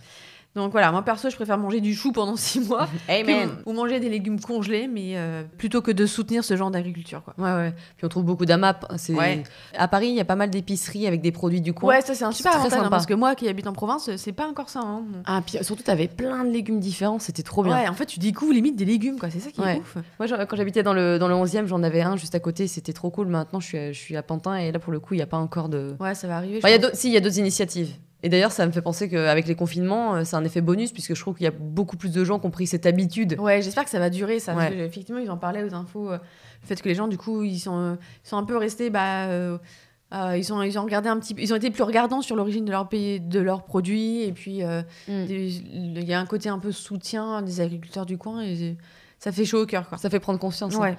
Donc 0.57 0.73
voilà, 0.73 0.91
moi 0.91 1.03
perso, 1.03 1.31
je 1.31 1.37
préfère 1.37 1.59
manger 1.59 1.81
du 1.81 1.95
chou 1.95 2.11
pendant 2.11 2.35
six 2.37 2.59
mois 2.61 2.89
Amen. 3.09 3.51
ou 3.67 3.73
manger 3.73 4.01
des 4.01 4.09
légumes 4.09 4.41
congelés, 4.41 4.89
mais 4.89 5.13
euh, 5.17 5.45
plutôt 5.59 5.81
que 5.81 5.93
de 5.93 6.07
soutenir 6.07 6.43
ce 6.43 6.57
genre 6.57 6.73
d'agriculture. 6.73 7.23
Quoi. 7.23 7.35
Ouais 7.39 7.53
ouais. 7.57 7.75
Puis 7.97 8.05
on 8.05 8.09
trouve 8.09 8.25
beaucoup 8.25 8.47
d'AMAP. 8.47 8.85
C'est 8.97 9.15
Ouais. 9.15 9.45
à 9.79 9.87
Paris, 9.87 10.09
il 10.09 10.15
y 10.17 10.21
a 10.21 10.25
pas 10.25 10.35
mal 10.35 10.51
d'épiceries 10.51 11.07
avec 11.07 11.21
des 11.21 11.31
produits 11.31 11.61
du 11.61 11.73
coin. 11.73 11.91
Ouais, 11.91 12.01
ça 12.01 12.15
c'est 12.17 12.25
un 12.25 12.33
super 12.33 12.57
avantage, 12.57 12.81
hein, 12.83 12.89
parce 12.91 13.07
que 13.07 13.15
moi 13.15 13.37
qui 13.37 13.49
habite 13.49 13.69
en 13.69 13.73
province, 13.73 14.11
c'est 14.17 14.33
pas 14.33 14.49
encore 14.49 14.71
ça. 14.71 14.81
hein. 14.81 15.05
Ah 15.25 15.41
puis 15.47 15.57
surtout 15.63 15.85
t'avais 15.85 16.09
plein 16.09 16.45
de 16.45 16.51
légumes 16.51 16.81
différents, 16.81 17.21
c'était 17.21 17.45
trop 17.45 17.63
bien. 17.63 17.77
Ouais, 17.77 17.89
en 17.89 17.95
fait, 17.95 18.07
tu 18.07 18.19
découvres 18.19 18.53
limite 18.53 18.75
des 18.75 18.85
légumes, 18.85 19.21
quoi. 19.21 19.31
C'est 19.31 19.39
ça 19.41 19.51
qui 19.53 19.61
Ouais. 19.61 19.77
est 19.77 19.81
ouf. 19.81 19.99
Moi, 20.19 20.27
quand 20.47 20.57
j'habitais 20.57 20.83
dans 20.83 20.95
le, 20.95 21.19
dans 21.21 21.29
le 21.29 21.35
11e, 21.35 21.67
j'en 21.67 21.83
avais 21.85 22.03
un 22.03 22.17
juste 22.17 22.35
à 22.35 22.41
côté, 22.41 22.67
c'était 22.67 22.93
trop 22.93 23.11
cool. 23.11 23.29
Maintenant, 23.29 23.61
je 23.61 23.67
suis, 23.67 23.79
à- 23.79 23.93
je 23.93 23.99
suis 24.01 24.17
à 24.17 24.23
Pantin 24.25 24.57
et 24.57 24.73
là, 24.73 24.81
pour 24.81 24.93
le 24.93 24.99
coup, 24.99 25.15
il 25.15 25.19
n'y 25.19 25.23
a 25.23 25.27
pas 25.29 25.39
encore 25.39 25.69
de. 25.69 25.95
Ouais, 26.01 26.17
ça 26.17 26.27
va 26.27 26.39
arriver. 26.39 26.55
je 26.55 26.67
Enfin, 26.67 26.71
y 26.77 26.85
a 26.85 26.91
si, 26.95 27.07
il 27.09 27.13
y 27.15 27.17
a 27.17 27.21
d'autres 27.21 27.39
initiatives. 27.39 27.91
Et 28.23 28.29
d'ailleurs, 28.29 28.53
ça 28.53 28.67
me 28.67 28.73
fait 28.73 28.83
penser 28.83 29.09
qu'avec 29.09 29.47
les 29.47 29.55
confinements, 29.55 30.15
euh, 30.17 30.25
c'est 30.25 30.37
un 30.37 30.45
effet 30.45 30.61
bonus, 30.61 30.93
puisque 30.93 31.15
je 31.15 31.21
trouve 31.21 31.35
qu'il 31.37 31.45
y 31.45 31.49
a 31.49 31.53
beaucoup 31.53 31.97
plus 31.97 32.13
de 32.13 32.23
gens 32.25 32.39
qui 32.39 32.47
ont 32.47 32.51
pris 32.51 32.67
cette 32.67 32.85
habitude. 32.87 33.37
Ouais, 33.39 33.63
j'espère 33.63 33.85
que 33.85 33.91
ça 33.91 33.99
va 33.99 34.11
durer, 34.11 34.41
ça. 34.41 34.53
parce 34.55 34.69
Ouais. 34.71 34.77
que, 34.77 34.81
effectivement, 34.83 35.21
ils 35.21 35.31
en 35.31 35.39
parlaient 35.39 35.65
aux 35.65 35.75
infos. 35.75 36.11
euh, 36.11 36.19
le 36.63 36.67
fait 36.67 36.81
que 36.83 36.89
les 36.89 36.95
gens, 36.95 37.09
du 37.09 37.17
coup, 37.17 37.43
ils 37.45 37.59
sont, 37.59 37.79
euh, 37.79 37.95
ils 38.25 38.29
sont 38.29 38.37
un 38.37 38.45
peu 38.45 38.57
restés. 38.59 38.91
Bah, 38.91 39.27
euh, 39.29 39.57
euh, 40.13 40.37
ils, 40.37 40.53
ont, 40.53 40.61
ils 40.63 40.79
ont 40.79 40.83
regardé 40.83 41.09
un 41.09 41.19
petit 41.19 41.35
ils 41.39 41.53
ont 41.53 41.57
été 41.57 41.71
plus 41.71 41.83
regardants 41.85 42.21
sur 42.21 42.35
l'origine 42.37 42.65
de 42.67 42.71
leur 42.73 42.89
pays, 42.89 43.21
de 43.21 43.41
leurs 43.41 43.63
produits, 43.65 44.23
et 44.25 44.33
puis 44.33 44.63
euh, 44.65 44.83
Mm. 45.09 45.25
il 45.29 46.05
y 46.05 46.13
a 46.13 46.21
un 46.21 46.27
côté 46.27 46.49
un 46.49 46.59
peu 46.59 46.73
soutien 46.73 47.41
des 47.43 47.61
agriculteurs 47.61 48.05
du 48.07 48.19
coin, 48.19 48.43
et 48.43 48.77
ça 49.19 49.31
fait 49.33 49.45
chaud 49.45 49.63
au 49.63 49.67
cœur, 49.67 49.89
quoi. 49.89 49.97
Ça 49.99 50.11
fait 50.11 50.19
prendre 50.21 50.39
confiance. 50.41 50.75
hein. 50.75 50.97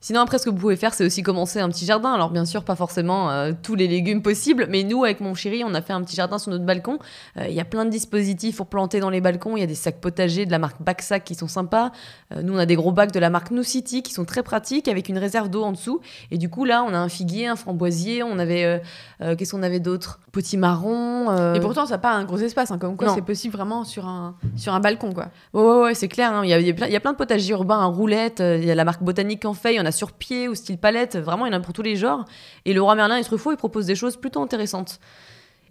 Sinon, 0.00 0.20
après, 0.20 0.38
ce 0.38 0.44
que 0.44 0.50
vous 0.50 0.56
pouvez 0.56 0.76
faire, 0.76 0.94
c'est 0.94 1.04
aussi 1.04 1.24
commencer 1.24 1.58
un 1.58 1.68
petit 1.68 1.84
jardin. 1.84 2.12
Alors, 2.12 2.30
bien 2.30 2.44
sûr, 2.44 2.62
pas 2.62 2.76
forcément 2.76 3.30
euh, 3.30 3.52
tous 3.62 3.74
les 3.74 3.88
légumes 3.88 4.22
possibles, 4.22 4.66
mais 4.70 4.84
nous, 4.84 5.02
avec 5.02 5.20
mon 5.20 5.34
chéri, 5.34 5.64
on 5.66 5.74
a 5.74 5.82
fait 5.82 5.92
un 5.92 6.02
petit 6.02 6.14
jardin 6.14 6.38
sur 6.38 6.52
notre 6.52 6.64
balcon. 6.64 6.98
Euh, 7.36 7.46
Il 7.48 7.54
y 7.54 7.60
a 7.60 7.64
plein 7.64 7.84
de 7.84 7.90
dispositifs 7.90 8.56
pour 8.58 8.66
planter 8.68 9.00
dans 9.00 9.10
les 9.10 9.20
balcons. 9.20 9.56
Il 9.56 9.60
y 9.60 9.64
a 9.64 9.66
des 9.66 9.74
sacs 9.74 10.00
potagers 10.00 10.46
de 10.46 10.52
la 10.52 10.60
marque 10.60 10.80
Backsack 10.80 11.24
qui 11.24 11.34
sont 11.34 11.48
sympas. 11.48 11.90
Euh, 12.32 12.42
nous, 12.42 12.54
on 12.54 12.58
a 12.58 12.66
des 12.66 12.76
gros 12.76 12.92
bacs 12.92 13.10
de 13.10 13.18
la 13.18 13.28
marque 13.28 13.50
New 13.50 13.64
City 13.64 14.02
qui 14.04 14.12
sont 14.12 14.24
très 14.24 14.44
pratiques 14.44 14.86
avec 14.86 15.08
une 15.08 15.18
réserve 15.18 15.48
d'eau 15.50 15.64
en 15.64 15.72
dessous. 15.72 16.00
Et 16.30 16.38
du 16.38 16.48
coup, 16.48 16.64
là, 16.64 16.84
on 16.86 16.94
a 16.94 16.98
un 16.98 17.08
figuier, 17.08 17.48
un 17.48 17.56
framboisier. 17.56 18.22
On 18.22 18.38
avait. 18.38 18.80
Qu'est-ce 19.20 19.50
qu'on 19.50 19.64
avait 19.64 19.80
d'autre? 19.80 20.20
Potimarron. 20.30 21.30
euh, 21.30 21.54
Et 21.54 21.60
pourtant, 21.60 21.86
ça 21.86 21.94
n'a 21.94 21.98
pas 21.98 22.12
un 22.12 22.24
gros 22.24 22.38
espace, 22.38 22.70
hein, 22.70 22.78
comme 22.78 22.96
quoi 22.96 23.08
c'est 23.14 23.22
possible 23.22 23.56
vraiment 23.56 23.82
sur 23.84 24.06
un, 24.06 24.36
sur 24.56 24.74
un 24.74 24.80
balcon, 24.80 25.12
quoi. 25.12 25.26
Ouais, 25.54 25.62
ouais, 25.62 25.82
ouais, 25.82 25.94
c'est 25.94 26.06
clair. 26.08 26.32
hein. 26.32 26.42
Il 26.44 26.50
y, 26.50 26.54
a, 26.54 26.60
y 26.60 26.70
a 26.70 26.74
plein, 26.74 26.86
y 26.86 26.94
a 26.96 27.00
plein 27.00 27.12
de 27.12 27.16
potagers 27.16 27.52
urbains 27.52 27.80
à 27.80 27.86
roulettes. 27.86 28.40
euh, 28.40 28.58
Il 28.58 28.64
y 28.64 28.70
a 28.70 28.74
la 28.76 28.84
marque 28.84 29.02
Botanique 29.02 29.44
en 29.44 29.54
fait. 29.54 29.78
En 29.80 29.86
a 29.88 29.92
sur 29.92 30.12
pied 30.12 30.48
ou 30.48 30.54
style 30.54 30.78
palette. 30.78 31.16
Vraiment, 31.16 31.46
il 31.46 31.52
y 31.52 31.54
en 31.54 31.58
a 31.58 31.60
pour 31.60 31.72
tous 31.74 31.82
les 31.82 31.96
genres. 31.96 32.24
Et 32.64 32.72
le 32.72 32.80
roi 32.80 32.94
Merlin 32.94 33.16
et 33.16 33.24
Truffaut, 33.24 33.52
ils 33.52 33.56
proposent 33.56 33.86
des 33.86 33.94
choses 33.96 34.16
plutôt 34.16 34.42
intéressantes. 34.42 35.00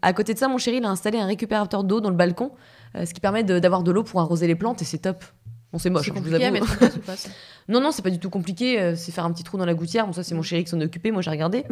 À 0.02 0.14
côté 0.14 0.34
de 0.34 0.40
ça, 0.40 0.48
mon 0.48 0.58
chéri, 0.58 0.78
il 0.78 0.86
a 0.86 0.90
installé 0.90 1.20
un 1.20 1.26
récupérateur 1.26 1.84
d'eau 1.84 2.02
dans 2.02 2.10
le 2.10 2.16
balcon, 2.16 2.52
euh, 2.96 3.06
ce 3.06 3.14
qui 3.14 3.20
permet 3.20 3.44
d'avoir 3.44 3.84
de, 3.84 3.92
l'eau 3.92 4.04
pour 4.04 4.20
arroser 4.20 4.48
les 4.48 4.56
plantes 4.56 4.82
et 4.82 4.86
c'est 4.86 5.00
top. 5.00 5.24
Bon, 5.74 5.80
c'est 5.80 5.90
moche, 5.90 6.10
hein, 6.10 6.14
je 6.16 6.22
vous 6.22 6.34
avoue. 6.34 6.66
place 6.78 7.26
pas 7.26 7.30
Non, 7.68 7.82
non, 7.82 7.92
c'est 7.92 8.02
pas 8.02 8.10
du 8.10 8.20
tout 8.20 8.30
compliqué. 8.30 8.80
euh, 8.80 8.96
C'est 8.96 9.12
faire 9.12 9.26
un 9.26 9.32
petit 9.34 9.44
trou 9.44 9.58
dans 9.58 9.66
la 9.66 9.74
gouttière. 9.74 10.08
Bon, 10.08 10.14
ça, 10.14 10.24
c'est 10.24 10.34
mon 10.34 10.42
chéri 10.42 10.64
qui 10.64 10.70
s'en 10.70 10.80
occupé. 10.80 11.12
Moi, 11.12 11.22
j'ai 11.22 11.30
regardé. 11.30 11.66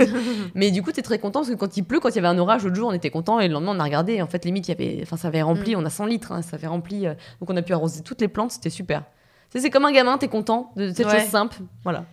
Mais 0.54 0.70
du 0.70 0.82
coup, 0.82 0.92
t'es 0.92 1.00
très 1.00 1.18
content 1.18 1.40
parce 1.40 1.50
que 1.50 1.54
quand 1.54 1.76
il 1.78 1.84
pleut, 1.84 2.00
quand 2.00 2.10
il 2.10 2.16
y 2.16 2.18
avait 2.18 2.28
un 2.28 2.36
orage 2.36 2.64
l'autre 2.64 2.76
jour, 2.76 2.88
on 2.88 2.92
était 2.92 3.08
content. 3.08 3.40
Et 3.40 3.48
le 3.48 3.54
lendemain, 3.54 3.72
on 3.74 3.80
a 3.80 3.84
regardé. 3.84 4.14
Et 4.14 4.22
en 4.22 4.26
fait, 4.26 4.44
limite, 4.44 4.68
il 4.68 4.72
y 4.72 4.74
avait, 4.74 4.98
enfin, 5.02 5.16
ça 5.16 5.28
avait 5.28 5.40
rempli. 5.40 5.74
On 5.76 5.84
a 5.86 5.90
100 5.90 6.04
litres. 6.04 6.32
hein, 6.32 6.42
ça 6.42 6.56
avait 6.56 6.66
rempli. 6.66 7.06
euh, 7.06 7.14
donc, 7.40 7.48
on 7.48 7.56
a 7.56 7.62
pu 7.62 7.72
arroser 7.72 8.02
toutes 8.02 8.20
les 8.20 8.28
plantes. 8.28 8.50
C'était 8.50 8.68
super. 8.68 9.04
C'est 9.54 9.70
comme 9.70 9.84
un 9.84 9.92
gamin. 9.92 10.18
T'es 10.18 10.28
content 10.28 10.72
de 10.76 10.92
cette 10.92 11.06
Ouais. 11.06 11.20
chose 11.20 11.28
simple. 11.30 11.56
Voilà. 11.84 12.04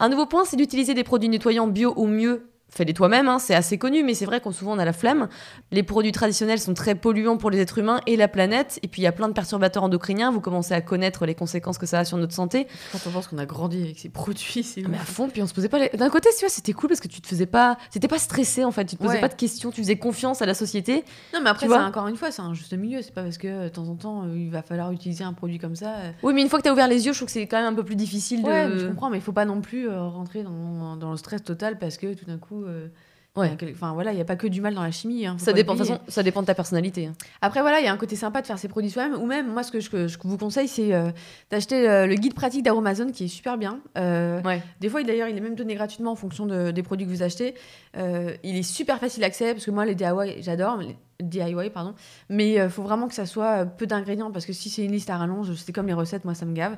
Un 0.00 0.08
nouveau 0.08 0.26
point, 0.26 0.44
c'est 0.44 0.56
d'utiliser 0.56 0.94
des 0.94 1.04
produits 1.04 1.28
nettoyants 1.28 1.66
bio 1.66 1.92
ou 1.96 2.06
mieux 2.06 2.50
fais-les 2.70 2.94
toi-même, 2.94 3.28
hein, 3.28 3.38
c'est 3.38 3.54
assez 3.54 3.78
connu, 3.78 4.02
mais 4.04 4.14
c'est 4.14 4.26
vrai 4.26 4.40
qu'on 4.40 4.52
souvent 4.52 4.72
on 4.74 4.78
a 4.78 4.84
la 4.84 4.92
flemme. 4.92 5.28
Les 5.72 5.82
produits 5.82 6.12
traditionnels 6.12 6.58
sont 6.60 6.74
très 6.74 6.94
polluants 6.94 7.36
pour 7.36 7.50
les 7.50 7.58
êtres 7.60 7.78
humains 7.78 8.00
et 8.06 8.16
la 8.16 8.28
planète, 8.28 8.78
et 8.82 8.88
puis 8.88 9.02
il 9.02 9.04
y 9.04 9.08
a 9.08 9.12
plein 9.12 9.28
de 9.28 9.32
perturbateurs 9.32 9.82
endocriniens, 9.82 10.30
vous 10.30 10.40
commencez 10.40 10.74
à 10.74 10.80
connaître 10.80 11.26
les 11.26 11.34
conséquences 11.34 11.78
que 11.78 11.86
ça 11.86 12.00
a 12.00 12.04
sur 12.04 12.18
notre 12.18 12.34
santé. 12.34 12.66
Quand 12.92 12.98
on 13.06 13.10
pense 13.10 13.26
qu'on 13.28 13.38
a 13.38 13.46
grandi 13.46 13.82
avec 13.82 13.98
ces 13.98 14.08
produits, 14.10 14.62
c'est 14.62 14.82
Ah, 14.84 14.88
mais 14.90 14.96
à 14.98 15.00
fond, 15.00 15.28
puis 15.28 15.42
on 15.42 15.46
se 15.46 15.54
posait 15.54 15.68
pas 15.68 15.78
les... 15.78 15.88
D'un 15.96 16.10
côté, 16.10 16.28
tu 16.36 16.40
vois, 16.44 16.48
c'était 16.50 16.72
cool 16.72 16.88
parce 16.88 17.00
que 17.00 17.08
tu 17.08 17.20
te 17.20 17.26
faisais 17.26 17.46
pas... 17.46 17.78
C'était 17.90 18.08
pas 18.08 18.18
stressé, 18.18 18.64
en 18.64 18.70
fait, 18.70 18.84
tu 18.84 18.96
te 18.96 19.02
posais 19.02 19.14
Ouais. 19.14 19.20
pas 19.20 19.28
de 19.28 19.34
questions, 19.34 19.70
tu 19.70 19.80
faisais 19.82 19.96
confiance 19.96 20.42
à 20.42 20.46
la 20.46 20.54
société. 20.54 21.04
Non, 21.32 21.40
mais 21.42 21.50
après, 21.50 21.66
c'est 21.66 21.74
encore 21.74 22.06
une 22.08 22.16
fois, 22.16 22.30
c'est 22.30 22.42
un 22.42 22.52
juste 22.54 22.74
milieu. 22.74 23.00
C'est 23.02 23.14
pas 23.14 23.22
parce 23.22 23.38
que 23.38 23.48
euh, 23.48 23.64
de 23.64 23.68
temps 23.70 23.88
en 23.88 23.94
temps, 23.96 24.24
euh, 24.24 24.36
il 24.38 24.50
va 24.50 24.62
falloir 24.62 24.92
utiliser 24.92 25.24
un 25.24 25.32
produit 25.32 25.58
comme 25.58 25.74
ça. 25.76 25.94
euh. 25.96 26.10
Oui, 26.22 26.34
mais 26.34 26.42
une 26.42 26.48
fois 26.48 26.58
que 26.58 26.64
t'as 26.64 26.72
ouvert 26.72 26.86
les 26.88 27.06
yeux, 27.06 27.12
je 27.12 27.18
trouve 27.18 27.26
que 27.26 27.32
c'est 27.32 27.46
quand 27.46 27.56
même 27.58 27.72
un 27.72 27.74
peu 27.76 27.84
plus 27.84 27.96
difficile 27.96 28.42
de... 28.42 28.46
Ouais, 28.48 28.68
mais 28.68 28.78
je 28.78 28.86
comprends, 28.88 29.08
mais 29.10 29.16
il 29.18 29.22
faut 29.22 29.32
pas 29.32 29.44
non 29.46 29.60
plus 29.60 29.88
rentrer 29.88 30.42
dans, 30.42 30.96
dans 30.96 31.10
le 31.10 31.16
stress 31.16 31.42
total 31.42 31.78
parce 31.78 31.96
que 31.96 32.12
tout 32.14 32.26
d'un 32.26 32.36
coup. 32.38 32.57
Euh, 32.66 32.88
Ouais. 33.36 33.56
Enfin 33.72 33.92
voilà, 33.92 34.10
il 34.10 34.16
n'y 34.16 34.20
a 34.20 34.24
pas 34.24 34.34
que 34.34 34.48
du 34.48 34.60
mal 34.60 34.74
dans 34.74 34.82
la 34.82 34.90
chimie. 34.90 35.24
hein, 35.24 35.36
Ça 35.38 35.52
dépend, 35.52 35.74
de 35.74 35.78
façon, 35.78 36.00
ça 36.08 36.24
dépend 36.24 36.40
de 36.40 36.46
ta 36.46 36.54
personnalité. 36.56 37.06
hein. 37.06 37.12
Après, 37.40 37.60
voilà, 37.60 37.78
il 37.78 37.84
y 37.84 37.86
a 37.86 37.92
un 37.92 37.96
côté 37.96 38.16
sympa 38.16 38.42
de 38.42 38.46
faire 38.48 38.58
ses 38.58 38.66
produits 38.66 38.90
soi-même. 38.90 39.14
Ou 39.20 39.26
même, 39.26 39.52
moi, 39.52 39.62
ce 39.62 39.70
que 39.70 39.78
je, 39.78 39.88
que 39.90 40.08
je 40.08 40.18
vous 40.24 40.36
conseille, 40.38 40.66
c'est 40.66 40.92
euh, 40.92 41.12
d'acheter 41.48 41.88
euh, 41.88 42.06
le 42.06 42.16
guide 42.16 42.34
pratique 42.34 42.64
d'Aromazone 42.64 43.12
qui 43.12 43.26
est 43.26 43.28
super 43.28 43.56
bien. 43.56 43.78
Euh, 43.96 44.42
Ouais. 44.42 44.60
Des 44.80 44.88
fois, 44.88 45.02
il- 45.02 45.06
d'ailleurs, 45.06 45.28
il 45.28 45.36
est 45.36 45.40
même 45.40 45.54
donné 45.54 45.76
gratuitement 45.76 46.10
en 46.12 46.16
fonction 46.16 46.46
de- 46.46 46.72
des 46.72 46.82
produits 46.82 47.06
que 47.06 47.12
vous 47.12 47.22
achetez. 47.22 47.54
Il 47.96 48.56
est 48.56 48.62
super 48.64 48.98
facile 48.98 49.20
d'accès 49.20 49.52
parce 49.52 49.64
que 49.66 49.70
moi, 49.70 49.84
les 49.84 49.94
DIY, 49.94 50.42
j'adore. 50.42 50.80
DIY, 51.22 51.70
pardon. 51.72 51.94
Mais 52.28 52.54
il 52.54 52.68
faut 52.70 52.82
vraiment 52.82 53.06
que 53.06 53.14
ça 53.14 53.26
soit 53.26 53.66
peu 53.66 53.86
d'ingrédients 53.86 54.32
parce 54.32 54.46
que 54.46 54.52
si 54.52 54.68
c'est 54.68 54.84
une 54.84 54.92
liste 54.92 55.10
à 55.10 55.16
rallonge, 55.16 55.52
c'est 55.54 55.72
comme 55.72 55.86
les 55.86 55.92
recettes, 55.94 56.24
moi, 56.24 56.34
ça 56.34 56.44
me 56.44 56.54
gave. 56.54 56.76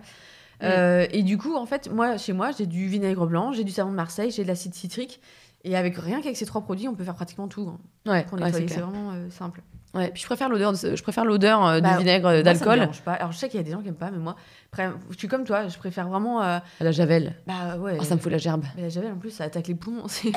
Et 0.62 1.23
du 1.23 1.38
coup, 1.38 1.55
en 1.57 1.64
fait, 1.64 1.90
moi, 1.90 2.19
chez 2.19 2.35
moi, 2.35 2.51
j'ai 2.57 2.66
du 2.66 2.87
vinaigre 2.87 3.27
blanc, 3.27 3.53
j'ai 3.53 3.64
du 3.64 3.73
savon 3.73 3.90
de 3.90 3.97
Marseille, 3.97 4.31
j'ai 4.31 4.43
de 4.43 4.49
l'acide 4.49 4.75
citrique. 4.75 5.21
Et 5.64 5.77
avec 5.77 5.96
rien 5.96 6.20
qu'avec 6.23 6.37
ces 6.37 6.46
trois 6.46 6.62
produits, 6.62 6.88
on 6.88 6.94
peut 6.94 7.05
faire 7.05 7.14
pratiquement 7.14 7.49
tout 7.49 7.68
hein, 7.68 7.79
Ouais, 8.11 8.25
pour 8.25 8.38
ouais, 8.38 8.44
nettoyer. 8.46 8.68
c'est 8.68 8.81
vraiment 8.81 9.12
euh, 9.12 9.29
simple. 9.31 9.61
Ouais, 9.92 10.09
puis 10.11 10.23
je 10.23 10.27
préfère 10.27 10.49
l'odeur, 10.49 10.73
de 10.73 10.96
je 10.96 11.03
préfère 11.03 11.25
l'odeur 11.25 11.66
euh, 11.66 11.81
Bah, 11.81 11.92
du 11.94 11.99
vinaigre 11.99 12.42
d'alcool. 12.42 12.88
Alors, 13.07 13.33
je 13.33 13.37
sais 13.38 13.49
qu'il 13.49 13.59
y 13.59 13.61
a 13.61 13.64
des 13.64 13.73
gens 13.73 13.83
qui 13.83 13.88
aiment 13.88 13.94
pas, 13.94 14.11
mais 14.11 14.18
moi, 14.18 14.37
je 14.78 15.18
suis 15.18 15.28
comme 15.28 15.44
toi, 15.44 15.68
je 15.68 15.76
préfère 15.78 16.09
vraiment. 16.09 16.42
euh, 16.42 16.59
la 16.80 16.92
javel. 16.92 17.35
bah 17.46 17.76
ouais. 17.78 17.96
Oh, 18.00 18.04
ça 18.04 18.14
me 18.14 18.20
fout 18.20 18.30
la 18.30 18.38
gerbe. 18.38 18.64
Mais 18.76 18.83
la 18.83 18.88
javel, 18.88 19.12
en 19.12 19.16
plus, 19.16 19.30
ça 19.30 19.44
attaque 19.44 19.68
les 19.68 19.74
poumons. 19.74 20.04
C'est 20.06 20.33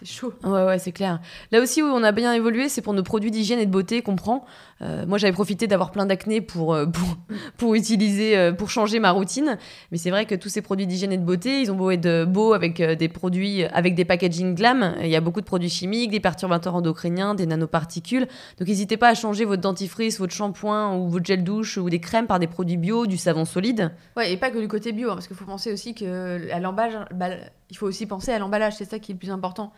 c'est 0.00 0.06
chaud. 0.08 0.32
Ouais, 0.42 0.64
ouais, 0.64 0.78
c'est 0.78 0.92
clair. 0.92 1.20
Là 1.52 1.60
aussi 1.60 1.80
où 1.82 1.86
on 1.86 2.02
a 2.02 2.10
bien 2.12 2.32
évolué, 2.32 2.68
c'est 2.68 2.82
pour 2.82 2.94
nos 2.94 3.02
produits 3.04 3.30
d'hygiène 3.30 3.60
et 3.60 3.66
de 3.66 3.70
beauté 3.70 4.02
qu'on 4.02 4.16
prend. 4.16 4.44
Euh, 4.82 5.06
moi, 5.06 5.18
j'avais 5.18 5.32
profité 5.32 5.66
d'avoir 5.68 5.92
plein 5.92 6.04
d'acné 6.04 6.40
pour, 6.40 6.74
euh, 6.74 6.86
pour, 6.86 7.16
pour 7.56 7.74
utiliser, 7.74 8.36
euh, 8.36 8.52
pour 8.52 8.70
changer 8.70 8.98
ma 8.98 9.12
routine. 9.12 9.56
Mais 9.92 9.98
c'est 9.98 10.10
vrai 10.10 10.26
que 10.26 10.34
tous 10.34 10.48
ces 10.48 10.62
produits 10.62 10.86
d'hygiène 10.86 11.12
et 11.12 11.16
de 11.16 11.24
beauté, 11.24 11.60
ils 11.60 11.70
ont 11.70 11.76
beau 11.76 11.90
être 11.90 12.24
beaux 12.24 12.54
avec 12.54 12.82
des 12.82 13.08
produits, 13.08 13.64
avec 13.64 13.94
des 13.94 14.04
packaging 14.04 14.54
glam. 14.54 14.94
Il 15.00 15.08
y 15.08 15.16
a 15.16 15.20
beaucoup 15.20 15.40
de 15.40 15.46
produits 15.46 15.70
chimiques, 15.70 16.10
des 16.10 16.20
perturbateurs 16.20 16.74
endocriniens, 16.74 17.34
des 17.34 17.46
nanoparticules. 17.46 18.26
Donc, 18.58 18.68
n'hésitez 18.68 18.96
pas 18.96 19.08
à 19.08 19.14
changer 19.14 19.44
votre 19.44 19.62
dentifrice, 19.62 20.18
votre 20.18 20.34
shampoing 20.34 20.96
ou 20.96 21.08
votre 21.08 21.24
gel 21.24 21.44
douche 21.44 21.78
ou 21.78 21.88
des 21.88 22.00
crèmes 22.00 22.26
par 22.26 22.38
des 22.40 22.48
produits 22.48 22.76
bio, 22.76 23.06
du 23.06 23.16
savon 23.16 23.44
solide. 23.64 23.90
Ouais, 24.16 24.32
et 24.32 24.36
pas 24.36 24.50
que 24.50 24.58
du 24.58 24.68
côté 24.68 24.92
bio, 24.92 25.10
hein, 25.10 25.14
parce 25.14 25.26
qu'il 25.26 25.36
faut 25.36 25.44
penser 25.44 25.72
aussi 25.72 25.94
que 25.94 26.50
à 26.52 26.60
l'emballage, 26.60 27.06
bah, 27.14 27.28
il 27.70 27.76
faut 27.76 27.86
aussi 27.86 28.06
penser 28.06 28.32
à 28.32 28.38
l'emballage, 28.38 28.74
c'est 28.76 28.84
ça 28.84 28.98
qui 28.98 29.12
est 29.12 29.14
le 29.14 29.18
plus 29.18 29.30
important. 29.30 29.72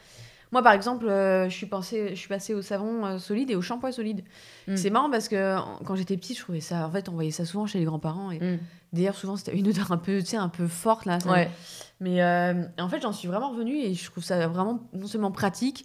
Moi, 0.53 0.63
par 0.63 0.73
exemple, 0.75 1.09
euh, 1.09 1.49
je 1.49 1.55
suis 1.57 1.67
passée, 1.67 2.11
je 2.11 2.15
suis 2.15 2.29
passée 2.29 2.55
au 2.55 2.63
savon 2.63 3.05
euh, 3.05 3.19
solide 3.19 3.51
et 3.51 3.57
au 3.57 3.63
shampoing 3.63 3.91
solide. 3.91 4.23
Mm. 4.69 4.77
C'est 4.77 4.91
marrant 4.91 5.11
parce 5.11 5.27
que 5.29 5.57
en- 5.59 5.81
quand 5.85 5.97
j'étais 5.97 6.17
petite, 6.17 6.37
je 6.39 6.43
trouvais 6.43 6.61
ça. 6.61 6.87
En 6.87 6.91
fait, 6.91 7.09
on 7.09 7.13
voyait 7.13 7.33
ça 7.33 7.45
souvent 7.45 7.67
chez 7.67 7.81
les 7.81 7.85
grands-parents. 7.85 8.31
Et 8.31 8.39
d'ailleurs, 8.93 9.17
souvent, 9.17 9.37
c'était 9.37 9.57
une 9.57 9.67
odeur 9.69 9.91
un 9.91 9.97
peu, 9.99 10.21
un 10.35 10.49
peu 10.49 10.69
forte 10.69 11.05
là. 11.05 11.19
ça- 11.19 11.31
Ouais. 11.31 11.51
Mais 11.99 12.23
euh, 12.23 12.63
en 12.79 12.89
fait, 12.89 13.01
j'en 13.03 13.13
suis 13.13 13.27
vraiment 13.27 13.51
revenue 13.51 13.77
et 13.77 13.95
je 13.95 14.09
trouve 14.09 14.23
ça 14.23 14.47
vraiment 14.47 14.81
non 14.93 15.07
seulement 15.09 15.33
pratique, 15.33 15.85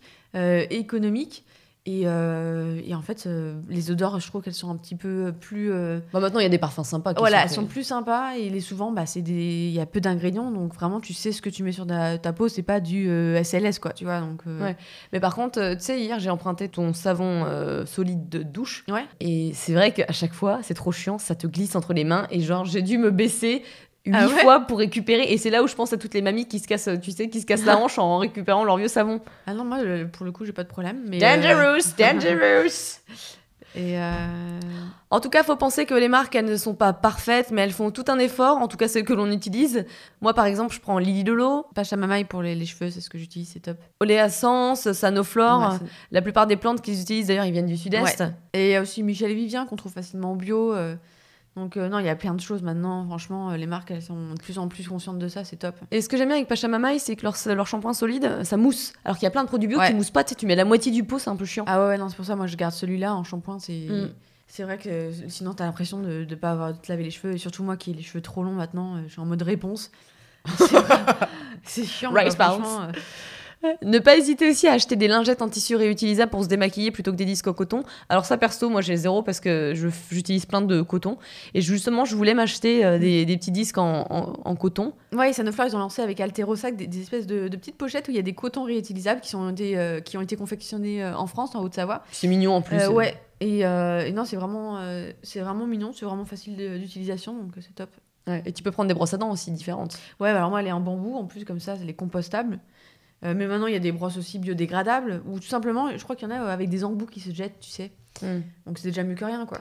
économique. 0.69 1.43
Et, 1.87 2.03
euh, 2.05 2.79
et 2.85 2.93
en 2.93 3.01
fait, 3.01 3.23
euh, 3.25 3.59
les 3.67 3.89
odeurs, 3.89 4.19
je 4.19 4.27
trouve 4.27 4.43
qu'elles 4.43 4.53
sont 4.53 4.69
un 4.69 4.75
petit 4.77 4.95
peu 4.95 5.33
plus. 5.39 5.71
euh, 5.71 5.99
Bah, 6.13 6.19
maintenant, 6.19 6.39
il 6.39 6.43
y 6.43 6.45
a 6.45 6.49
des 6.49 6.59
parfums 6.59 6.83
sympas. 6.83 7.15
qui 7.15 7.19
voilà, 7.19 7.39
sont 7.39 7.43
elles 7.43 7.49
sont 7.55 7.65
plus 7.65 7.83
sympas 7.83 8.35
et 8.35 8.49
les 8.51 8.59
souvent, 8.59 8.91
bah, 8.91 9.07
c'est 9.07 9.23
des, 9.23 9.65
il 9.67 9.73
y 9.73 9.79
a 9.79 9.87
peu 9.87 9.99
d'ingrédients, 9.99 10.51
donc 10.51 10.75
vraiment, 10.75 10.99
tu 10.99 11.13
sais 11.13 11.31
ce 11.31 11.41
que 11.41 11.49
tu 11.49 11.63
mets 11.63 11.71
sur 11.71 11.87
ta, 11.87 12.19
ta 12.19 12.33
peau, 12.33 12.47
c'est 12.49 12.61
pas 12.61 12.79
du 12.81 13.09
euh, 13.09 13.41
SLS 13.43 13.79
quoi, 13.79 13.93
tu 13.93 14.03
vois. 14.05 14.19
Donc 14.21 14.41
euh, 14.45 14.61
Ouais. 14.61 14.77
Mais 15.11 15.19
par 15.19 15.33
contre, 15.33 15.59
euh, 15.59 15.73
tu 15.75 15.81
sais, 15.81 15.99
hier, 15.99 16.19
j'ai 16.19 16.29
emprunté 16.29 16.69
ton 16.69 16.93
savon 16.93 17.45
euh, 17.47 17.83
solide 17.87 18.29
de 18.29 18.43
douche. 18.43 18.85
Ouais. 18.87 19.05
Et 19.19 19.51
c'est 19.55 19.73
vrai 19.73 19.91
qu'à 19.91 20.11
chaque 20.11 20.33
fois, 20.33 20.59
c'est 20.61 20.75
trop 20.75 20.91
chiant, 20.91 21.17
ça 21.17 21.33
te 21.33 21.47
glisse 21.47 21.75
entre 21.75 21.93
les 21.93 22.03
mains. 22.03 22.27
Et 22.29 22.41
genre, 22.41 22.63
j'ai 22.63 22.83
dû 22.83 22.99
me 22.99 23.09
baisser 23.09 23.63
huit 24.05 24.13
Ah 24.15 24.27
ouais 24.27 24.41
fois 24.41 24.59
pour 24.61 24.79
récupérer. 24.79 25.23
Et 25.31 25.37
c'est 25.37 25.49
là 25.49 25.63
où 25.63 25.67
je 25.67 25.75
pense 25.75 25.93
à 25.93 25.97
toutes 25.97 26.13
les 26.13 26.21
mamies 26.21 26.47
qui 26.47 26.59
se 26.59 26.67
cassent, 26.67 26.89
tu 27.01 27.11
sais, 27.11 27.29
qui 27.29 27.41
se 27.41 27.45
cassent 27.45 27.65
la 27.65 27.77
hanche 27.79 27.97
en 27.99 28.17
récupérant 28.17 28.63
leur 28.63 28.77
vieux 28.77 28.87
savon. 28.87 29.21
Ah 29.47 29.53
non, 29.53 29.63
moi, 29.63 29.77
pour 30.11 30.25
le 30.25 30.31
coup, 30.31 30.45
j'ai 30.45 30.53
pas 30.53 30.63
de 30.63 30.69
problème. 30.69 31.01
Mais, 31.07 31.23
euh, 31.23 31.37
Dangerous, 31.37 31.93
dangerous. 31.97 32.99
et 33.75 33.97
euh, 33.99 34.59
En 35.11 35.19
tout 35.19 35.29
cas, 35.29 35.43
faut 35.43 35.55
penser 35.55 35.85
que 35.85 35.93
les 35.93 36.07
marques, 36.09 36.35
elles 36.35 36.45
ne 36.45 36.57
sont 36.57 36.73
pas 36.73 36.91
parfaites, 36.93 37.51
mais 37.51 37.61
elles 37.61 37.71
font 37.71 37.91
tout 37.91 38.03
un 38.07 38.17
effort, 38.19 38.57
en 38.57 38.67
tout 38.67 38.75
cas 38.77 38.87
celles 38.87 39.03
que 39.05 39.13
l'on 39.13 39.31
utilise. 39.31 39.85
Moi, 40.21 40.33
par 40.33 40.45
exemple, 40.45 40.73
je 40.73 40.79
prends 40.81 40.97
Lily 40.97 41.23
Lolo, 41.23 41.65
Pachamamaï 41.75 42.25
pour 42.25 42.41
les, 42.41 42.55
les 42.55 42.65
cheveux, 42.65 42.89
c'est 42.89 43.01
ce 43.01 43.09
que 43.09 43.17
j'utilise, 43.17 43.51
c'est 43.53 43.59
top. 43.61 43.77
Oléa 44.01 44.29
Sens, 44.29 44.91
Sanoflore. 44.91 45.73
Ouais, 45.81 45.87
La 46.11 46.21
plupart 46.21 46.47
des 46.47 46.57
plantes 46.57 46.81
qu'ils 46.81 46.99
utilisent, 47.01 47.27
d'ailleurs, 47.27 47.45
ils 47.45 47.53
viennent 47.53 47.65
du 47.67 47.77
sud-est. 47.77 48.23
et 48.53 48.67
il 48.69 48.71
y 48.71 48.75
a 48.75 48.81
aussi 48.81 49.03
Michel 49.03 49.33
Vivien 49.33 49.65
qu'on 49.65 49.75
trouve 49.77 49.93
facilement 49.93 50.31
en 50.31 50.35
bio. 50.35 50.73
euh, 50.73 50.95
donc 51.55 51.77
euh, 51.77 51.89
non, 51.89 51.99
il 51.99 52.05
y 52.05 52.09
a 52.09 52.15
plein 52.15 52.33
de 52.33 52.39
choses 52.39 52.61
maintenant. 52.61 53.05
Franchement, 53.05 53.51
euh, 53.51 53.57
les 53.57 53.67
marques, 53.67 53.91
elles 53.91 54.01
sont 54.01 54.33
de 54.33 54.39
plus 54.39 54.57
en 54.57 54.67
plus 54.67 54.87
conscientes 54.87 55.19
de 55.19 55.27
ça, 55.27 55.43
c'est 55.43 55.57
top. 55.57 55.75
Et 55.91 56.01
ce 56.01 56.09
que 56.09 56.17
j'aime 56.17 56.27
bien 56.27 56.37
avec 56.37 56.47
Pachamamaï, 56.47 56.99
c'est 56.99 57.15
que 57.15 57.23
leur, 57.23 57.35
leur 57.47 57.67
shampoing 57.67 57.93
solide, 57.93 58.43
ça 58.43 58.57
mousse. 58.57 58.93
Alors 59.03 59.17
qu'il 59.17 59.25
y 59.25 59.27
a 59.27 59.31
plein 59.31 59.43
de 59.43 59.49
produits 59.49 59.67
bio 59.67 59.79
Ouais. 59.79 59.89
qui 59.89 59.95
moussent 59.95 60.11
pas, 60.11 60.23
tu 60.23 60.29
sais, 60.29 60.35
tu 60.35 60.45
mets 60.45 60.55
la 60.55 60.65
moitié 60.65 60.91
du 60.91 61.03
pot, 61.03 61.19
c'est 61.19 61.29
un 61.29 61.35
peu 61.35 61.45
chiant. 61.45 61.65
Ah 61.67 61.87
ouais, 61.87 61.97
non, 61.97 62.09
c'est 62.09 62.15
pour 62.15 62.25
ça, 62.25 62.35
moi, 62.35 62.47
je 62.47 62.55
garde 62.55 62.73
celui-là 62.73 63.15
en 63.15 63.23
shampoing, 63.23 63.59
c'est... 63.59 63.87
Mm. 63.89 64.09
C'est 64.53 64.63
vrai 64.63 64.77
que 64.77 64.89
euh, 64.89 65.11
sinon, 65.29 65.53
t'as 65.53 65.63
l'impression 65.63 66.01
de 66.01 66.25
ne 66.29 66.35
pas 66.35 66.51
avoir 66.51 66.73
de 66.73 66.77
te 66.77 66.91
laver 66.91 67.05
les 67.05 67.09
cheveux. 67.09 67.33
Et 67.33 67.37
surtout 67.37 67.63
moi 67.63 67.77
qui 67.77 67.91
ai 67.91 67.93
les 67.93 68.01
cheveux 68.01 68.19
trop 68.19 68.43
longs 68.43 68.51
maintenant, 68.51 68.97
euh, 68.97 69.03
je 69.07 69.13
suis 69.13 69.21
en 69.21 69.25
mode 69.25 69.41
réponse. 69.43 69.91
C'est 71.63 71.85
chiant. 71.85 72.11
Rice 72.11 72.35
euh. 72.37 72.91
Ne 73.83 73.99
pas 73.99 74.17
hésiter 74.17 74.49
aussi 74.49 74.67
à 74.67 74.73
acheter 74.73 74.95
des 74.95 75.07
lingettes 75.07 75.41
en 75.41 75.49
tissu 75.49 75.75
réutilisables 75.75 76.31
pour 76.31 76.43
se 76.43 76.47
démaquiller 76.47 76.89
plutôt 76.89 77.11
que 77.11 77.17
des 77.17 77.25
disques 77.25 77.47
en 77.47 77.53
coton. 77.53 77.83
Alors 78.09 78.25
ça, 78.25 78.37
perso, 78.37 78.69
moi 78.69 78.81
j'ai 78.81 78.95
zéro 78.95 79.21
parce 79.21 79.39
que 79.39 79.73
j'utilise 80.09 80.45
plein 80.47 80.61
de 80.61 80.81
coton. 80.81 81.17
Et 81.53 81.61
justement, 81.61 82.03
je 82.05 82.15
voulais 82.15 82.33
m'acheter 82.33 82.83
euh, 82.83 82.97
des, 82.97 83.25
des 83.25 83.37
petits 83.37 83.51
disques 83.51 83.77
en, 83.77 84.07
en- 84.09 84.33
en 84.43 84.55
coton. 84.55 84.93
Ouais, 85.15 85.31
Sanoflore, 85.33 85.67
ils 85.67 85.75
ont 85.75 85.79
lancé 85.79 86.01
avec 86.01 86.19
Alterosac 86.19 86.75
des, 86.75 86.87
des 86.87 87.01
espèces 87.01 87.27
de, 87.27 87.47
de 87.49 87.57
petites 87.57 87.77
pochettes 87.77 88.07
où 88.07 88.11
il 88.11 88.17
y 88.17 88.19
a 88.19 88.23
des 88.23 88.33
cotons 88.33 88.63
réutilisables 88.63 89.21
qui, 89.21 89.29
sont 89.29 89.53
euh, 89.59 89.99
qui 89.99 90.17
ont 90.17 90.21
été 90.21 90.35
confectionnés 90.35 91.03
euh, 91.03 91.15
en 91.15 91.27
France, 91.27 91.53
en 91.53 91.61
Haute-Savoie. 91.61 92.03
C'est 92.11 92.27
mignon 92.27 92.55
en 92.55 92.61
plus. 92.61 92.77
Euh, 92.77 92.89
ouais, 92.89 93.15
et, 93.41 93.65
euh, 93.65 94.05
et 94.05 94.11
non, 94.11 94.25
c'est 94.25 94.37
vraiment, 94.37 94.79
c'est 95.21 95.39
vraiment 95.39 95.67
mignon, 95.67 95.91
c'est 95.93 96.05
vraiment 96.05 96.25
facile 96.25 96.55
d'utilisation, 96.79 97.33
donc 97.35 97.51
c'est 97.59 97.75
top. 97.75 97.89
Ouais. 98.27 98.43
Et 98.45 98.51
tu 98.53 98.61
peux 98.61 98.71
prendre 98.71 98.87
des 98.87 98.93
brosses 98.93 99.13
à 99.15 99.17
dents 99.17 99.31
aussi 99.31 99.49
différentes. 99.51 99.95
Ouais, 100.19 100.31
bah 100.31 100.37
alors 100.37 100.49
moi, 100.51 100.61
elle 100.61 100.67
est 100.67 100.71
en 100.71 100.79
bambou, 100.79 101.15
en 101.15 101.25
plus, 101.25 101.43
comme 101.43 101.59
ça, 101.59 101.75
elle 101.81 101.89
est 101.89 101.93
compostable. 101.93 102.59
Euh, 103.23 103.33
mais 103.35 103.45
maintenant, 103.47 103.67
il 103.67 103.73
y 103.73 103.77
a 103.77 103.79
des 103.79 103.91
brosses 103.91 104.17
aussi 104.17 104.39
biodégradables, 104.39 105.21
ou 105.27 105.39
tout 105.39 105.47
simplement, 105.47 105.89
je 105.95 106.03
crois 106.03 106.15
qu'il 106.15 106.27
y 106.27 106.31
en 106.31 106.35
a 106.35 106.41
euh, 106.43 106.53
avec 106.53 106.69
des 106.69 106.83
embouts 106.83 107.05
qui 107.05 107.19
se 107.19 107.31
jettent, 107.33 107.59
tu 107.59 107.69
sais. 107.69 107.91
Donc 108.65 108.77
c'est 108.77 108.89
déjà 108.89 109.03
mieux 109.03 109.15
que 109.15 109.25
rien, 109.25 109.45
quoi. 109.45 109.59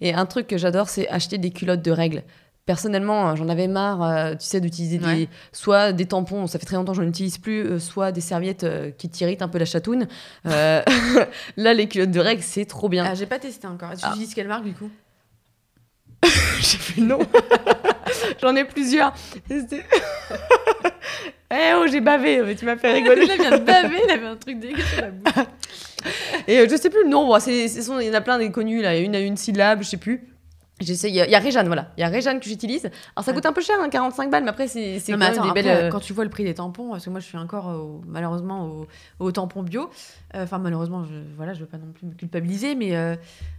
Et 0.00 0.12
un 0.14 0.26
truc 0.26 0.46
que 0.46 0.58
j'adore, 0.58 0.88
c'est 0.88 1.08
acheter 1.08 1.38
des 1.38 1.50
culottes 1.50 1.82
de 1.82 1.90
règles. 1.90 2.22
Personnellement, 2.64 3.30
euh, 3.30 3.34
j'en 3.36 3.48
avais 3.48 3.66
marre, 3.66 4.02
euh, 4.04 4.32
tu 4.34 4.46
sais, 4.46 4.60
d'utiliser 4.60 4.98
des, 4.98 5.04
Ouais. 5.04 5.28
soit 5.50 5.92
des 5.92 6.06
tampons, 6.06 6.46
ça 6.46 6.60
fait 6.60 6.66
très 6.66 6.76
longtemps 6.76 6.92
que 6.92 6.98
je 6.98 7.02
n'utilise 7.02 7.38
plus, 7.38 7.64
euh, 7.66 7.78
soit 7.80 8.12
des 8.12 8.20
serviettes 8.20 8.62
euh, 8.62 8.92
qui 8.92 9.08
t'irritent 9.08 9.42
un 9.42 9.48
peu 9.48 9.58
la 9.58 9.64
chatoune. 9.64 10.06
Là, 10.44 10.84
les 11.56 11.88
culottes 11.88 12.12
de 12.12 12.20
règles, 12.20 12.42
c'est 12.42 12.64
trop 12.66 12.88
bien. 12.88 13.04
Ah, 13.04 13.14
j'ai 13.16 13.26
pas 13.26 13.40
testé 13.40 13.66
encore. 13.66 13.90
Tu 13.92 13.98
Ah. 14.02 14.10
utilises 14.10 14.32
quelle 14.34 14.46
marque, 14.48 14.64
du 14.64 14.74
coup? 14.74 14.90
J'ai 16.60 16.78
plus 16.78 17.00
le 17.00 17.06
nom. 17.08 17.18
J'en 18.40 18.54
ai 18.54 18.64
plusieurs. 18.64 19.12
Eh 21.54 21.74
oh, 21.76 21.86
j'ai 21.86 22.00
bavé, 22.00 22.40
mais 22.42 22.54
tu 22.54 22.64
m'as 22.64 22.76
fait 22.76 22.92
rigoler. 22.92 23.26
Il 23.30 23.40
vient 23.40 23.50
de 23.58 23.64
baver, 23.64 23.96
il 24.06 24.10
avait 24.10 24.26
un 24.26 24.36
truc 24.36 24.58
dégueu 24.58 24.82
sur 24.82 25.02
la 25.02 25.10
bouche. 25.10 25.44
Et 26.48 26.58
euh, 26.58 26.66
je 26.68 26.76
sais 26.76 26.88
plus 26.90 27.04
le 27.04 27.10
nom, 27.10 27.26
bon, 27.26 27.38
c'est, 27.38 27.68
c'est 27.68 27.82
son- 27.82 28.00
il 28.00 28.06
y 28.06 28.10
en 28.10 28.14
a 28.14 28.20
plein 28.22 28.38
des 28.38 28.50
connus, 28.50 28.80
là, 28.82 28.96
une 28.96 29.14
à 29.14 29.20
une 29.20 29.36
syllabe, 29.36 29.82
je 29.82 29.88
sais 29.88 29.96
plus. 29.98 30.22
J'essaie, 30.82 31.08
il 31.08 31.14
y, 31.14 31.20
a- 31.20 31.26
il 31.26 31.30
y 31.30 31.34
a 31.34 31.38
Réjeanne, 31.38 31.66
voilà. 31.66 31.92
Il 31.96 32.00
y 32.00 32.04
a 32.04 32.08
Réjeanne 32.08 32.40
que 32.40 32.46
j'utilise. 32.46 32.86
Alors 33.16 33.24
ça 33.24 33.32
coûte 33.32 33.46
un 33.46 33.52
peu 33.52 33.60
cher, 33.62 33.76
hein, 33.80 33.88
45 33.88 34.30
balles, 34.30 34.42
mais 34.44 34.50
après, 34.50 34.68
c'est, 34.68 34.96
quand 35.06 35.12
mais 35.12 35.16
même 35.18 35.32
attends, 35.32 35.42
des 35.44 35.48
après, 35.50 35.62
belles. 35.62 35.84
euh, 35.84 35.88
quand 35.90 36.00
tu 36.00 36.12
vois 36.12 36.24
le 36.24 36.30
prix 36.30 36.44
des 36.44 36.54
tampons, 36.54 36.90
parce 36.90 37.04
que 37.04 37.10
moi 37.10 37.20
je 37.20 37.26
suis 37.26 37.38
encore 37.38 37.66
au- 37.68 38.00
malheureusement 38.06 38.66
au, 38.66 38.86
au 39.18 39.32
tampon 39.32 39.62
bio. 39.62 39.90
Euh, 40.34 40.44
Enfin 40.44 40.58
malheureusement, 40.58 41.04
je 41.04 41.14
voilà, 41.36 41.52
je 41.54 41.60
veux 41.60 41.66
pas 41.66 41.76
non 41.78 41.92
plus 41.92 42.06
me 42.06 42.14
culpabiliser, 42.14 42.74
mais 42.74 42.96
euh, 42.96 43.16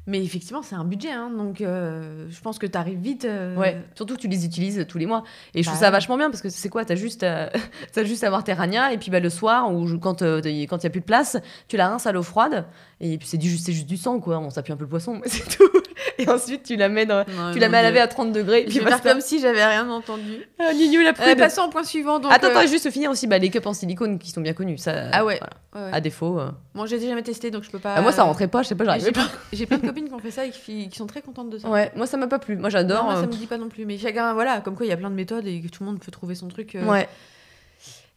mais 0.07 0.23
effectivement 0.23 0.61
c'est 0.63 0.75
un 0.75 0.83
budget, 0.85 1.11
hein, 1.11 1.29
donc 1.35 1.61
euh, 1.61 2.25
je 2.29 2.41
pense 2.41 2.57
que 2.59 2.65
tu 2.65 2.77
arrives 2.77 2.99
vite. 2.99 3.23
Ouais, 3.57 3.77
surtout 3.95 4.15
que 4.15 4.21
tu 4.21 4.27
les 4.27 4.45
utilises 4.45 4.85
tous 4.87 4.97
les 4.97 5.05
mois. 5.05 5.23
Et 5.53 5.61
je 5.61 5.67
Bah 5.67 5.71
trouve 5.71 5.79
ça 5.79 5.85
ouais. 5.87 5.91
vachement 5.91 6.17
bien 6.17 6.29
parce 6.29 6.41
que 6.41 6.49
c'est 6.49 6.69
quoi 6.69 6.83
T'as 6.83 6.95
juste, 6.95 7.23
à- 7.23 7.51
t'as 7.93 8.03
juste 8.03 8.23
à 8.23 8.27
avoir 8.27 8.43
tes 8.43 8.53
ragnas 8.53 8.91
et 8.91 8.97
puis 8.97 9.11
bah, 9.11 9.19
le 9.19 9.29
soir 9.29 9.71
ou 9.73 9.97
quand 9.99 10.21
euh, 10.23 10.41
il 10.43 10.65
quand 10.67 10.83
y 10.83 10.87
a 10.87 10.89
plus 10.89 10.99
de 11.01 11.05
place, 11.05 11.37
tu 11.67 11.77
la 11.77 11.87
rinces 11.87 12.05
à 12.07 12.11
l'eau 12.11 12.23
froide 12.23 12.65
et 12.99 13.17
puis 13.17 13.27
c'est 13.27 13.37
du, 13.37 13.57
c'est 13.57 13.71
juste 13.73 13.87
du 13.87 13.97
sang 13.97 14.19
quoi. 14.19 14.39
On 14.39 14.49
s'appuie 14.49 14.73
un 14.73 14.77
peu 14.77 14.83
le 14.85 14.89
poisson, 14.89 15.13
mais 15.21 15.29
c'est 15.29 15.57
tout. 15.57 15.69
Et 16.17 16.27
ensuite 16.29 16.63
tu 16.63 16.75
la 16.75 16.89
mets 16.89 17.05
dans. 17.05 17.25
Non, 17.27 17.51
Tu 17.53 17.59
la 17.59 17.69
mets 17.69 17.77
à 17.77 17.81
laver 17.83 17.99
à 17.99 18.07
30 18.07 18.31
degrés. 18.31 18.63
et 18.67 18.69
Je 18.69 18.79
vais 18.79 18.85
faire 18.87 19.01
comme 19.01 19.21
si 19.21 19.39
j'avais 19.39 19.63
rien 19.65 19.89
entendu. 19.89 20.45
Ah, 20.59 20.73
Nino 20.73 21.01
la 21.01 21.09
Euh, 21.09 21.13
prude. 21.13 21.37
passons 21.37 21.63
au 21.63 21.69
point 21.69 21.83
suivant. 21.83 22.19
Donc, 22.19 22.31
Attends, 22.31 22.47
euh, 22.47 22.51
attends, 22.57 22.67
juste 22.67 22.89
finir 22.91 23.09
aussi 23.11 23.27
bah, 23.27 23.37
les 23.37 23.49
cups 23.49 23.65
en 23.65 23.73
silicone 23.73 24.19
qui 24.19 24.31
sont 24.31 24.41
bien 24.41 24.53
connus. 24.53 24.77
Ça, 24.77 25.09
Ah 25.11 25.23
ouais. 25.25 25.39
voilà. 25.39 25.53
ouais, 25.85 25.91
ouais. 25.91 25.97
À 25.97 26.01
défaut. 26.01 26.39
euh. 26.39 26.51
Bon, 26.75 26.85
j'ai 26.85 26.99
jamais 26.99 27.23
testé, 27.23 27.51
donc 27.51 27.63
je 27.63 27.69
peux 27.71 27.79
pas. 27.79 27.93
Ah, 27.97 28.01
moi, 28.01 28.11
ça 28.11 28.23
rentrait 28.23 28.47
pas, 28.47 28.63
je 28.63 28.69
sais 28.69 28.75
pas, 28.75 28.85
j'arrivais 28.85 29.05
J'ai 29.05 29.11
pas. 29.11 29.27
j'ai 29.51 29.65
plein 29.65 29.77
de 29.77 29.85
copines 29.87 30.07
qui 30.07 30.13
ont 30.13 30.19
fait 30.19 30.31
ça 30.31 30.45
et 30.45 30.51
qui, 30.51 30.89
qui 30.89 30.97
sont 30.97 31.07
très 31.07 31.21
contentes 31.21 31.49
de 31.49 31.57
ça. 31.57 31.69
Ouais, 31.69 31.91
moi, 31.95 32.05
ça 32.07 32.17
m'a 32.17 32.27
pas 32.27 32.39
plu. 32.39 32.55
Moi, 32.57 32.69
j'adore. 32.69 33.03
moi, 33.05 33.13
euh, 33.13 33.21
ça 33.21 33.27
me 33.27 33.31
dit 33.31 33.45
pas 33.47 33.57
non 33.57 33.69
plus. 33.69 33.85
Mais 33.85 33.97
chacun, 33.97 34.33
voilà, 34.33 34.61
comme 34.61 34.75
quoi 34.75 34.85
il 34.85 34.89
y 34.89 34.93
a 34.93 34.97
plein 34.97 35.09
de 35.09 35.15
méthodes 35.15 35.47
et 35.47 35.61
que 35.61 35.67
tout 35.67 35.83
le 35.83 35.89
monde 35.89 35.99
peut 35.99 36.11
trouver 36.11 36.35
son 36.35 36.47
truc. 36.47 36.75
euh. 36.75 36.85
Ouais. 36.85 37.07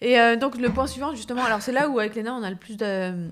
Et 0.03 0.21
euh, 0.21 0.37
donc, 0.37 0.59
le 0.59 0.69
point 0.69 0.87
suivant, 0.87 1.15
justement, 1.15 1.45
alors 1.45 1.63
c'est 1.63 1.73
là 1.73 1.89
où 1.89 1.99
avec 1.99 2.15
Léna, 2.15 2.35
on 2.35 2.43
a 2.43 2.51
le 2.51 2.57
plus 2.57 2.77
de- 2.77 3.29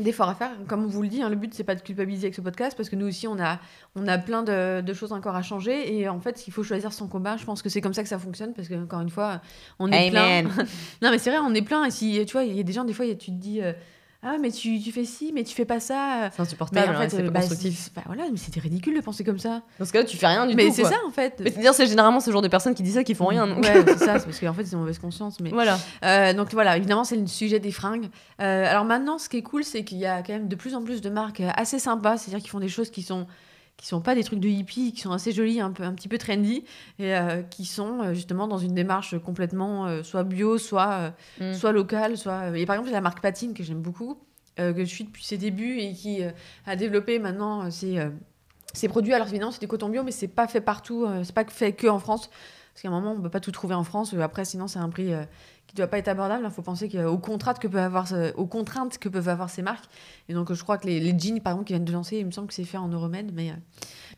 d'efforts 0.00 0.28
à 0.28 0.34
faire. 0.34 0.50
Comme 0.68 0.84
on 0.84 0.88
vous 0.88 1.02
le 1.02 1.08
dit, 1.08 1.22
hein, 1.22 1.28
le 1.28 1.36
but, 1.36 1.52
c'est 1.54 1.64
pas 1.64 1.74
de 1.74 1.80
culpabiliser 1.80 2.26
avec 2.26 2.34
ce 2.34 2.40
podcast 2.40 2.76
parce 2.76 2.88
que 2.88 2.96
nous 2.96 3.06
aussi, 3.06 3.26
on 3.28 3.38
a, 3.38 3.58
on 3.94 4.06
a 4.06 4.18
plein 4.18 4.42
de, 4.42 4.80
de 4.80 4.94
choses 4.94 5.12
encore 5.12 5.34
à 5.36 5.42
changer. 5.42 5.98
Et 5.98 6.08
en 6.08 6.20
fait, 6.20 6.46
il 6.46 6.52
faut 6.52 6.62
choisir 6.62 6.92
son 6.92 7.08
combat. 7.08 7.36
Je 7.36 7.44
pense 7.44 7.62
que 7.62 7.68
c'est 7.68 7.80
comme 7.80 7.94
ça 7.94 8.02
que 8.02 8.08
ça 8.08 8.18
fonctionne 8.18 8.52
parce 8.54 8.68
que, 8.68 8.74
encore 8.74 9.00
une 9.00 9.10
fois, 9.10 9.40
on 9.78 9.90
est 9.90 10.08
Amen. 10.08 10.48
plein. 10.48 10.64
non, 11.02 11.10
mais 11.10 11.18
c'est 11.18 11.30
vrai, 11.30 11.38
on 11.42 11.54
est 11.54 11.62
plein. 11.62 11.84
Et 11.84 11.90
si, 11.90 12.24
tu 12.26 12.32
vois, 12.32 12.44
il 12.44 12.56
y 12.56 12.60
a 12.60 12.62
des 12.62 12.72
gens, 12.72 12.84
des 12.84 12.92
fois, 12.92 13.06
tu 13.06 13.16
te 13.16 13.30
dis. 13.30 13.60
euh, 13.62 13.72
ah, 14.22 14.36
mais 14.40 14.50
tu, 14.50 14.80
tu 14.80 14.90
fais 14.92 15.04
ci, 15.04 15.30
mais 15.34 15.44
tu 15.44 15.54
fais 15.54 15.64
pas 15.64 15.78
ça. 15.78 16.30
C'est 16.34 16.42
insupportable, 16.42 16.86
Bah, 16.86 16.92
en 16.92 16.96
hein, 16.96 17.02
fait, 17.02 17.10
c'est 17.16 17.22
euh, 17.22 17.26
pas 17.26 17.30
bah, 17.32 17.40
constructif. 17.40 17.78
c'est- 17.78 17.94
bah, 17.94 18.02
voilà, 18.06 18.24
mais 18.30 18.36
c'était 18.38 18.60
ridicule 18.60 18.96
de 18.96 19.00
penser 19.00 19.22
comme 19.24 19.38
ça. 19.38 19.62
Dans 19.78 19.84
ce 19.84 19.92
cas-là, 19.92 20.04
tu 20.04 20.16
fais 20.16 20.26
rien 20.26 20.46
du 20.46 20.54
mais 20.56 20.66
tout. 20.66 20.72
c'est 20.74 20.82
quoi. 20.82 20.90
ça, 20.90 20.96
en 21.06 21.10
fait. 21.10 21.34
Mais 21.40 21.50
c'est-à-dire, 21.50 21.74
c'est 21.74 21.86
généralement 21.86 22.20
ce 22.20 22.30
genre 22.30 22.42
de 22.42 22.48
personnes 22.48 22.74
qui 22.74 22.82
disent 22.82 22.94
ça 22.94 23.04
qui 23.04 23.14
font 23.14 23.26
rien. 23.26 23.46
donc. 23.46 23.58
Ouais, 23.64 23.84
c'est 23.86 23.98
ça, 23.98 24.18
c'est 24.18 24.24
parce 24.26 24.40
qu'en 24.40 24.52
fait, 24.54 24.64
c'est 24.64 24.76
mauvaise 24.76 24.98
conscience. 24.98 25.38
Mais... 25.40 25.50
Voilà. 25.50 25.78
Euh, 26.04 26.32
donc 26.32 26.52
voilà, 26.52 26.76
évidemment, 26.76 27.04
c'est 27.04 27.16
le 27.16 27.26
sujet 27.26 27.60
des 27.60 27.70
fringues. 27.72 28.08
Euh, 28.40 28.66
alors 28.70 28.84
maintenant, 28.84 29.18
ce 29.18 29.28
qui 29.28 29.36
est 29.36 29.42
cool, 29.42 29.64
c'est 29.64 29.84
qu'il 29.84 29.98
y 29.98 30.06
a 30.06 30.22
quand 30.22 30.32
même 30.32 30.48
de 30.48 30.56
plus 30.56 30.74
en 30.74 30.82
plus 30.82 31.00
de 31.00 31.10
marques 31.10 31.42
assez 31.54 31.78
sympas, 31.78 32.16
c'est-à-dire 32.16 32.42
qui 32.42 32.48
font 32.50 32.60
des 32.60 32.68
choses 32.68 32.90
qui 32.90 33.02
sont 33.02 33.26
qui 33.76 33.86
sont 33.86 34.00
pas 34.00 34.14
des 34.14 34.24
trucs 34.24 34.40
de 34.40 34.48
hippie, 34.48 34.92
qui 34.92 35.02
sont 35.02 35.12
assez 35.12 35.32
jolies, 35.32 35.60
un 35.60 35.70
peu 35.70 35.82
un 35.82 35.92
petit 35.92 36.08
peu 36.08 36.16
trendy, 36.18 36.64
et 36.98 37.14
euh, 37.14 37.42
qui 37.42 37.64
sont 37.66 38.00
euh, 38.02 38.14
justement 38.14 38.48
dans 38.48 38.56
une 38.58 38.74
démarche 38.74 39.18
complètement 39.18 39.86
euh, 39.86 40.02
soit 40.02 40.24
bio, 40.24 40.56
soit 40.58 40.92
euh, 40.92 41.10
Mm. 41.52 41.54
soit 41.54 41.72
locale, 41.72 42.16
soit. 42.16 42.56
Et 42.58 42.64
par 42.64 42.76
exemple, 42.76 42.90
la 42.90 43.00
marque 43.02 43.20
Patine 43.20 43.52
que 43.52 43.62
j'aime 43.62 43.82
beaucoup, 43.82 44.18
que 44.56 44.74
je 44.78 44.84
suis 44.84 45.04
depuis 45.04 45.22
ses 45.22 45.36
débuts 45.36 45.78
et 45.80 45.92
qui 45.92 46.20
a 46.64 46.76
développé 46.76 47.18
maintenant 47.18 47.70
ses, 47.70 47.98
ses 48.72 48.88
produits. 48.88 49.12
Alors 49.12 49.28
évidemment, 49.28 49.50
c'est 49.50 49.60
du 49.60 49.68
coton 49.68 49.90
bio, 49.90 50.02
mais 50.02 50.12
c'est 50.12 50.28
pas 50.28 50.48
fait 50.48 50.62
partout, 50.62 51.06
c'est 51.24 51.34
pas 51.34 51.44
fait 51.44 51.72
que 51.72 51.86
en 51.86 51.98
France. 51.98 52.30
Parce 52.76 52.82
qu'à 52.82 52.88
un 52.88 52.90
moment, 52.90 53.12
on 53.16 53.22
peut 53.22 53.30
pas 53.30 53.40
tout 53.40 53.52
trouver 53.52 53.74
en 53.74 53.84
France. 53.84 54.12
Après, 54.20 54.44
sinon, 54.44 54.68
c'est 54.68 54.78
un 54.78 54.90
prix 54.90 55.14
euh, 55.14 55.22
qui 55.66 55.74
doit 55.76 55.86
pas 55.86 55.96
être 55.96 56.08
abordable. 56.08 56.44
Il 56.44 56.50
faut 56.50 56.60
penser 56.60 56.90
qu'aux 56.90 57.16
contraintes 57.16 57.58
que 57.58 57.68
peuvent 57.68 57.82
avoir, 57.82 58.06
ce- 58.06 58.34
aux 58.34 58.44
contraintes 58.44 58.98
que 58.98 59.08
peuvent 59.08 59.30
avoir 59.30 59.48
ces 59.48 59.62
marques. 59.62 59.86
Et 60.28 60.34
donc, 60.34 60.52
je 60.52 60.62
crois 60.62 60.76
que 60.76 60.86
les, 60.86 61.00
les 61.00 61.18
jeans, 61.18 61.40
par 61.40 61.54
exemple, 61.54 61.68
qui 61.68 61.72
viennent 61.72 61.86
de 61.86 61.92
lancer, 61.92 62.18
il 62.18 62.26
me 62.26 62.32
semble 62.32 62.48
que 62.48 62.52
c'est 62.54 62.64
fait 62.64 62.76
en 62.76 62.88
Euromède, 62.88 63.32
mais 63.34 63.48
euh, 63.50 63.54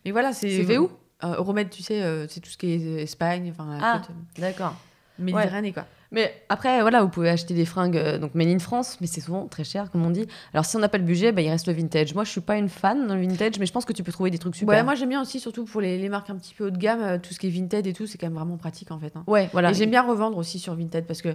mais 0.03 0.11
voilà, 0.11 0.33
c'est. 0.33 0.49
C'est 0.49 0.65
fait 0.65 0.77
où 0.77 0.91
Euh, 1.23 1.35
Euromède, 1.37 1.69
tu 1.69 1.83
sais, 1.83 2.01
c'est 2.29 2.41
tout 2.41 2.49
ce 2.49 2.57
qui 2.57 2.67
est 2.71 3.01
Espagne, 3.03 3.49
enfin 3.51 3.77
Ah. 3.81 4.01
D'accord. 4.37 4.75
méditerranée, 5.17 5.71
quoi. 5.73 5.85
Mais 6.11 6.33
après, 6.49 6.81
voilà, 6.81 7.03
vous 7.03 7.09
pouvez 7.09 7.29
acheter 7.29 7.53
des 7.53 7.65
fringues 7.65 7.95
euh, 7.97 8.17
donc 8.17 8.33
made 8.33 8.47
in 8.47 8.57
France, 8.59 8.97
mais 8.99 9.05
c'est 9.07 9.21
souvent 9.21 9.47
très 9.47 9.63
cher, 9.63 9.91
comme 9.91 10.03
on 10.05 10.09
dit. 10.09 10.25
Alors, 10.53 10.65
si 10.65 10.75
on 10.75 10.79
n'a 10.79 10.89
pas 10.89 10.97
le 10.97 11.03
budget, 11.03 11.31
bah, 11.31 11.41
il 11.41 11.49
reste 11.49 11.67
le 11.67 11.73
vintage. 11.73 12.15
Moi, 12.15 12.23
je 12.23 12.31
suis 12.31 12.41
pas 12.41 12.57
une 12.57 12.69
fan 12.69 13.05
dans 13.07 13.13
le 13.15 13.21
vintage, 13.21 13.59
mais 13.59 13.65
je 13.67 13.71
pense 13.71 13.85
que 13.85 13.93
tu 13.93 14.01
peux 14.01 14.11
trouver 14.11 14.31
des 14.31 14.39
trucs 14.39 14.55
super. 14.55 14.75
Ouais, 14.75 14.83
moi 14.83 14.95
j'aime 14.95 15.09
bien 15.09 15.21
aussi, 15.21 15.39
surtout 15.39 15.65
pour 15.65 15.81
les, 15.81 15.99
les 15.99 16.09
marques 16.09 16.29
un 16.31 16.35
petit 16.37 16.55
peu 16.55 16.65
haut 16.67 16.71
de 16.71 16.77
gamme, 16.77 17.01
euh, 17.01 17.17
tout 17.19 17.33
ce 17.33 17.39
qui 17.39 17.45
est 17.47 17.51
Vinted 17.51 17.85
et 17.85 17.93
tout, 17.93 18.07
c'est 18.07 18.17
quand 18.17 18.25
même 18.27 18.35
vraiment 18.37 18.57
pratique 18.57 18.89
en 18.91 18.99
fait. 18.99 19.15
hein. 19.15 19.23
Ouais, 19.27 19.49
voilà. 19.51 19.69
Et 19.69 19.73
j'aime 19.75 19.91
bien 19.91 20.01
revendre 20.01 20.37
aussi 20.37 20.57
sur 20.57 20.73
Vinted 20.75 21.05
parce 21.05 21.21
que 21.21 21.29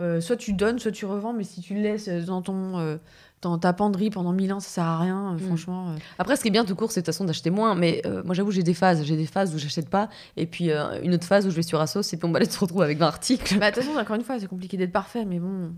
euh, 0.00 0.20
soit 0.20 0.36
tu 0.36 0.52
donnes, 0.52 0.78
soit 0.78 0.90
tu 0.92 1.06
revends, 1.06 1.32
mais 1.32 1.44
si 1.44 1.60
tu 1.60 1.74
le 1.74 1.80
laisses 1.80 2.08
dans 2.08 2.42
ton 2.42 2.78
euh, 2.78 2.96
dans 3.48 3.58
ta 3.58 3.72
penderie 3.72 4.10
pendant 4.10 4.32
mille 4.32 4.52
ans, 4.52 4.60
ça 4.60 4.68
sert 4.68 4.84
à 4.84 4.98
rien, 4.98 5.30
euh, 5.32 5.34
Mm. 5.36 5.46
franchement. 5.46 5.88
euh. 5.90 5.96
Après, 6.18 6.36
ce 6.36 6.42
qui 6.42 6.48
est 6.48 6.50
bien 6.50 6.64
tout 6.64 6.74
court, 6.74 6.90
c'est 6.92 7.00
de 7.00 7.06
toute 7.06 7.14
façon 7.14 7.24
d'acheter 7.24 7.50
moins. 7.50 7.74
Mais 7.74 8.02
euh, 8.06 8.22
moi, 8.24 8.34
j'avoue, 8.34 8.50
j'ai 8.50 8.62
des 8.62 8.74
phases. 8.74 9.04
J'ai 9.04 9.16
des 9.16 9.26
phases 9.26 9.54
où 9.54 9.58
j'achète 9.58 9.88
pas, 9.88 10.08
et 10.36 10.46
puis 10.46 10.70
euh, 10.70 11.00
une 11.02 11.14
autre 11.14 11.26
phase 11.26 11.46
où 11.46 11.50
je 11.50 11.56
vais 11.56 11.62
sur 11.62 11.80
Asos, 11.80 12.12
et 12.12 12.16
puis 12.16 12.26
on 12.28 12.32
va 12.32 12.38
aller 12.38 12.48
se 12.50 12.58
retrouver 12.58 12.84
avec 12.84 12.98
20 12.98 13.06
articles. 13.06 13.58
Bah, 13.58 13.70
de 13.70 13.74
toute 13.76 13.84
façon, 13.84 13.98
encore 13.98 14.16
une 14.16 14.24
fois, 14.24 14.38
c'est 14.38 14.46
compliqué 14.48 14.76
d'être 14.76 14.92
parfait, 14.92 15.24
mais 15.24 15.38
bon. 15.38 15.70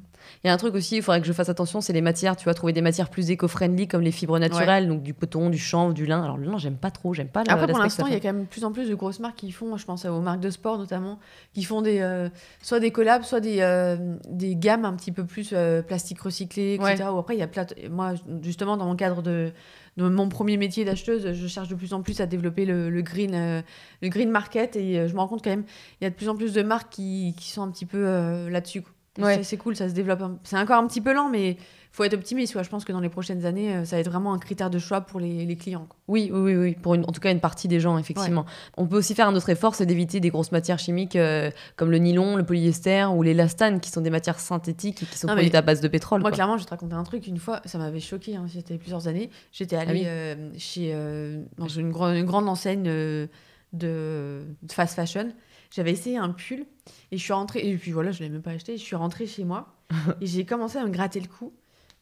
Il 0.42 0.48
y 0.48 0.50
a 0.50 0.52
un 0.52 0.56
truc 0.56 0.74
aussi, 0.74 0.96
il 0.96 1.02
faudrait 1.02 1.20
que 1.20 1.26
je 1.26 1.32
fasse 1.32 1.48
attention, 1.48 1.80
c'est 1.80 1.92
les 1.92 2.00
matières. 2.00 2.36
Tu 2.36 2.46
vas 2.46 2.54
trouver 2.54 2.72
des 2.72 2.80
matières 2.80 3.10
plus 3.10 3.30
éco-friendly 3.30 3.86
comme 3.86 4.00
les 4.02 4.10
fibres 4.10 4.38
naturelles, 4.38 4.88
donc 4.88 5.02
du 5.02 5.14
coton, 5.14 5.50
du 5.50 5.58
chanvre, 5.58 5.92
du 5.94 6.04
lin. 6.06 6.22
Alors 6.22 6.36
le 6.36 6.46
lin, 6.46 6.58
j'aime 6.58 6.76
pas 6.76 6.90
trop, 6.90 7.14
j'aime 7.14 7.28
pas 7.28 7.42
Après, 7.48 7.66
pour 7.68 7.78
l'instant, 7.78 8.06
il 8.06 8.12
y 8.12 8.16
a 8.16 8.20
quand 8.20 8.32
même 8.32 8.46
plus 8.46 8.64
en 8.64 8.72
plus 8.72 8.88
de 8.88 8.94
grosses 8.94 9.20
marques 9.20 9.36
qui 9.36 9.52
font, 9.52 9.76
je 9.76 9.84
pense 9.84 10.04
aux 10.04 10.20
marques 10.20 10.40
de 10.40 10.50
sport 10.50 10.78
notamment, 10.78 11.18
qui 11.54 11.62
font 11.64 11.80
des, 11.82 12.00
euh, 12.00 12.28
soit 12.62 12.80
des 12.80 12.90
collabs, 12.90 13.22
soit 13.22 13.40
des, 13.40 13.96
des 14.28 14.56
gammes 14.56 14.84
un 14.84 14.94
petit 14.94 15.12
peu 15.12 15.24
plus 15.24 15.54
plastique 15.86 16.20
recyclé, 16.20 16.74
etc. 16.74 17.04
Ou 17.12 17.18
après, 17.18 17.34
il 17.36 17.38
y 17.38 17.42
a 17.42 17.46
Moi, 17.90 18.14
justement, 18.42 18.76
dans 18.76 18.86
mon 18.86 18.96
cadre 18.96 19.22
de, 19.22 19.52
de 19.96 20.08
mon 20.08 20.28
premier 20.28 20.56
métier 20.56 20.84
d'acheteuse, 20.84 21.32
je 21.32 21.46
cherche 21.46 21.68
de 21.68 21.74
plus 21.74 21.92
en 21.92 22.02
plus 22.02 22.20
à 22.20 22.26
développer 22.26 22.64
le, 22.66 22.90
le 22.90 23.02
green, 23.02 23.34
euh, 23.34 23.62
le 24.02 24.08
green 24.08 24.30
market 24.30 24.76
et 24.76 24.98
euh, 24.98 25.08
je 25.08 25.14
me 25.14 25.18
rends 25.20 25.28
compte 25.28 25.42
quand 25.44 25.50
même, 25.50 25.64
il 26.00 26.04
y 26.04 26.06
a 26.06 26.10
de 26.10 26.14
plus 26.14 26.28
en 26.28 26.36
plus 26.36 26.52
de 26.52 26.62
marques 26.62 26.90
qui, 26.92 27.34
qui 27.38 27.50
sont 27.50 27.62
un 27.62 27.70
petit 27.70 27.86
peu 27.86 28.06
euh, 28.06 28.50
là-dessus. 28.50 28.82
Ouais. 29.18 29.42
c'est- 29.42 29.56
cool, 29.56 29.74
ça 29.76 29.88
se 29.88 29.94
développe. 29.94 30.22
C'est 30.44 30.58
encore 30.58 30.76
un 30.76 30.86
petit 30.86 31.00
peu 31.00 31.14
lent, 31.14 31.30
mais 31.30 31.56
faut 31.96 32.04
être 32.04 32.14
optimiste. 32.14 32.52
quoi. 32.52 32.62
Je 32.62 32.68
pense 32.68 32.84
que 32.84 32.92
dans 32.92 33.00
les 33.00 33.08
prochaines 33.08 33.46
années, 33.46 33.74
euh, 33.74 33.84
ça 33.86 33.96
va 33.96 34.00
être 34.00 34.10
vraiment 34.10 34.34
un 34.34 34.38
critère 34.38 34.68
de 34.68 34.78
choix 34.78 35.00
pour 35.00 35.18
les, 35.18 35.46
les 35.46 35.56
clients. 35.56 35.86
quoi. 35.88 35.96
Oui, 36.08 36.30
oui, 36.32 36.54
oui, 36.54 36.74
pour 36.74 36.94
une, 36.94 37.04
en 37.04 37.12
tout 37.12 37.20
cas 37.20 37.32
une 37.32 37.40
partie 37.40 37.68
des 37.68 37.80
gens, 37.80 37.96
effectivement. 37.96 38.44
On 38.76 38.86
peut 38.86 38.98
aussi 38.98 39.14
faire 39.14 39.26
un 39.28 39.34
autre 39.34 39.48
effort, 39.48 39.74
c'est 39.74 39.86
d'éviter 39.86 40.20
des 40.20 40.28
grosses 40.28 40.52
matières 40.52 40.78
chimiques 40.78 41.16
euh, 41.16 41.50
comme 41.76 41.90
le 41.90 41.98
nylon, 41.98 42.36
le 42.36 42.44
polyester 42.44 43.06
ou 43.06 43.22
l'élastane, 43.22 43.80
qui 43.80 43.90
sont 43.90 44.02
des 44.02 44.10
matières 44.10 44.38
synthétiques 44.38 45.02
et 45.02 45.06
qui 45.06 45.16
sont 45.16 45.26
Non, 45.26 45.32
produites 45.34 45.54
à 45.54 45.62
base 45.62 45.80
de 45.80 45.88
pétrole. 45.88 46.20
Moi, 46.20 46.30
quoi. 46.30 46.34
clairement, 46.34 46.56
je 46.58 46.62
vais 46.62 46.66
te 46.66 46.70
raconter 46.70 46.94
un 46.94 47.02
truc. 47.04 47.26
Une 47.26 47.38
fois, 47.38 47.62
ça 47.64 47.78
m'avait 47.78 48.00
choqué. 48.00 48.36
Hein, 48.36 48.46
C'était 48.52 48.76
plusieurs 48.76 49.08
années. 49.08 49.30
J'étais 49.52 49.76
allée 49.76 49.90
Ah 49.90 49.92
oui. 49.94 50.02
euh, 50.06 50.50
chez 50.58 50.90
euh, 50.94 51.42
dans 51.56 51.68
une, 51.68 51.86
une 51.94 52.24
grande 52.26 52.48
enseigne 52.48 52.82
de, 52.82 53.28
de 53.72 54.42
fast 54.70 54.94
fashion. 54.94 55.32
J'avais 55.74 55.92
essayé 55.92 56.16
un 56.18 56.30
pull 56.30 56.66
et 57.10 57.16
je 57.18 57.22
suis 57.22 57.32
rentrée. 57.32 57.66
Et 57.68 57.76
puis 57.76 57.90
voilà, 57.90 58.10
je 58.12 58.22
l'ai 58.22 58.28
même 58.28 58.42
pas 58.42 58.52
acheté. 58.52 58.76
Je 58.76 58.82
suis 58.82 58.96
rentrée 58.96 59.26
chez 59.26 59.44
moi 59.44 59.74
et 60.20 60.26
j'ai 60.26 60.44
commencé 60.44 60.78
à 60.78 60.84
me 60.84 60.90
gratter 60.90 61.20
le 61.20 61.26
cou. 61.26 61.52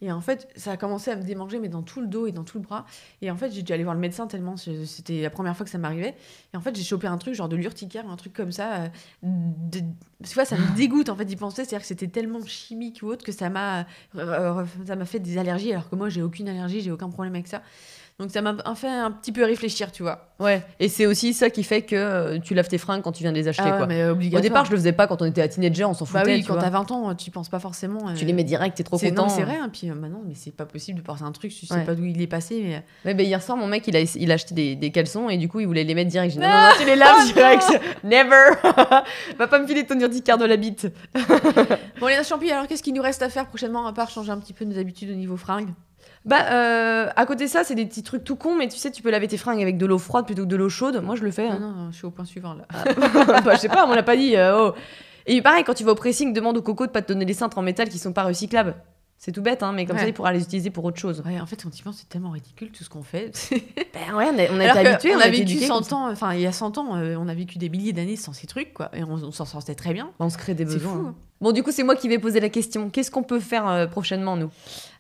Et 0.01 0.13
en 0.13 0.21
fait, 0.21 0.49
ça 0.57 0.73
a 0.73 0.77
commencé 0.77 1.11
à 1.11 1.17
me 1.17 1.23
démanger, 1.23 1.59
mais 1.59 1.69
dans 1.69 1.83
tout 1.83 2.01
le 2.01 2.07
dos 2.07 2.27
et 2.27 2.33
dans 2.33 2.45
tout 2.45 2.59
le 2.59 2.65
bras. 2.65 2.85
Et 3.23 3.31
en 3.31 3.37
fait, 3.37 3.51
j'ai 3.53 3.63
dû 3.63 3.73
aller 3.73 3.85
voir 3.85 3.95
le 3.95 4.01
médecin 4.01 4.27
tellement 4.27 4.57
c'était 4.57 5.23
la 5.23 5.31
première 5.31 5.57
fois 5.57 5.65
que 5.65 5.71
ça 5.71 5.79
m'arrivait. 5.79 6.15
Et 6.53 6.57
en 6.57 6.61
fait, 6.61 6.77
j'ai 6.77 6.83
chopé 6.83 7.07
un 7.07 7.17
truc, 7.17 7.35
genre 7.35 7.49
de 7.49 7.57
l'urticaire, 7.57 8.09
un 8.09 8.17
truc 8.17 8.33
comme 8.33 8.53
ça. 8.53 8.75
euh, 8.83 8.89
de... 9.23 9.81
Tu 10.25 10.35
vois, 10.35 10.45
ça 10.45 10.57
me 10.57 10.77
dégoûte 10.77 11.09
en 11.09 11.17
fait 11.17 11.25
d'y 11.25 11.37
penser. 11.37 11.65
C'est-à-dire 11.65 11.81
que 11.81 11.87
c'était 11.87 12.09
tellement 12.09 12.45
chimique 12.45 13.01
ou 13.03 13.07
autre 13.07 13.25
que 13.25 13.33
ça 13.33 13.51
m'a 13.51 13.87
ça 14.15 14.97
m'a 14.97 15.05
fait 15.05 15.21
des 15.21 15.39
allergies, 15.39 15.73
alors 15.73 15.89
que 15.89 15.97
moi, 15.97 16.09
j'ai 16.09 16.23
aucune 16.23 16.49
allergie, 16.49 16.81
j'ai 16.81 16.91
aucun 16.91 17.09
problème 17.09 17.35
avec 17.35 17.47
ça. 17.49 17.63
Donc 18.21 18.31
ça 18.31 18.43
m'a 18.43 18.55
fait 18.77 18.87
un 18.89 19.11
petit 19.11 19.33
peu 19.33 19.45
réfléchir, 19.45 19.91
tu 19.91 20.05
vois. 20.05 20.29
Ouais, 20.39 20.65
et 20.79 20.89
c'est 20.89 21.05
aussi 21.07 21.35
ça 21.35 21.51
qui 21.51 21.65
fait 21.65 21.83
que 21.83 21.97
euh, 21.97 22.39
tu 22.39 22.55
laves 22.55 22.69
tes 22.69 22.79
fringues 22.79 23.03
quand 23.03 23.11
tu 23.11 23.25
viens 23.25 23.33
de 23.33 23.37
les 23.37 23.49
acheter. 23.49 23.65
Ah 23.67 23.73
ouais, 23.73 23.77
quoi. 23.79 23.87
mais 23.89 24.05
Au 24.07 24.11
obligatoire. 24.13 24.43
départ, 24.43 24.65
je 24.67 24.71
le 24.71 24.77
faisais 24.77 24.93
pas 24.93 25.09
quand 25.09 25.21
on 25.21 25.25
était 25.25 25.43
à 25.43 25.49
teenager, 25.49 25.85
on 25.85 25.95
s'en 25.95 26.05
Bah 26.05 26.21
foutait. 26.21 26.35
oui, 26.37 26.43
tu 26.43 26.47
quand 26.47 26.59
t'as 26.59 26.71
20 26.71 26.91
ans, 26.93 27.15
tu 27.17 27.33
penses 27.33 27.49
pas 27.49 27.59
forcément. 27.59 28.15
Tu 28.15 28.23
euh, 28.23 28.27
les 28.29 28.33
mets 28.33 28.45
direct, 28.45 28.77
t'es 28.77 28.85
trop 28.85 28.99
content. 28.99 29.25
Mais 29.25 29.31
c'est 29.31 29.43
vrai, 29.43 29.57
hein, 29.61 29.69
puis 29.73 29.91
euh, 29.91 29.95
maintenant, 29.97 30.23
mais 30.25 30.35
c'est 30.37 30.53
pas 30.53 30.65
possible 30.65 31.01
de 31.01 31.05
porter 31.05 31.25
un 31.25 31.33
truc, 31.33 31.53
tu 31.53 31.67
sais 31.67 31.75
Ouais. 31.75 31.85
pas 31.85 31.97
d'où 31.97 32.05
il 32.05 32.23
est 32.23 32.29
passé. 32.29 32.83
Mais... 33.05 33.15
Bah, 33.15 33.23
hier 33.25 33.43
soir, 33.43 33.57
mon 33.59 33.67
mec, 33.67 33.85
il 33.89 33.97
a, 33.97 34.01
il 34.01 34.31
a 34.31 34.35
acheté 34.35 34.55
des, 34.55 34.77
des 34.77 34.93
caleçons 34.93 35.29
et 35.29 35.37
du 35.37 35.49
coup, 35.49 35.59
il 35.59 35.67
voulait 35.67 35.83
les 35.83 35.95
mettre 35.97 36.11
direct. 36.11 36.35
J'ai 36.35 36.39
dit, 36.41 36.47
non, 36.47 36.53
non, 36.53 36.61
non, 36.69 36.75
tu 36.79 36.87
les 36.87 36.95
laves 36.97 37.33
direct. 37.33 37.65
Never. 38.05 38.51
Va 39.39 39.49
pas 39.49 39.59
me 39.59 39.67
filer 39.67 39.85
ton 39.87 39.99
urticaire 39.99 40.39
de 40.39 40.45
la 40.45 40.57
bite. 40.57 40.87
Bon, 41.99 42.07
les 42.07 42.23
Champi, 42.23 42.49
alors 42.53 42.69
qu'est-ce 42.69 42.83
qu'il 42.85 42.95
nous 42.95 43.03
reste 43.03 43.23
à 43.23 43.29
faire 43.29 43.47
prochainement, 43.47 43.87
à 43.89 43.93
part 43.93 44.09
changer 44.11 44.31
un 44.31 44.39
petit 44.39 44.53
peu 44.53 44.65
nos 44.65 44.79
habitudes 44.79 45.11
au 45.11 45.15
niveau 45.15 45.37
fringues? 45.37 45.71
Bah, 46.25 46.47
euh, 46.53 47.11
à 47.17 47.27
côté 47.27 47.45
de 47.45 47.51
ça, 47.51 47.65
c'est 47.65 47.75
des 47.75 47.85
petits 47.85 48.03
trucs 48.03 48.25
tout 48.25 48.37
cons, 48.37 48.57
mais 48.57 48.69
tu 48.69 48.79
sais, 48.79 48.91
tu 48.91 49.03
peux 49.03 49.11
laver 49.11 49.29
tes 49.29 49.37
fringues 49.37 49.61
avec 49.61 49.77
de 49.77 49.85
l'eau 49.85 49.99
froide 49.99 50.25
plutôt 50.25 50.43
que 50.43 50.49
de 50.49 50.57
l'eau 50.57 50.71
chaude. 50.71 51.03
Moi, 51.03 51.17
je 51.17 51.23
le 51.25 51.31
fais. 51.31 51.49
Ah 51.51 51.55
hein. 51.55 51.59
non, 51.61 51.71
non, 51.73 51.91
je 51.91 51.97
suis 51.97 52.07
au 52.07 52.11
point 52.11 52.25
suivant 52.25 52.55
là. 52.55 52.65
bah, 53.45 53.55
je 53.55 53.61
sais 53.61 53.69
pas, 53.69 53.87
on 53.87 53.93
l'a 53.95 54.03
pas 54.03 54.17
dit. 54.17 54.37
euh, 54.37 54.71
oh. 54.71 54.75
Et 55.27 55.43
pareil, 55.43 55.65
quand 55.65 55.75
tu 55.75 55.85
vas 55.85 55.93
au 55.93 55.97
pressing, 55.97 56.33
demande 56.33 56.57
au 56.57 56.63
coco 56.63 56.87
de 56.87 56.93
pas 56.93 57.03
te 57.03 57.09
donner 57.09 57.25
des 57.25 57.35
cintres 57.35 57.59
en 57.59 57.63
métal 57.63 57.89
qui 57.89 57.99
sont 57.99 58.13
pas 58.13 58.25
recyclables. 58.25 58.75
C'est 59.19 59.33
tout 59.33 59.41
bête, 59.41 59.63
hein, 59.63 59.73
mais 59.73 59.87
comme 59.87 59.97
Ouais. 59.97 60.03
ça, 60.03 60.09
il 60.09 60.13
pourra 60.13 60.33
les 60.33 60.43
utiliser 60.43 60.69
pour 60.71 60.85
autre 60.85 60.99
chose. 60.99 61.23
Ouais, 61.25 61.41
en 61.41 61.47
fait, 61.47 61.57
quand 61.63 61.93
c'est 61.93 62.09
tellement 62.11 62.31
ridicule 62.31 62.71
tout 62.71 62.85
ce 62.85 62.91
qu'on 62.91 63.03
fait. 63.03 63.31
Ben 63.95 64.15
ouais, 64.17 64.27
on 64.29 64.39
a, 64.39 64.43
on 64.51 64.59
que 64.73 64.87
habitués, 64.89 65.15
on, 65.15 65.19
on, 65.19 65.21
a 65.21 65.29
vécu 65.29 65.43
éduqués 65.43 65.67
100 65.67 65.75
comme 65.75 65.85
ça. 65.85 65.97
ans, 65.97 66.11
enfin, 66.11 66.35
il 66.35 66.41
y 66.41 66.47
a 66.47 66.53
100 66.53 66.77
ans, 66.79 66.97
euh, 66.97 67.15
on 67.17 67.29
a 67.29 67.35
vécu 67.35 67.59
des 67.59 67.69
milliers 67.71 67.93
d'années 67.93 68.17
sans 68.17 68.33
ces 68.33 68.47
trucs, 68.49 68.75
quoi. 68.75 68.91
Et 68.93 69.05
on, 69.05 69.13
on 69.13 69.31
s'en 69.31 69.45
sortait 69.45 69.77
très 69.77 69.95
bien. 69.95 70.11
On 70.19 70.29
se 70.29 70.37
crée 70.37 70.55
des 70.55 70.65
besoins. 70.65 70.93
fou. 70.93 71.07
hein. 71.07 71.15
Bon, 71.41 71.53
du 71.53 71.63
coup, 71.63 71.71
c'est 71.71 71.85
moi 71.85 71.95
qui 71.95 72.09
vais 72.09 72.19
poser 72.19 72.41
la 72.41 72.49
question. 72.49 72.91
Qu'est-ce 72.91 73.11
qu'on 73.13 73.23
peut 73.23 73.41
faire 73.41 73.69
euh, 73.69 73.87
prochainement, 73.87 74.37
nous? 74.37 74.51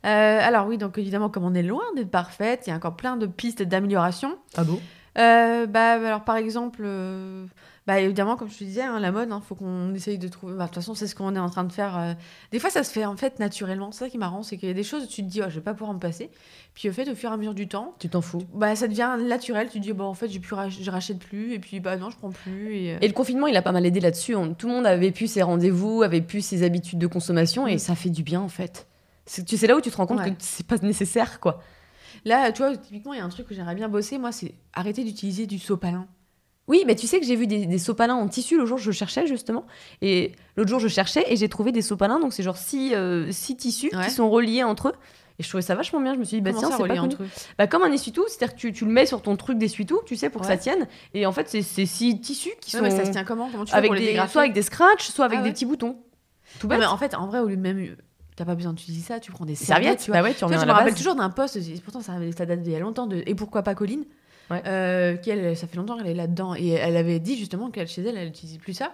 Euh, 0.06 0.38
alors 0.40 0.66
oui, 0.68 0.78
donc 0.78 0.96
évidemment, 0.96 1.28
comme 1.28 1.44
on 1.44 1.54
est 1.54 1.62
loin 1.62 1.82
d'être 1.96 2.10
parfaite, 2.10 2.62
il 2.66 2.70
y 2.70 2.72
a 2.72 2.76
encore 2.76 2.96
plein 2.96 3.16
de 3.16 3.26
pistes 3.26 3.62
d'amélioration. 3.62 4.36
Ah 4.56 4.64
bon? 4.64 4.80
Bah, 5.16 5.92
alors 5.94 6.24
par 6.24 6.36
exemple, 6.36 6.86
bah, 7.86 8.00
évidemment, 8.00 8.36
comme 8.36 8.48
je 8.50 8.56
te 8.58 8.64
disais, 8.64 8.82
hein, 8.82 8.98
la 8.98 9.12
mode, 9.12 9.28
il 9.30 9.40
faut 9.46 9.54
qu'on 9.54 9.92
essaye 9.94 10.16
de 10.18 10.28
trouver. 10.28 10.54
bah, 10.54 10.64
De 10.64 10.68
toute 10.68 10.76
façon, 10.76 10.94
c'est 10.94 11.06
ce 11.06 11.14
qu'on 11.14 11.36
est 11.36 11.38
en 11.38 11.50
train 11.50 11.64
de 11.64 11.72
faire. 11.72 11.98
euh. 11.98 12.14
Des 12.50 12.58
fois, 12.58 12.70
ça 12.70 12.82
se 12.82 12.90
fait 12.90 13.04
en 13.04 13.16
fait 13.16 13.38
naturellement. 13.38 13.92
C'est 13.92 14.04
ça 14.04 14.08
qui 14.08 14.16
est 14.16 14.20
marrant, 14.20 14.42
c'est 14.42 14.56
qu'il 14.56 14.68
y 14.68 14.70
a 14.70 14.74
des 14.74 14.82
choses, 14.82 15.06
tu 15.08 15.22
te 15.22 15.28
dis, 15.28 15.40
oh, 15.42 15.46
je 15.50 15.56
vais 15.56 15.60
pas 15.60 15.74
pouvoir 15.74 15.92
me 15.92 15.98
passer. 16.00 16.30
Puis 16.72 16.88
au 16.88 16.92
fait, 16.92 17.08
au 17.10 17.14
fur 17.14 17.30
et 17.30 17.34
à 17.34 17.36
mesure 17.36 17.54
du 17.54 17.68
temps, 17.68 17.94
Tu 17.98 18.08
t'en 18.08 18.20
fous. 18.22 18.42
bah, 18.54 18.74
ça 18.74 18.88
devient 18.88 19.16
naturel. 19.28 19.68
Tu 19.68 19.78
te 19.80 19.82
dis, 19.84 19.92
bon, 19.92 20.04
en 20.04 20.14
fait, 20.14 20.28
j'ai 20.28 20.40
plus 20.40 20.54
rach- 20.54 20.82
je 20.82 20.90
rachète 20.90 21.18
plus. 21.18 21.52
Et 21.52 21.58
puis, 21.58 21.78
bah 21.80 21.96
non, 21.98 22.08
je 22.10 22.16
prends 22.16 22.30
plus. 22.30 22.74
Et, 22.76 22.94
euh, 22.94 22.98
Et 23.02 23.06
le 23.06 23.12
confinement, 23.14 23.46
il 23.46 23.56
a 23.56 23.62
pas 23.62 23.72
mal 23.72 23.84
aidé 23.84 24.00
là-dessus. 24.00 24.34
On- 24.34 24.54
Tout 24.54 24.66
le 24.68 24.72
monde 24.74 24.86
avait 24.86 25.12
pu 25.12 25.26
ses 25.26 25.42
rendez-vous, 25.42 26.02
avait 26.02 26.22
pu 26.22 26.40
ses 26.40 26.62
habitudes 26.62 26.98
de 26.98 27.06
consommation, 27.06 27.66
et 27.66 27.78
ça 27.78 27.94
fait 27.94 28.10
du 28.10 28.22
bien, 28.22 28.40
en 28.40 28.48
fait. 28.48 28.86
C'est- 29.26 29.44
Tu 29.44 29.56
sais 29.58 29.66
là 29.66 29.76
où 29.76 29.80
tu 29.80 29.90
te 29.90 29.96
rends 29.96 30.06
compte 30.06 30.20
Ouais. 30.20 30.30
que 30.30 30.36
c'est 30.38 30.66
pas 30.66 30.78
nécessaire, 30.78 31.38
quoi. 31.40 31.60
Là, 32.24 32.50
tu 32.52 32.62
vois, 32.62 32.74
typiquement, 32.76 33.12
il 33.12 33.18
y 33.18 33.20
a 33.20 33.24
un 33.24 33.28
truc 33.28 33.46
que 33.46 33.54
j'aimerais 33.54 33.74
bien 33.74 33.88
bosser, 33.90 34.16
moi, 34.18 34.32
c'est 34.32 34.54
arrêter 34.72 35.04
d'utiliser 35.04 35.46
du 35.46 35.58
sopalin. 35.58 36.06
Oui, 36.66 36.84
mais 36.86 36.94
tu 36.94 37.06
sais 37.06 37.20
que 37.20 37.26
j'ai 37.26 37.36
vu 37.36 37.46
des, 37.46 37.66
des 37.66 37.78
sopalins 37.78 38.14
en 38.14 38.26
tissu 38.26 38.56
l'autre 38.56 38.68
jour, 38.68 38.78
je 38.78 38.90
cherchais 38.90 39.26
justement. 39.26 39.66
Et 40.00 40.32
l'autre 40.56 40.70
jour, 40.70 40.78
je 40.80 40.88
cherchais 40.88 41.24
et 41.28 41.36
j'ai 41.36 41.48
trouvé 41.48 41.72
des 41.72 41.82
sopalins, 41.82 42.18
donc 42.20 42.32
c'est 42.32 42.42
genre 42.42 42.56
six, 42.56 42.94
euh, 42.94 43.30
six 43.32 43.56
tissus 43.56 43.90
Ouais. 43.94 44.04
qui 44.06 44.10
sont 44.10 44.30
reliés 44.30 44.62
entre 44.62 44.88
eux. 44.88 44.94
Et 45.38 45.42
je 45.42 45.48
trouvais 45.48 45.62
ça 45.62 45.74
vachement 45.74 46.00
bien. 46.00 46.14
Je 46.14 46.18
me 46.20 46.24
suis 46.24 46.36
dit, 46.36 46.40
bah 46.40 46.50
Comment 46.50 46.60
tiens, 46.60 46.68
ça, 46.70 46.76
c'est 46.76 46.82
pas 46.82 46.88
relié 46.88 47.00
connu. 47.00 47.14
entre 47.14 47.22
eux? 47.24 47.28
Bah, 47.58 47.66
comme 47.66 47.82
un 47.82 47.90
essuie-tout, 47.92 48.24
c'est-à-dire 48.28 48.54
que 48.54 48.60
tu, 48.60 48.72
tu 48.72 48.84
le 48.84 48.92
mets 48.92 49.04
sur 49.04 49.20
ton 49.20 49.36
truc 49.36 49.58
d'essuie-tout, 49.58 50.00
tu 50.06 50.14
sais, 50.16 50.30
pour 50.30 50.40
que 50.42 50.46
Ouais. 50.46 50.52
ça 50.54 50.58
tienne. 50.58 50.86
Et 51.12 51.26
en 51.26 51.32
fait, 51.32 51.48
c'est 51.48 51.60
c'est 51.62 51.86
six 51.86 52.20
tissus 52.20 52.52
qui 52.60 52.74
Ouais, 52.76 52.78
sont 52.78 52.84
mais 52.84 52.90
ça 52.96 53.04
se 53.04 53.10
tient 53.10 53.24
comment? 53.24 53.50
Comment 53.50 53.64
tu 53.64 53.72
fais 53.72 53.76
avec 53.76 53.88
pour 53.88 53.94
les 53.96 54.00
des, 54.02 54.06
dégrafer? 54.08 54.32
soit 54.32 54.42
avec 54.42 54.52
des 54.54 54.62
scratchs, 54.62 55.08
soit 55.08 55.24
avec 55.24 55.38
Ah 55.40 55.42
des 55.42 55.48
ouais. 55.48 55.52
petits 55.52 55.66
boutons. 55.66 55.98
Tout 56.60 56.68
bête. 56.68 56.78
mais 56.78 56.86
en 56.86 56.96
fait, 56.96 57.14
en 57.14 57.26
vrai, 57.26 57.40
au 57.40 57.48
lieu 57.48 57.56
de 57.56 57.60
même. 57.60 57.96
T'as 58.36 58.44
pas 58.44 58.54
besoin 58.56 58.72
d'utiliser 58.72 59.02
ça, 59.04 59.20
tu 59.20 59.30
prends 59.30 59.44
des 59.44 59.52
Des 59.52 59.56
serviettes, 59.56 60.00
serviettes, 60.00 60.04
tu 60.04 60.10
vois. 60.10 60.20
bah 60.20 60.24
ouais, 60.28 60.30
tu 60.32 60.38
Tu 60.38 60.40
vois, 60.40 60.46
reviens 60.48 60.58
je 60.58 60.62
à 60.62 60.66
me 60.66 60.68
la 60.68 60.74
rappelle 60.74 60.92
base. 60.92 60.98
toujours 60.98 61.14
d'un 61.14 61.30
poste, 61.30 61.56
et 61.56 61.80
pourtant 61.84 62.00
ça, 62.00 62.14
ça 62.36 62.46
date 62.46 62.62
d'il 62.62 62.72
y 62.72 62.76
a 62.76 62.80
longtemps, 62.80 63.06
de 63.06 63.22
Et 63.26 63.34
pourquoi 63.36 63.62
pas 63.62 63.74
Colline? 63.76 64.04
Ouais. 64.50 64.62
euh, 64.66 65.16
qui, 65.16 65.30
elle, 65.30 65.56
Ça 65.56 65.66
fait 65.66 65.76
longtemps 65.76 65.96
qu'elle 65.96 66.06
est 66.06 66.14
là-dedans. 66.14 66.54
Et 66.54 66.68
elle 66.70 66.96
avait 66.96 67.18
dit 67.20 67.36
justement 67.36 67.70
qu'elle, 67.70 67.88
chez 67.88 68.02
elle, 68.02 68.16
elle 68.16 68.26
n'utilisait 68.26 68.58
plus 68.58 68.74
ça. 68.74 68.92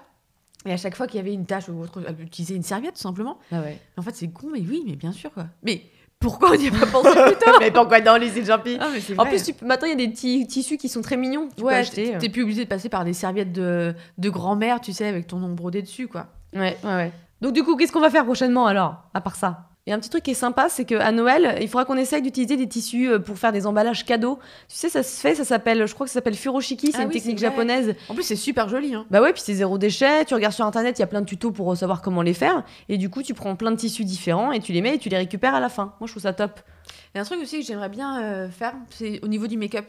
Et 0.67 0.73
à 0.73 0.77
chaque 0.77 0.95
fois 0.95 1.07
qu'il 1.07 1.17
y 1.17 1.21
avait 1.21 1.33
une 1.33 1.47
tâche 1.47 1.69
ou 1.69 1.81
autre, 1.83 2.03
elle 2.07 2.21
utilisait 2.21 2.55
une 2.55 2.63
serviette 2.63 2.95
tout 2.95 3.01
simplement. 3.01 3.39
Ah 3.51 3.61
ouais. 3.63 3.79
En 3.97 4.03
fait, 4.03 4.15
c'est 4.15 4.29
con, 4.29 4.49
mais 4.53 4.61
oui, 4.61 4.83
mais 4.87 4.95
bien 4.97 5.13
sûr 5.13 5.33
quoi. 5.33 5.47
Mais 5.63 5.83
pourquoi 6.19 6.51
on 6.53 6.55
n'y 6.57 6.69
a 6.69 6.71
pas 6.71 6.85
pensé 6.87 7.09
plus 7.27 7.37
tard? 7.37 7.57
Mais 7.61 7.71
pourquoi 7.71 8.03
dans 8.03 8.19
les 8.19 8.45
Jean-Pi 8.45 8.77
Ah, 8.79 8.89
mais 8.93 9.01
c'est 9.01 9.19
En 9.19 9.25
plus, 9.25 9.43
tu 9.43 9.55
maintenant, 9.65 9.87
il 9.87 9.91
y 9.91 9.95
a 9.95 10.07
des 10.07 10.09
petits 10.09 10.47
tissus 10.47 10.77
qui 10.77 10.91
sont 10.91 11.01
très 11.01 11.17
mignons. 11.17 11.49
Tu 11.57 11.63
ouais, 11.65 11.77
acheter. 11.77 12.13
t'es 12.13 12.19
t'es 12.19 12.29
plus 12.29 12.43
obligé 12.43 12.65
de 12.65 12.69
passer 12.69 12.91
par 12.91 13.07
des 13.07 13.15
serviettes 13.15 13.53
de, 13.53 13.95
de 14.19 14.29
grand-mère, 14.31 14.83
tu 14.83 14.93
sais, 14.93 15.07
avec 15.07 15.27
ton 15.27 15.39
nom 15.39 15.49
brodé 15.55 15.81
dessus 15.81 16.09
quoi. 16.09 16.27
Ouais, 16.55 16.77
ouais, 16.85 16.95
ouais. 16.95 17.13
Donc 17.41 17.55
du 17.55 17.63
coup, 17.63 17.75
qu'est-ce 17.77 17.91
qu'on 17.93 18.01
va 18.01 18.11
faire 18.11 18.27
prochainement 18.27 18.67
alors, 18.67 18.97
à 19.15 19.23
part 19.23 19.37
ça? 19.37 19.70
Et 19.91 19.93
un 19.93 19.99
petit 19.99 20.09
truc 20.09 20.23
qui 20.23 20.31
est 20.31 20.35
sympa, 20.35 20.69
c'est 20.69 20.85
qu'à 20.85 21.11
Noël, 21.11 21.59
il 21.61 21.67
faudra 21.67 21.85
qu'on 21.85 21.97
essaye 21.97 22.23
d'utiliser 22.23 22.57
des 22.57 22.69
tissus 22.69 23.09
euh, 23.11 23.19
pour 23.19 23.37
faire 23.39 23.51
des 23.51 23.67
emballages 23.67 24.05
cadeaux. 24.05 24.39
Tu 24.69 24.77
sais, 24.77 24.89
ça 24.89 25.03
se 25.03 25.21
fait, 25.21 25.35
ça 25.35 25.45
s'appelle, 25.45 25.85
je 25.85 25.93
crois 25.95 26.07
que 26.07 26.11
ça 26.11 26.15
s'appelle 26.15 26.37
furoshiki, 26.37 26.93
c'est 26.93 26.99
Ah 26.99 27.03
une 27.03 27.09
oui, 27.09 27.15
technique 27.15 27.39
japonaise. 27.39 27.97
En 28.09 28.15
plus, 28.15 28.23
c'est 28.23 28.37
super 28.37 28.69
joli. 28.69 28.95
Hein. 28.95 29.05
Bah 29.11 29.21
ouais, 29.21 29.33
puis 29.33 29.43
c'est 29.45 29.55
zéro 29.55 29.79
déchet. 29.79 30.25
Tu 30.27 30.35
regardes 30.35 30.55
sur 30.55 30.65
internet, 30.65 30.97
il 30.97 31.01
y 31.01 31.03
a 31.03 31.09
plein 31.09 31.23
de 31.23 31.27
tutos 31.27 31.51
pour 31.51 31.77
savoir 31.77 32.03
comment 32.03 32.23
les 32.23 32.35
faire. 32.35 32.63
Et 32.89 32.99
du 32.99 33.11
coup, 33.11 33.25
tu 33.25 33.35
prends 33.35 33.57
plein 33.57 33.73
de 33.73 33.77
tissus 33.77 34.05
différents 34.05 34.53
et 34.53 34.61
tu 34.61 34.73
les 34.73 34.81
mets 34.81 34.95
et 34.95 34.99
tu 34.99 35.09
les 35.09 35.17
récupères 35.17 35.57
à 35.57 35.61
la 35.61 35.69
fin. 35.69 35.95
Moi, 35.99 36.07
je 36.07 36.13
trouve 36.13 36.23
ça 36.23 36.35
top. 36.35 36.61
Et 37.17 37.19
un 37.19 37.25
truc 37.25 37.41
aussi 37.43 37.59
que 37.59 37.67
j'aimerais 37.67 37.89
bien 37.89 38.23
euh, 38.23 38.49
faire, 38.49 38.75
c'est 38.91 39.19
au 39.25 39.27
niveau 39.27 39.49
du 39.49 39.57
make-up. 39.59 39.87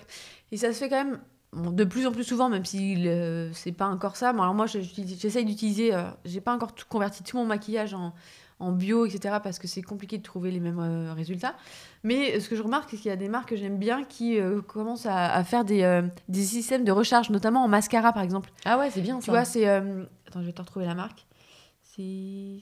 Et 0.52 0.58
ça 0.58 0.74
se 0.74 0.80
fait 0.80 0.90
quand 0.90 1.04
même 1.04 1.20
bon, 1.54 1.70
de 1.70 1.84
plus 1.84 2.08
en 2.08 2.12
plus 2.12 2.24
souvent, 2.24 2.50
même 2.50 2.66
si 2.66 3.08
euh, 3.08 3.52
c'est 3.54 3.72
pas 3.72 3.86
encore 3.86 4.16
ça. 4.16 4.34
Bon, 4.34 4.42
alors 4.42 4.56
moi, 4.56 4.66
j'essaye 4.66 5.46
d'utiliser. 5.46 5.94
euh, 5.94 6.02
J'ai 6.26 6.42
pas 6.42 6.56
encore 6.56 6.74
tout 6.74 6.86
converti 6.90 7.22
tout 7.22 7.38
mon 7.38 7.46
maquillage 7.46 7.94
en, 7.94 8.14
en 8.62 8.72
bio, 8.72 9.06
etc. 9.06 9.36
Parce 9.44 9.60
que 9.60 9.68
c'est 9.68 9.82
compliqué 9.82 10.18
de 10.18 10.24
trouver 10.24 10.52
les 10.52 10.60
mêmes 10.60 10.80
euh, 10.80 11.14
résultats. 11.14 11.56
Mais 12.04 12.36
euh, 12.36 12.40
ce 12.40 12.48
que 12.50 12.56
je 12.56 12.62
remarque, 12.62 12.90
c'est 12.92 12.98
qu'il 12.98 13.08
y 13.10 13.14
a 13.14 13.16
des 13.18 13.28
marques 13.30 13.50
que 13.50 13.56
j'aime 13.56 13.78
bien 13.78 14.04
qui 14.04 14.40
euh, 14.40 14.62
commencent 14.62 15.06
à, 15.06 15.34
à 15.34 15.44
faire 15.44 15.66
des, 15.66 15.84
euh, 15.84 16.02
des 16.30 16.44
systèmes 16.44 16.84
de 16.84 16.92
recharge, 16.92 17.30
notamment 17.30 17.64
en 17.64 17.68
mascara, 17.68 18.14
par 18.14 18.24
exemple. 18.24 18.50
Ah 18.66 18.78
ouais, 18.78 18.90
c'est 18.92 19.02
bien 19.02 19.20
Tu 19.20 19.30
vois, 19.32 19.44
c'est. 19.46 19.68
euh, 19.68 20.04
Attends, 20.28 20.42
je 20.42 20.46
vais 20.46 20.54
te 20.54 20.62
retrouver 20.62 20.86
la 20.86 20.96
marque. 20.96 21.26
C'est. 21.96 22.62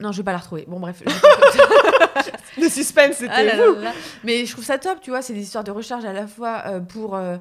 Non, 0.00 0.12
je 0.12 0.18
vais 0.18 0.22
pas 0.24 0.32
la 0.32 0.38
retrouver. 0.38 0.64
Bon, 0.68 0.78
bref. 0.78 1.02
le 2.60 2.68
suspense, 2.68 3.16
c'était 3.16 3.32
Ah 3.34 3.42
là 3.42 3.56
là 3.56 3.66
là 3.72 3.80
là. 3.80 3.92
Mais 4.24 4.44
je 4.46 4.52
trouve 4.52 4.64
ça 4.64 4.78
top, 4.78 5.00
tu 5.00 5.10
vois, 5.10 5.22
c'est 5.22 5.32
des 5.32 5.42
histoires 5.42 5.64
de 5.64 5.70
recharge 5.70 6.04
à 6.04 6.12
la 6.12 6.26
fois 6.26 6.62
euh, 6.66 6.80
pour, 6.80 7.16
euh, 7.16 7.36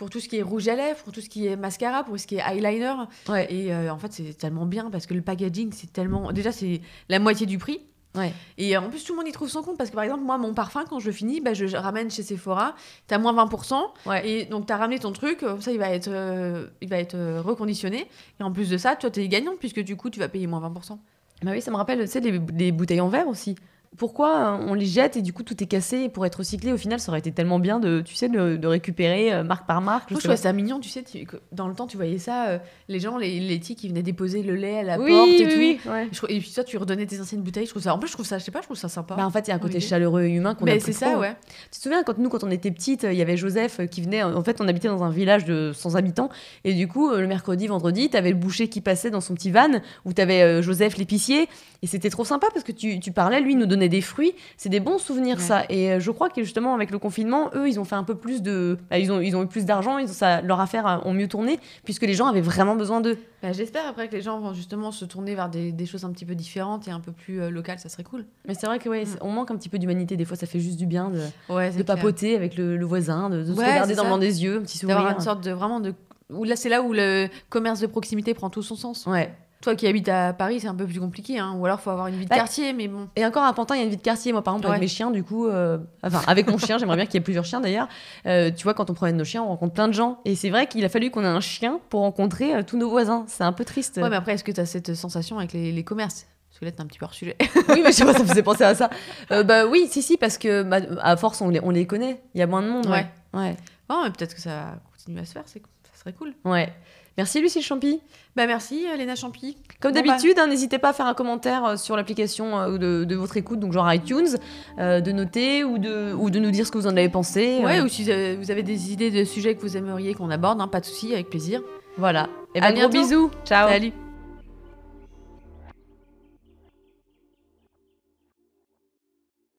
pour 0.00 0.08
tout 0.08 0.18
ce 0.18 0.30
qui 0.30 0.38
est 0.38 0.42
rouge 0.42 0.66
à 0.66 0.76
lèvres, 0.76 1.02
pour 1.04 1.12
tout 1.12 1.20
ce 1.20 1.28
qui 1.28 1.46
est 1.46 1.56
mascara, 1.56 2.04
pour 2.04 2.18
ce 2.18 2.26
qui 2.26 2.36
est 2.36 2.40
eyeliner. 2.40 2.94
Ouais. 3.28 3.52
Et 3.52 3.70
euh, 3.70 3.92
en 3.92 3.98
fait, 3.98 4.10
c'est 4.14 4.32
tellement 4.32 4.64
bien 4.64 4.88
parce 4.90 5.04
que 5.04 5.12
le 5.12 5.20
packaging, 5.20 5.72
c'est 5.74 5.92
tellement. 5.92 6.32
Déjà, 6.32 6.52
c'est 6.52 6.80
la 7.10 7.18
moitié 7.18 7.44
du 7.44 7.58
prix. 7.58 7.82
Ouais. 8.14 8.32
Et 8.56 8.74
euh, 8.74 8.80
en 8.80 8.88
plus, 8.88 9.04
tout 9.04 9.12
le 9.12 9.18
monde 9.18 9.28
y 9.28 9.32
trouve 9.32 9.50
son 9.50 9.62
compte 9.62 9.76
parce 9.76 9.90
que 9.90 9.94
par 9.94 10.04
exemple, 10.04 10.24
moi, 10.24 10.38
mon 10.38 10.54
parfum, 10.54 10.86
quand 10.88 11.00
je 11.00 11.06
le 11.08 11.12
finis, 11.12 11.42
bah, 11.42 11.52
je 11.52 11.76
ramène 11.76 12.10
chez 12.10 12.22
Sephora, 12.22 12.74
t'as 13.08 13.18
moins 13.18 13.34
20%. 13.34 13.78
Ouais. 14.06 14.26
Et 14.26 14.44
donc, 14.46 14.64
t'as 14.64 14.78
ramené 14.78 14.98
ton 14.98 15.12
truc, 15.12 15.44
ça, 15.60 15.70
il 15.70 15.78
va 15.78 15.90
être, 15.90 16.08
euh, 16.08 16.68
il 16.80 16.88
va 16.88 16.98
être 16.98 17.14
euh, 17.14 17.42
reconditionné. 17.42 18.08
Et 18.40 18.42
en 18.42 18.52
plus 18.52 18.70
de 18.70 18.78
ça, 18.78 18.96
toi, 18.96 19.10
t'es 19.10 19.28
gagnante 19.28 19.58
puisque 19.58 19.80
du 19.80 19.96
coup, 19.96 20.08
tu 20.08 20.18
vas 20.18 20.28
payer 20.28 20.46
moins 20.46 20.66
20%. 20.66 20.96
Bah 21.42 21.50
oui, 21.52 21.60
ça 21.60 21.70
me 21.70 21.76
rappelle, 21.76 22.00
tu 22.00 22.06
sais, 22.06 22.20
les, 22.20 22.40
les 22.56 22.72
bouteilles 22.72 23.02
en 23.02 23.10
verre 23.10 23.28
aussi. 23.28 23.54
Pourquoi 23.98 24.54
euh, 24.60 24.66
on 24.68 24.74
les 24.74 24.86
jette 24.86 25.16
et 25.16 25.22
du 25.22 25.32
coup 25.32 25.42
tout 25.42 25.60
est 25.62 25.66
cassé 25.66 26.08
pour 26.08 26.24
être 26.24 26.36
recyclé? 26.36 26.72
Au 26.72 26.76
final, 26.76 27.00
ça 27.00 27.10
aurait 27.10 27.18
été 27.18 27.32
tellement 27.32 27.58
bien 27.58 27.80
de, 27.80 28.02
tu 28.02 28.14
sais, 28.14 28.28
de, 28.28 28.56
de 28.56 28.66
récupérer 28.68 29.32
euh, 29.32 29.42
marque 29.42 29.66
par 29.66 29.80
marque. 29.82 30.08
je 30.10 30.14
Moi, 30.14 30.20
je 30.20 30.24
trouvais 30.28 30.36
ça 30.36 30.52
mignon, 30.52 30.78
tu 30.78 30.88
sais, 30.88 31.02
tu- 31.02 31.26
dans 31.50 31.66
le 31.66 31.74
temps, 31.74 31.88
tu 31.88 31.96
voyais 31.96 32.18
ça, 32.18 32.46
euh, 32.50 32.58
les 32.88 33.00
gens, 33.00 33.18
les 33.18 33.40
laitiers 33.40 33.74
qui 33.74 33.88
venaient 33.88 34.04
déposer 34.04 34.44
le 34.44 34.54
lait 34.54 34.78
à 34.78 34.82
la 34.84 34.98
oui, 35.00 35.10
porte 35.10 35.28
et 35.30 35.44
oui, 35.56 35.78
tout. 35.82 35.88
oui, 35.88 35.92
ouais. 35.92 36.08
Et 36.36 36.38
puis 36.40 36.52
toi, 36.54 36.62
tu 36.62 36.76
redonnais 36.78 37.04
tes 37.06 37.20
anciennes 37.20 37.42
bouteilles. 37.42 37.66
Je 37.66 37.70
trouve 37.70 37.82
ça. 37.82 37.92
En 37.92 37.98
plus, 37.98 38.08
je 38.08 38.12
trouve 38.14 38.24
ça, 38.26 38.38
je 38.38 38.44
sais 38.44 38.52
pas, 38.52 38.60
je 38.60 38.66
trouve 38.66 38.76
ça 38.78 38.88
sympa. 38.88 39.16
Bah, 39.16 39.26
en 39.26 39.30
fait, 39.30 39.48
il 39.48 39.50
y 39.50 39.52
a 39.52 39.56
un 39.56 39.58
côté 39.58 39.80
chaleureux 39.80 40.22
et 40.22 40.30
humain 40.30 40.54
qu'on 40.54 40.66
a 40.68 40.78
c'est 40.78 40.92
ça, 40.92 41.10
trop. 41.10 41.20
ouais. 41.20 41.34
Tu 41.72 41.78
te 41.78 41.82
souviens 41.82 42.04
quand 42.04 42.16
nous, 42.18 42.28
quand 42.28 42.44
on 42.44 42.50
était 42.50 42.70
petites, 42.70 43.02
il 43.02 43.14
y 43.18 43.22
avait 43.22 43.36
Joseph 43.36 43.80
euh, 43.80 43.86
qui 43.86 44.02
venait. 44.02 44.22
En 44.22 44.42
fait, 44.44 44.60
on 44.60 44.68
habitait 44.68 44.88
dans 44.88 45.02
un 45.02 45.10
village 45.10 45.44
de 45.44 45.72
100 45.74 45.96
habitants 45.96 46.28
et 46.62 46.74
du 46.74 46.86
coup, 46.86 47.10
le 47.10 47.26
mercredi, 47.26 47.66
vendredi, 47.66 48.08
t'avais 48.08 48.30
le 48.30 48.36
boucher 48.36 48.68
qui 48.68 48.80
passait 48.80 49.10
dans 49.10 49.20
son 49.20 49.34
petit 49.34 49.50
van 49.50 49.68
où 50.04 50.12
t'avais 50.12 50.42
euh, 50.42 50.62
Joseph 50.62 50.96
l'épicier 50.96 51.48
et 51.82 51.86
c'était 51.86 52.10
trop 52.10 52.24
sympa 52.24 52.46
parce 52.52 52.64
que 52.64 52.72
tu, 52.72 53.00
tu 53.00 53.10
parlais, 53.10 53.40
lui 53.40 53.56
nous 53.56 53.66
donnait 53.66 53.79
des 53.88 54.00
fruits. 54.00 54.34
C'est 54.56 54.68
des 54.68 54.80
bons 54.80 54.98
souvenirs 54.98 55.36
Ouais. 55.38 55.42
ça. 55.42 55.64
Et 55.68 55.92
euh, 55.92 56.00
je 56.00 56.10
crois 56.10 56.28
que 56.28 56.42
justement 56.42 56.74
avec 56.74 56.90
le 56.90 56.98
confinement, 56.98 57.50
eux, 57.54 57.68
ils 57.68 57.80
ont 57.80 57.84
fait 57.84 57.94
un 57.94 58.04
peu 58.04 58.14
plus 58.14 58.42
de, 58.42 58.76
bah, 58.90 58.98
ils 58.98 59.10
ont 59.12 59.20
ils 59.20 59.36
ont 59.36 59.42
eu 59.42 59.46
plus 59.46 59.64
d'argent, 59.64 59.98
ils 59.98 60.08
ont 60.10 60.12
ça, 60.12 60.40
leur 60.42 60.60
affaire 60.60 60.86
a- 60.86 61.06
ont 61.06 61.12
mieux 61.12 61.28
tourné 61.28 61.58
puisque 61.84 62.02
les 62.02 62.14
gens 62.14 62.26
avaient 62.26 62.40
vraiment 62.40 62.76
besoin 62.76 63.00
d'eux. 63.00 63.18
Bah, 63.42 63.52
J'espère 63.52 63.86
après 63.88 64.08
que 64.08 64.12
les 64.16 64.22
gens 64.22 64.38
vont 64.40 64.52
justement 64.52 64.92
se 64.92 65.04
tourner 65.04 65.34
vers 65.34 65.48
des, 65.48 65.72
des 65.72 65.86
choses 65.86 66.04
un 66.04 66.10
petit 66.10 66.24
peu 66.26 66.34
différentes 66.34 66.86
et 66.88 66.90
un 66.90 67.00
peu 67.00 67.12
plus 67.12 67.40
euh, 67.40 67.50
locales. 67.50 67.78
Ça 67.78 67.88
serait 67.88 68.04
cool. 68.04 68.26
Mais 68.46 68.54
c'est 68.54 68.66
vrai 68.66 68.78
que 68.78 68.88
ouais, 68.88 69.04
Mm. 69.04 69.16
on 69.22 69.30
manque 69.30 69.50
un 69.50 69.56
petit 69.56 69.68
peu 69.68 69.78
d'humanité. 69.78 70.16
Des 70.16 70.24
fois, 70.24 70.36
ça 70.36 70.46
fait 70.46 70.60
juste 70.60 70.76
du 70.76 70.86
bien 70.86 71.10
de, 71.10 71.20
Ouais, 71.48 71.70
de 71.70 71.82
papoter 71.82 72.36
avec 72.36 72.56
le, 72.56 72.76
le 72.76 72.84
voisin, 72.84 73.30
de, 73.30 73.42
de 73.42 73.54
se 73.54 73.58
regarder 73.58 73.94
dans 73.94 74.02
le 74.04 74.08
blanc 74.08 74.18
des 74.18 74.42
yeux, 74.42 74.58
un 74.58 74.62
petit 74.62 74.78
sourire. 74.78 74.96
D'avoir 74.96 75.14
une 75.14 75.20
sorte 75.20 75.42
de 75.44 75.50
vraiment 75.52 75.80
de. 75.80 75.94
Où 76.32 76.44
là, 76.44 76.54
c'est 76.54 76.68
là 76.68 76.82
où 76.82 76.92
le 76.92 77.28
commerce 77.48 77.80
de 77.80 77.86
proximité 77.86 78.34
prend 78.34 78.50
tout 78.50 78.62
son 78.62 78.76
sens. 78.76 79.06
Ouais. 79.06 79.32
Toi 79.62 79.74
qui 79.76 79.86
habites 79.86 80.08
à 80.08 80.32
Paris, 80.32 80.60
c'est 80.60 80.68
un 80.68 80.74
peu 80.74 80.86
plus 80.86 81.00
compliqué, 81.00 81.38
hein. 81.38 81.54
Ou 81.58 81.66
alors, 81.66 81.80
faut 81.80 81.90
avoir 81.90 82.06
une 82.06 82.14
vie 82.16 82.24
de 82.24 82.30
Bah, 82.30 82.36
quartier, 82.36 82.72
mais 82.72 82.88
bon. 82.88 83.08
Et 83.14 83.26
encore 83.26 83.44
à 83.44 83.52
Pantin, 83.52 83.74
il 83.74 83.78
y 83.78 83.80
a 83.82 83.84
une 83.84 83.90
vie 83.90 83.98
de 83.98 84.02
quartier. 84.02 84.32
Moi, 84.32 84.42
par 84.42 84.54
exemple, 84.54 84.66
Ouais. 84.68 84.70
avec 84.72 84.80
mes 84.82 84.88
chiens, 84.88 85.10
du 85.10 85.22
coup, 85.22 85.46
euh, 85.48 85.76
enfin, 86.02 86.22
avec 86.26 86.48
mon 86.48 86.56
chien, 86.56 86.78
j'aimerais 86.78 86.96
bien 86.96 87.04
qu'il 87.04 87.14
y 87.14 87.18
ait 87.18 87.20
plusieurs 87.20 87.44
chiens 87.44 87.60
d'ailleurs. 87.60 87.86
Euh, 88.24 88.50
tu 88.50 88.64
vois, 88.64 88.72
quand 88.72 88.88
on 88.88 88.94
promène 88.94 89.18
nos 89.18 89.24
chiens, 89.24 89.42
on 89.42 89.48
rencontre 89.48 89.74
plein 89.74 89.88
de 89.88 89.92
gens. 89.92 90.20
Et 90.24 90.34
c'est 90.34 90.48
vrai 90.48 90.66
qu'il 90.66 90.82
a 90.84 90.88
fallu 90.88 91.10
qu'on 91.10 91.22
ait 91.24 91.26
un 91.26 91.40
chien 91.40 91.78
pour 91.90 92.00
rencontrer 92.00 92.54
euh, 92.54 92.62
tous 92.66 92.78
nos 92.78 92.88
voisins. 92.88 93.24
C'est 93.28 93.44
un 93.44 93.52
peu 93.52 93.66
triste. 93.66 93.98
Ouais, 93.98 94.08
mais 94.08 94.16
après, 94.16 94.32
est-ce 94.32 94.44
que 94.44 94.52
tu 94.52 94.60
as 94.60 94.66
cette 94.66 94.94
sensation 94.94 95.38
avec 95.38 95.52
les, 95.52 95.72
les 95.72 95.84
commerces? 95.84 96.26
Parce 96.48 96.58
que 96.60 96.64
là, 96.64 96.70
t'es 96.72 96.80
un 96.80 96.86
petit 96.86 96.98
peu 96.98 97.04
hors 97.04 97.12
sujet. 97.14 97.36
Oui, 97.68 97.82
mais 97.84 97.92
je 97.92 97.96
sais 97.96 98.04
pas, 98.06 98.14
ça 98.14 98.22
me 98.22 98.28
faisait 98.28 98.42
penser 98.42 98.64
à 98.64 98.74
ça. 98.74 98.88
Bah 99.28 99.66
oui, 99.66 99.86
si, 99.90 100.00
si, 100.02 100.16
parce 100.16 100.38
que 100.38 100.62
bah, 100.62 100.78
à 101.02 101.16
force, 101.18 101.40
on 101.42 101.50
les, 101.50 101.60
on 101.62 101.70
les 101.70 101.86
connaît. 101.86 102.22
Il 102.34 102.38
y 102.40 102.42
a 102.42 102.46
moins 102.46 102.62
de 102.62 102.68
monde. 102.68 102.86
Ouais. 102.86 103.06
Ouais. 103.34 103.56
Oh, 103.90 104.00
mais 104.04 104.10
peut-être 104.10 104.34
que 104.34 104.40
ça 104.40 104.50
va 104.50 104.74
continuer 104.90 105.20
à 105.20 105.24
se 105.26 105.32
faire, 105.32 105.42
c'est 105.46 105.60
ça 105.92 106.00
serait 106.00 106.12
cool. 106.14 106.32
ouais. 106.46 106.72
Merci, 107.18 107.40
Lucille 107.40 107.62
Champy. 107.62 108.00
Bah 108.36 108.46
merci, 108.46 108.86
euh, 108.90 108.96
Léna 108.96 109.14
Champy. 109.16 109.56
Comme 109.80 109.92
Bon, 109.92 110.00
bah. 110.00 110.06
d'habitude, 110.06 110.38
hein, 110.38 110.46
n'hésitez 110.46 110.78
pas 110.78 110.90
à 110.90 110.92
faire 110.92 111.06
un 111.06 111.14
commentaire 111.14 111.64
euh, 111.64 111.76
sur 111.76 111.96
l'application 111.96 112.58
euh, 112.58 112.78
de, 112.78 113.04
de 113.04 113.16
votre 113.16 113.36
écoute, 113.36 113.58
donc 113.60 113.72
genre 113.72 113.92
iTunes, 113.92 114.36
euh, 114.78 115.00
de 115.00 115.12
noter 115.12 115.64
ou 115.64 115.78
de, 115.78 116.12
ou 116.14 116.30
de 116.30 116.38
nous 116.38 116.50
dire 116.50 116.66
ce 116.66 116.70
que 116.70 116.78
vous 116.78 116.86
en 116.86 116.96
avez 116.96 117.08
pensé. 117.08 117.60
Ouais, 117.64 117.80
euh, 117.80 117.84
ou 117.84 117.88
si 117.88 118.04
vous 118.04 118.50
avez- 118.50 118.62
des 118.62 118.92
idées 118.92 119.10
de 119.10 119.24
sujets 119.24 119.54
que 119.54 119.60
vous 119.60 119.76
aimeriez 119.76 120.14
qu'on 120.14 120.30
aborde, 120.30 120.60
hein, 120.60 120.68
pas 120.68 120.80
de 120.80 120.86
souci, 120.86 121.12
avec 121.12 121.28
plaisir. 121.30 121.60
Voilà. 121.98 122.28
Et 122.54 122.58
À 122.60 122.70
ben, 122.72 122.78
gros 122.78 122.88
bientôt. 122.88 123.06
bisous. 123.08 123.30
Ciao. 123.44 123.68
Salut 123.68 123.92